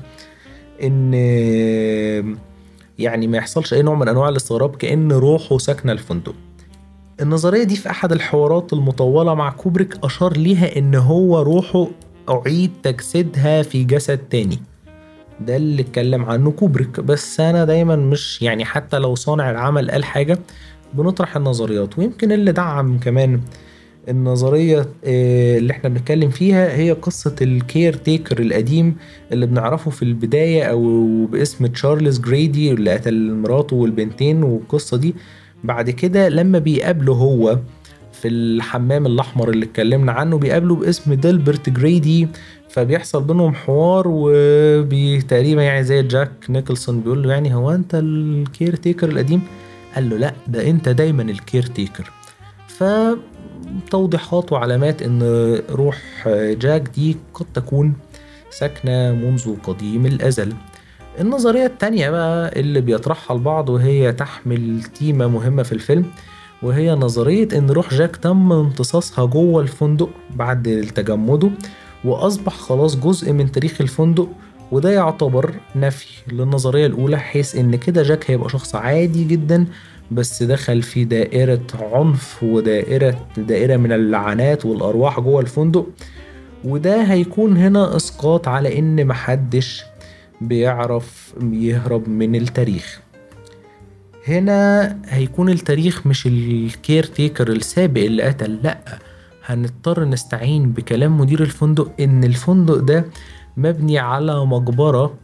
إن 0.82 1.14
يعني 2.98 3.26
ما 3.26 3.36
يحصلش 3.36 3.74
أي 3.74 3.82
نوع 3.82 3.94
من 3.94 4.08
أنواع 4.08 4.28
الاستغراب 4.28 4.76
كأن 4.76 5.12
روحه 5.12 5.58
ساكنة 5.58 5.92
الفندق. 5.92 6.34
النظرية 7.20 7.62
دي 7.62 7.76
في 7.76 7.90
أحد 7.90 8.12
الحوارات 8.12 8.72
المطولة 8.72 9.34
مع 9.34 9.50
كوبريك 9.50 10.04
أشار 10.04 10.36
ليها 10.36 10.78
إن 10.78 10.94
هو 10.94 11.42
روحه 11.42 11.88
أعيد 12.28 12.70
تجسيدها 12.82 13.62
في 13.62 13.84
جسد 13.84 14.18
تاني. 14.18 14.58
ده 15.40 15.56
اللي 15.56 15.82
اتكلم 15.82 16.24
عنه 16.24 16.50
كوبريك. 16.50 17.00
بس 17.00 17.40
أنا 17.40 17.64
دايما 17.64 17.96
مش 17.96 18.42
يعني 18.42 18.64
حتى 18.64 18.98
لو 18.98 19.14
صانع 19.14 19.50
العمل 19.50 19.90
قال 19.90 20.04
حاجة 20.04 20.38
بنطرح 20.94 21.36
النظريات. 21.36 21.98
ويمكن 21.98 22.32
اللي 22.32 22.52
دعم 22.52 22.98
كمان 22.98 23.40
النظرية 24.08 24.88
آه، 25.04 25.58
اللي 25.58 25.70
إحنا 25.72 25.88
بنتكلم 25.88 26.30
فيها 26.30 26.76
هي 26.76 26.92
قصة 26.92 27.36
ال 27.42 27.94
caretaker 27.94 28.40
القديم 28.40 28.96
اللي 29.32 29.46
بنعرفه 29.46 29.90
في 29.90 30.02
البداية 30.02 30.64
أو 30.64 31.26
باسم 31.26 31.66
تشارلز 31.66 32.18
جريدي 32.18 32.72
اللي 32.72 32.90
قتل 32.90 33.34
مراته 33.34 33.76
والبنتين 33.76 34.42
والقصة 34.42 34.96
دي. 34.96 35.14
بعد 35.64 35.90
كده 35.90 36.28
لما 36.28 36.58
بيقابله 36.58 37.12
هو 37.12 37.58
في 38.12 38.28
الحمام 38.28 39.06
الأحمر 39.06 39.50
اللي 39.50 39.64
اتكلمنا 39.64 40.12
عنه 40.12 40.38
بيقابله 40.38 40.74
باسم 40.74 41.14
ديلبرت 41.14 41.70
جريدي 41.70 42.28
فبيحصل 42.68 43.22
بينهم 43.24 43.54
حوار 43.54 44.04
وتقريبا 44.08 45.62
يعني 45.62 45.84
زي 45.84 46.02
جاك 46.02 46.30
نيكلسون 46.48 47.00
بيقول 47.00 47.22
له 47.22 47.32
يعني 47.32 47.54
هو 47.54 47.70
أنت 47.70 47.94
ال 47.94 48.76
caretaker 48.76 49.08
القديم؟ 49.08 49.42
قال 49.94 50.10
له 50.10 50.16
لا 50.16 50.34
ده 50.48 50.70
أنت 50.70 50.88
دايما 50.88 51.22
ال 51.22 51.62
caretaker 51.62 52.10
ف 52.68 52.84
توضيحات 53.90 54.52
وعلامات 54.52 55.02
إن 55.02 55.22
روح 55.70 55.98
جاك 56.36 56.88
دي 56.94 57.16
قد 57.34 57.46
تكون 57.54 57.94
ساكنة 58.50 59.12
منذ 59.12 59.54
قديم 59.64 60.06
الأزل. 60.06 60.52
النظرية 61.20 61.66
التانية 61.66 62.10
بقى 62.10 62.60
اللي 62.60 62.80
بيطرحها 62.80 63.36
البعض 63.36 63.68
وهي 63.68 64.12
تحمل 64.12 64.82
تيمة 64.82 65.26
مهمة 65.26 65.62
في 65.62 65.72
الفيلم 65.72 66.04
وهي 66.62 66.90
نظرية 66.94 67.48
إن 67.52 67.70
روح 67.70 67.94
جاك 67.94 68.16
تم 68.16 68.52
امتصاصها 68.52 69.24
جوه 69.24 69.62
الفندق 69.62 70.10
بعد 70.36 70.90
تجمده 70.94 71.50
وأصبح 72.04 72.52
خلاص 72.56 72.96
جزء 72.96 73.32
من 73.32 73.52
تاريخ 73.52 73.80
الفندق 73.80 74.28
وده 74.72 74.90
يعتبر 74.90 75.54
نفي 75.76 76.06
للنظرية 76.32 76.86
الأولى 76.86 77.18
حيث 77.18 77.56
إن 77.56 77.76
كده 77.76 78.02
جاك 78.02 78.30
هيبقى 78.30 78.48
شخص 78.48 78.74
عادي 78.74 79.24
جدا 79.24 79.66
بس 80.10 80.42
دخل 80.42 80.82
في 80.82 81.04
دائرة 81.04 81.66
عنف 81.92 82.42
ودائرة 82.42 83.26
دائرة 83.36 83.76
من 83.76 83.92
اللعنات 83.92 84.66
والأرواح 84.66 85.20
جوه 85.20 85.40
الفندق. 85.40 85.86
وده 86.64 87.02
هيكون 87.02 87.56
هنا 87.56 87.96
إسقاط 87.96 88.48
على 88.48 88.78
إن 88.78 89.06
محدش 89.06 89.82
بيعرف 90.40 91.34
يهرب 91.52 92.08
من 92.08 92.34
التاريخ. 92.36 93.00
هنا 94.28 94.98
هيكون 95.06 95.48
التاريخ 95.48 96.06
مش 96.06 96.26
الكير 96.26 97.04
تيكر 97.04 97.48
السابق 97.52 98.00
اللي 98.00 98.22
قتل 98.22 98.58
لأ 98.62 98.78
هنضطر 99.46 100.04
نستعين 100.04 100.72
بكلام 100.72 101.18
مدير 101.20 101.42
الفندق 101.42 101.90
إن 102.00 102.24
الفندق 102.24 102.76
ده 102.76 103.04
مبني 103.56 103.98
على 103.98 104.46
مقبرة 104.46 105.14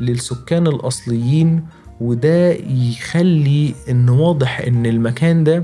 للسكان 0.00 0.66
الأصليين 0.66 1.62
وده 2.00 2.52
يخلي 2.70 3.74
إن 3.90 4.08
واضح 4.08 4.60
إن 4.60 4.86
المكان 4.86 5.44
ده 5.44 5.62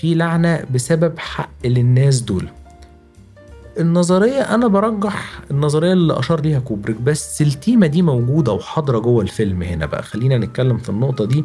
فيه 0.00 0.14
لعنة 0.14 0.64
بسبب 0.74 1.18
حق 1.18 1.50
للناس 1.64 2.20
دول. 2.20 2.48
النظرية 3.78 4.40
أنا 4.40 4.66
برجح 4.68 5.40
النظرية 5.50 5.92
اللي 5.92 6.18
أشار 6.18 6.40
ليها 6.40 6.58
كوبريك 6.58 6.96
بس 7.00 7.42
التيمة 7.42 7.86
دي 7.86 8.02
موجودة 8.02 8.52
وحاضرة 8.52 8.98
جوه 8.98 9.22
الفيلم 9.22 9.62
هنا 9.62 9.86
بقى. 9.86 10.02
خلينا 10.02 10.38
نتكلم 10.38 10.78
في 10.78 10.88
النقطة 10.88 11.24
دي 11.24 11.44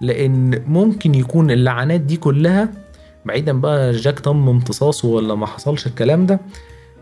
لأن 0.00 0.62
ممكن 0.66 1.14
يكون 1.14 1.50
اللعنات 1.50 2.00
دي 2.00 2.16
كلها 2.16 2.68
بعيدا 3.26 3.60
بقى 3.60 3.92
جاك 3.92 4.20
تم 4.20 4.48
امتصاصه 4.48 5.08
ولا 5.08 5.34
ما 5.34 5.46
حصلش 5.46 5.86
الكلام 5.86 6.26
ده 6.26 6.40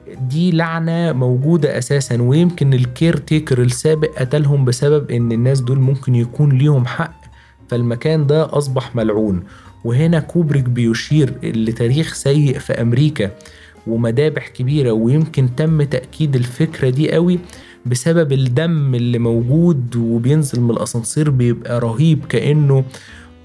دي 0.09 0.51
لعنة 0.51 1.13
موجودة 1.13 1.79
أساسا 1.79 2.23
ويمكن 2.23 2.75
ال 2.75 3.17
caretaker 3.17 3.63
السابق 3.63 4.09
قتلهم 4.19 4.65
بسبب 4.65 5.11
إن 5.11 5.33
الناس 5.33 5.61
دول 5.61 5.79
ممكن 5.81 6.15
يكون 6.15 6.53
ليهم 6.59 6.87
حق 6.87 7.21
فالمكان 7.69 8.27
ده 8.27 8.59
أصبح 8.59 8.97
ملعون. 8.97 9.43
وهنا 9.85 10.21
كوبريك 10.21 10.65
بيشير 10.65 11.35
لتاريخ 11.43 12.15
سيء 12.15 12.59
في 12.59 12.73
أمريكا 12.73 13.31
ومذابح 13.87 14.49
كبيرة 14.49 14.93
ويمكن 14.93 15.55
تم 15.57 15.83
تأكيد 15.83 16.37
الفكرة 16.37 16.91
دي 16.91 17.13
قوي 17.13 17.39
بسبب 17.87 18.33
الدم 18.33 18.95
اللي 18.95 19.19
موجود 19.19 19.97
وبينزل 19.97 20.61
من 20.61 20.71
الأسانسير 20.71 21.31
بيبقى 21.31 21.81
رهيب 21.81 22.25
كأنه 22.25 22.85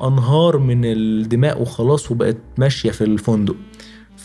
أنهار 0.03 0.57
من 0.57 0.81
الدماء 0.85 1.61
وخلاص 1.61 2.11
وبقت 2.11 2.37
ماشية 2.57 2.91
في 2.91 3.03
الفندق. 3.03 3.55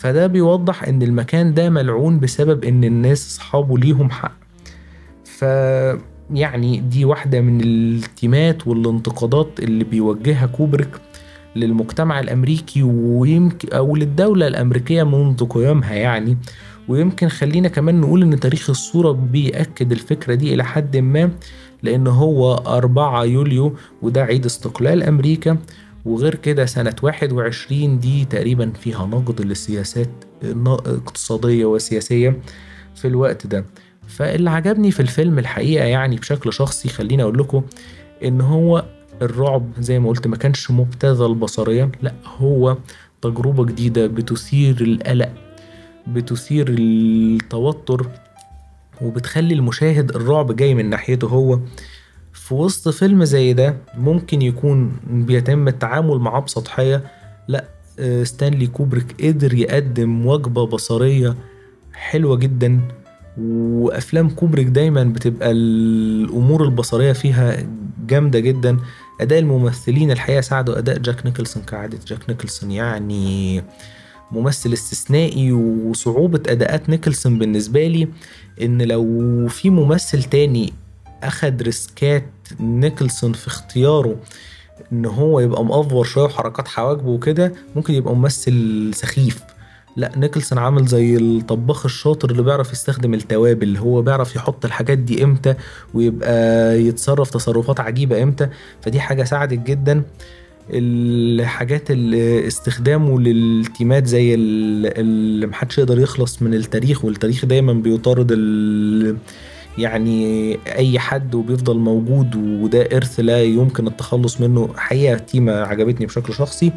فده 0.01 0.27
بيوضح 0.27 0.83
إن 0.83 1.01
المكان 1.01 1.53
ده 1.53 1.69
ملعون 1.69 2.19
بسبب 2.19 2.63
إن 2.63 2.83
الناس 2.83 3.27
أصحابه 3.27 3.77
ليهم 3.77 4.09
حق. 4.09 4.33
ف 5.23 5.41
يعني 6.33 6.79
دي 6.79 7.05
واحدة 7.05 7.41
من 7.41 7.61
التيمات 7.61 8.67
والانتقادات 8.67 9.59
اللي 9.59 9.83
بيوجهها 9.83 10.45
كوبريك 10.45 10.89
للمجتمع 11.55 12.19
الأمريكي 12.19 12.83
ويمكن 12.83 13.73
أو 13.73 13.95
للدولة 13.95 14.47
الأمريكية 14.47 15.03
منذ 15.03 15.45
قيامها 15.45 15.93
يعني. 15.93 16.37
ويمكن 16.87 17.29
خلينا 17.29 17.67
كمان 17.67 18.01
نقول 18.01 18.21
إن 18.21 18.39
تاريخ 18.39 18.69
الصورة 18.69 19.11
بيأكد 19.11 19.91
الفكرة 19.91 20.35
دي 20.35 20.53
إلى 20.53 20.63
حد 20.63 20.97
ما 20.97 21.29
لأن 21.83 22.07
هو 22.07 22.53
4 22.55 23.23
يوليو 23.23 23.73
وده 24.01 24.23
عيد 24.23 24.45
استقلال 24.45 25.03
أمريكا. 25.03 25.57
وغير 26.05 26.35
كده 26.35 26.65
سنة 26.65 26.95
21 27.03 27.99
دي 27.99 28.25
تقريبا 28.25 28.71
فيها 28.81 29.05
نقد 29.05 29.41
للسياسات 29.41 30.09
اقتصادية 30.67 31.65
وسياسية 31.65 32.39
في 32.95 33.07
الوقت 33.07 33.47
ده. 33.47 33.65
فاللي 34.07 34.49
عجبني 34.49 34.91
في 34.91 34.99
الفيلم 34.99 35.39
الحقيقة 35.39 35.85
يعني 35.85 36.15
بشكل 36.15 36.53
شخصي 36.53 36.89
خليني 36.89 37.23
أقول 37.23 37.37
لكم 37.39 37.63
إن 38.23 38.41
هو 38.41 38.85
الرعب 39.21 39.71
زي 39.79 39.99
ما 39.99 40.09
قلت 40.09 40.27
ما 40.27 40.37
كانش 40.37 40.71
مبتذل 40.71 41.33
بصريا 41.35 41.91
لا 42.01 42.13
هو 42.37 42.77
تجربة 43.21 43.65
جديدة 43.65 44.07
بتثير 44.07 44.81
القلق 44.81 45.29
بتثير 46.07 46.65
التوتر 46.69 48.07
وبتخلي 49.01 49.53
المشاهد 49.53 50.15
الرعب 50.15 50.55
جاي 50.55 50.73
من 50.75 50.89
ناحيته 50.89 51.27
هو. 51.27 51.59
في 52.33 52.53
وسط 52.53 52.89
فيلم 52.89 53.23
زي 53.23 53.53
ده 53.53 53.75
ممكن 53.97 54.41
يكون 54.41 54.91
بيتم 55.09 55.67
التعامل 55.67 56.17
معاه 56.17 56.39
بسطحية؟ 56.39 57.03
لا 57.47 57.65
ستانلي 58.23 58.67
كوبريك 58.67 59.21
قدر 59.25 59.53
يقدم 59.53 60.25
وجبة 60.25 60.65
بصرية 60.65 61.35
حلوة 61.93 62.35
جدا 62.35 62.81
وأفلام 63.41 64.29
كوبريك 64.29 64.67
دايما 64.67 65.03
بتبقى 65.03 65.51
الأمور 65.51 66.63
البصرية 66.63 67.11
فيها 67.13 67.57
جامدة 68.07 68.39
جدا. 68.39 68.77
أداء 69.21 69.39
الممثلين 69.39 70.11
الحقيقة 70.11 70.41
ساعدوا 70.41 70.77
أداء 70.77 70.97
جاك 70.97 71.25
نيكلسون 71.25 71.63
كعادة. 71.63 71.97
جاك 72.07 72.29
نيكلسون 72.29 72.71
يعني 72.71 73.63
ممثل 74.31 74.73
استثنائي 74.73 75.51
وصعوبة 75.51 76.41
أداءات 76.47 76.89
نيكلسون 76.89 77.39
بالنسبة 77.39 77.87
لي 77.87 78.07
إن 78.61 78.81
لو 78.81 79.47
في 79.47 79.69
ممثل 79.69 80.23
تاني 80.23 80.73
أخد 81.23 81.61
risk 81.61 82.11
ات 82.11 82.23
نيكلسون 82.59 83.33
في 83.33 83.47
اختياره 83.47 84.15
إن 84.93 85.05
هو 85.05 85.39
يبقى 85.39 85.65
مأفور 85.65 86.05
شوية 86.05 86.23
وحركات 86.25 86.67
حواجبه 86.67 87.09
وكده 87.09 87.53
ممكن 87.75 87.93
يبقى 87.93 88.15
ممثل 88.15 88.91
سخيف. 88.95 89.39
لا 89.95 90.11
نيكلسون 90.17 90.57
عامل 90.57 90.85
زي 90.85 91.15
الطباخ 91.17 91.85
الشاطر 91.85 92.29
اللي 92.31 92.43
بيعرف 92.43 92.71
يستخدم 92.71 93.13
التوابل 93.13 93.63
اللي 93.63 93.79
هو 93.79 94.01
بيعرف 94.01 94.35
يحط 94.35 94.65
الحاجات 94.65 94.97
دي 94.97 95.23
إمتى 95.23 95.53
ويبقى 95.93 96.79
يتصرف 96.81 97.29
تصرفات 97.29 97.79
عجيبة 97.79 98.23
إمتى. 98.23 98.49
فدي 98.81 98.99
حاجة 98.99 99.23
ساعدت 99.23 99.59
جدا. 99.59 100.03
الحاجات 100.69 101.91
اللي 101.91 102.47
استخدامه 102.47 103.19
للتيمات 103.19 104.05
زي 104.05 104.33
اللي 104.33 105.47
محدش 105.47 105.77
يقدر 105.77 105.99
يخلص 105.99 106.41
من 106.41 106.53
التاريخ 106.53 107.05
والتاريخ 107.05 107.45
دايما 107.45 107.73
بيطارد 107.73 108.31
يعني 109.77 110.57
أي 110.67 110.99
حد 110.99 111.35
وبيفضل 111.35 111.77
موجود 111.77 112.35
وده 112.35 112.89
إرث 112.93 113.19
لا 113.19 113.43
يمكن 113.43 113.87
التخلص 113.87 114.41
منه 114.41 114.69
حقيقة 114.77 115.17
تيمة 115.17 115.51
عجبتني 115.51 116.05
بشكل 116.05 116.33
شخصي. 116.33 116.71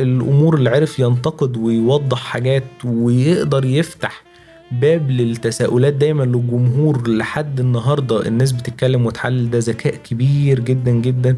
الأمور 0.00 0.54
اللي 0.54 0.70
عرف 0.70 0.98
ينتقد 0.98 1.56
ويوضح 1.56 2.18
حاجات 2.18 2.64
ويقدر 2.84 3.64
يفتح 3.64 4.24
باب 4.72 5.10
للتساؤلات 5.10 5.94
دايما 5.94 6.24
للجمهور 6.24 7.08
لحد 7.08 7.60
النهارده. 7.60 8.26
الناس 8.26 8.52
بتتكلم 8.52 9.06
وتحلل 9.06 9.50
ده 9.50 9.58
ذكاء 9.58 9.94
كبير 9.96 10.60
جدا 10.60 10.90
جدا. 10.90 11.36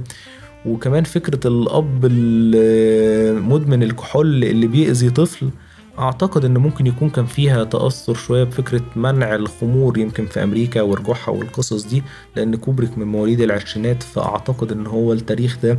وكمان 0.67 1.05
فكرة 1.05 1.49
الأب 1.49 2.01
المدمن 2.05 3.83
الكحول 3.83 4.45
اللي 4.45 4.67
بيأذي 4.67 5.11
طفل 5.11 5.51
أعتقد 5.99 6.45
إن 6.45 6.59
ممكن 6.59 6.87
يكون 6.87 7.11
كان 7.11 7.27
فيها 7.27 7.65
تأثر 7.65 8.15
شوية 8.15 8.45
بفكرة 8.45 8.83
منع 8.97 9.35
الخمور 9.35 9.99
يمكن 9.99 10.27
في 10.27 10.43
أمريكا 10.43 10.83
ورجوعها 10.83 11.29
والقصص 11.31 11.85
دي 11.87 12.03
لأن 12.37 12.57
كوبريك 12.57 12.99
من 12.99 13.07
مواليد 13.07 13.41
العشرينات 13.41 14.03
فأعتقد 14.03 14.73
إن 14.73 14.87
هو 14.87 15.13
التاريخ 15.13 15.59
ده 15.63 15.79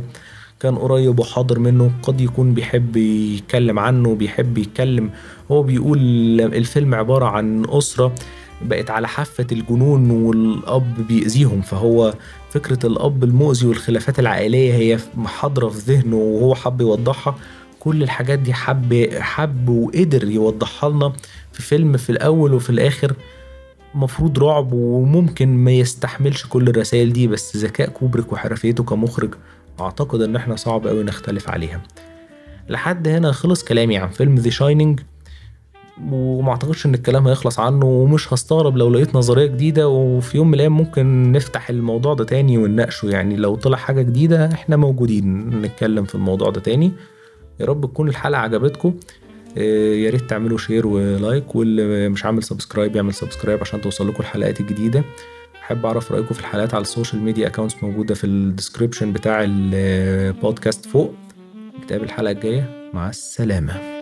كان 0.60 0.76
قريب 0.78 1.18
وحاضر 1.18 1.58
منه 1.58 1.90
قد 2.02 2.20
يكون 2.20 2.54
بيحب 2.54 2.96
يتكلم 2.96 3.78
عنه 3.78 4.14
بيحب 4.14 4.58
يتكلم. 4.58 5.10
هو 5.50 5.62
بيقول 5.62 5.98
الفيلم 6.40 6.94
عبارة 6.94 7.24
عن 7.26 7.64
أسرة 7.68 8.12
بقت 8.62 8.90
على 8.90 9.08
حافة 9.08 9.46
الجنون 9.52 10.10
والأب 10.10 11.06
بيأذيهم 11.08 11.60
فهو 11.60 12.14
فكرة 12.50 12.86
الأب 12.86 13.24
المؤذي 13.24 13.66
والخلافات 13.66 14.18
العائلية 14.18 14.74
هي 14.74 14.98
حاضرة 15.26 15.68
في 15.68 15.78
ذهنه 15.92 16.16
وهو 16.16 16.54
حب 16.54 16.80
يوضحها. 16.80 17.34
كل 17.80 18.02
الحاجات 18.02 18.38
دي 18.38 18.54
حب 18.54 19.08
حب 19.20 19.68
وقدر 19.68 20.24
يوضحها 20.30 20.90
لنا 20.90 21.12
في 21.52 21.62
فيلم 21.62 21.96
في 21.96 22.10
الأول 22.10 22.54
وفي 22.54 22.70
الآخر 22.70 23.12
مفروض 23.94 24.38
رعب 24.38 24.72
وممكن 24.72 25.48
ما 25.48 25.70
يستحملش 25.70 26.46
كل 26.46 26.68
الرسائل 26.68 27.12
دي 27.12 27.26
بس 27.26 27.56
ذكاء 27.56 27.88
كوبريك 27.88 28.32
وحرفيته 28.32 28.84
كمخرج 28.84 29.34
أعتقد 29.80 30.20
إن 30.22 30.36
إحنا 30.36 30.56
صعب 30.56 30.86
أوي 30.86 31.02
نختلف 31.04 31.50
عليها. 31.50 31.80
لحد 32.68 33.08
هنا 33.08 33.32
خلص 33.32 33.64
كلامي 33.64 33.98
عن 33.98 34.08
فيلم 34.08 34.34
The 34.34 34.50
Shining 34.50 35.00
وما 36.12 36.50
أعتقدش 36.50 36.86
إن 36.86 36.94
الكلام 36.94 37.28
هيخلص 37.28 37.60
عنه 37.60 37.86
ومش 37.86 38.32
هستغرب 38.32 38.76
لو 38.76 38.90
لقيت 38.90 39.14
نظرية 39.14 39.46
جديدة 39.46 39.88
وفي 39.88 40.36
يوم 40.36 40.48
من 40.48 40.54
الأيام 40.54 40.76
ممكن 40.76 41.32
نفتح 41.32 41.70
الموضوع 41.70 42.14
ده 42.14 42.24
تاني 42.24 42.58
ونناقشه. 42.58 43.06
يعني 43.06 43.36
لو 43.36 43.54
طلع 43.56 43.76
حاجة 43.76 44.02
جديدة 44.02 44.46
إحنا 44.52 44.76
موجودين 44.76 45.48
نتكلم 45.62 46.04
في 46.04 46.14
الموضوع 46.14 46.50
ده 46.50 46.60
تاني. 46.60 46.92
يا 47.60 47.66
رب 47.66 47.90
تكون 47.90 48.08
الحلقة 48.08 48.40
عجبتكم. 48.40 48.94
يا 49.56 50.10
ريت 50.10 50.30
تعملوا 50.30 50.58
share 50.58 50.86
و 50.86 51.00
like 51.00 51.54
واللي 51.54 52.08
مش 52.08 52.24
عامل 52.24 52.42
subscribe 52.42 52.96
يعمل 52.96 53.14
subscribe 53.14 53.60
عشان 53.60 53.80
توصل 53.80 54.08
لكم 54.08 54.20
الحلقات 54.20 54.60
الجديدة. 54.60 55.04
أحب 55.62 55.86
أعرف 55.86 56.12
رأيكم 56.12 56.34
في 56.34 56.40
الحلقات 56.40 56.74
على 56.74 56.82
ال 56.82 56.88
social 56.88 57.22
media 57.22 57.46
accounts 57.46 57.82
موجودة 57.82 58.14
في 58.14 58.24
ال 58.24 58.31
description 58.31 59.12
بتاع 59.12 59.44
البودكاست 59.48 60.86
فوق. 60.86 61.14
نتقابل 61.84 62.04
الحلقة 62.04 62.30
الجاية. 62.30 62.90
مع 62.94 63.08
السلامة. 63.08 63.95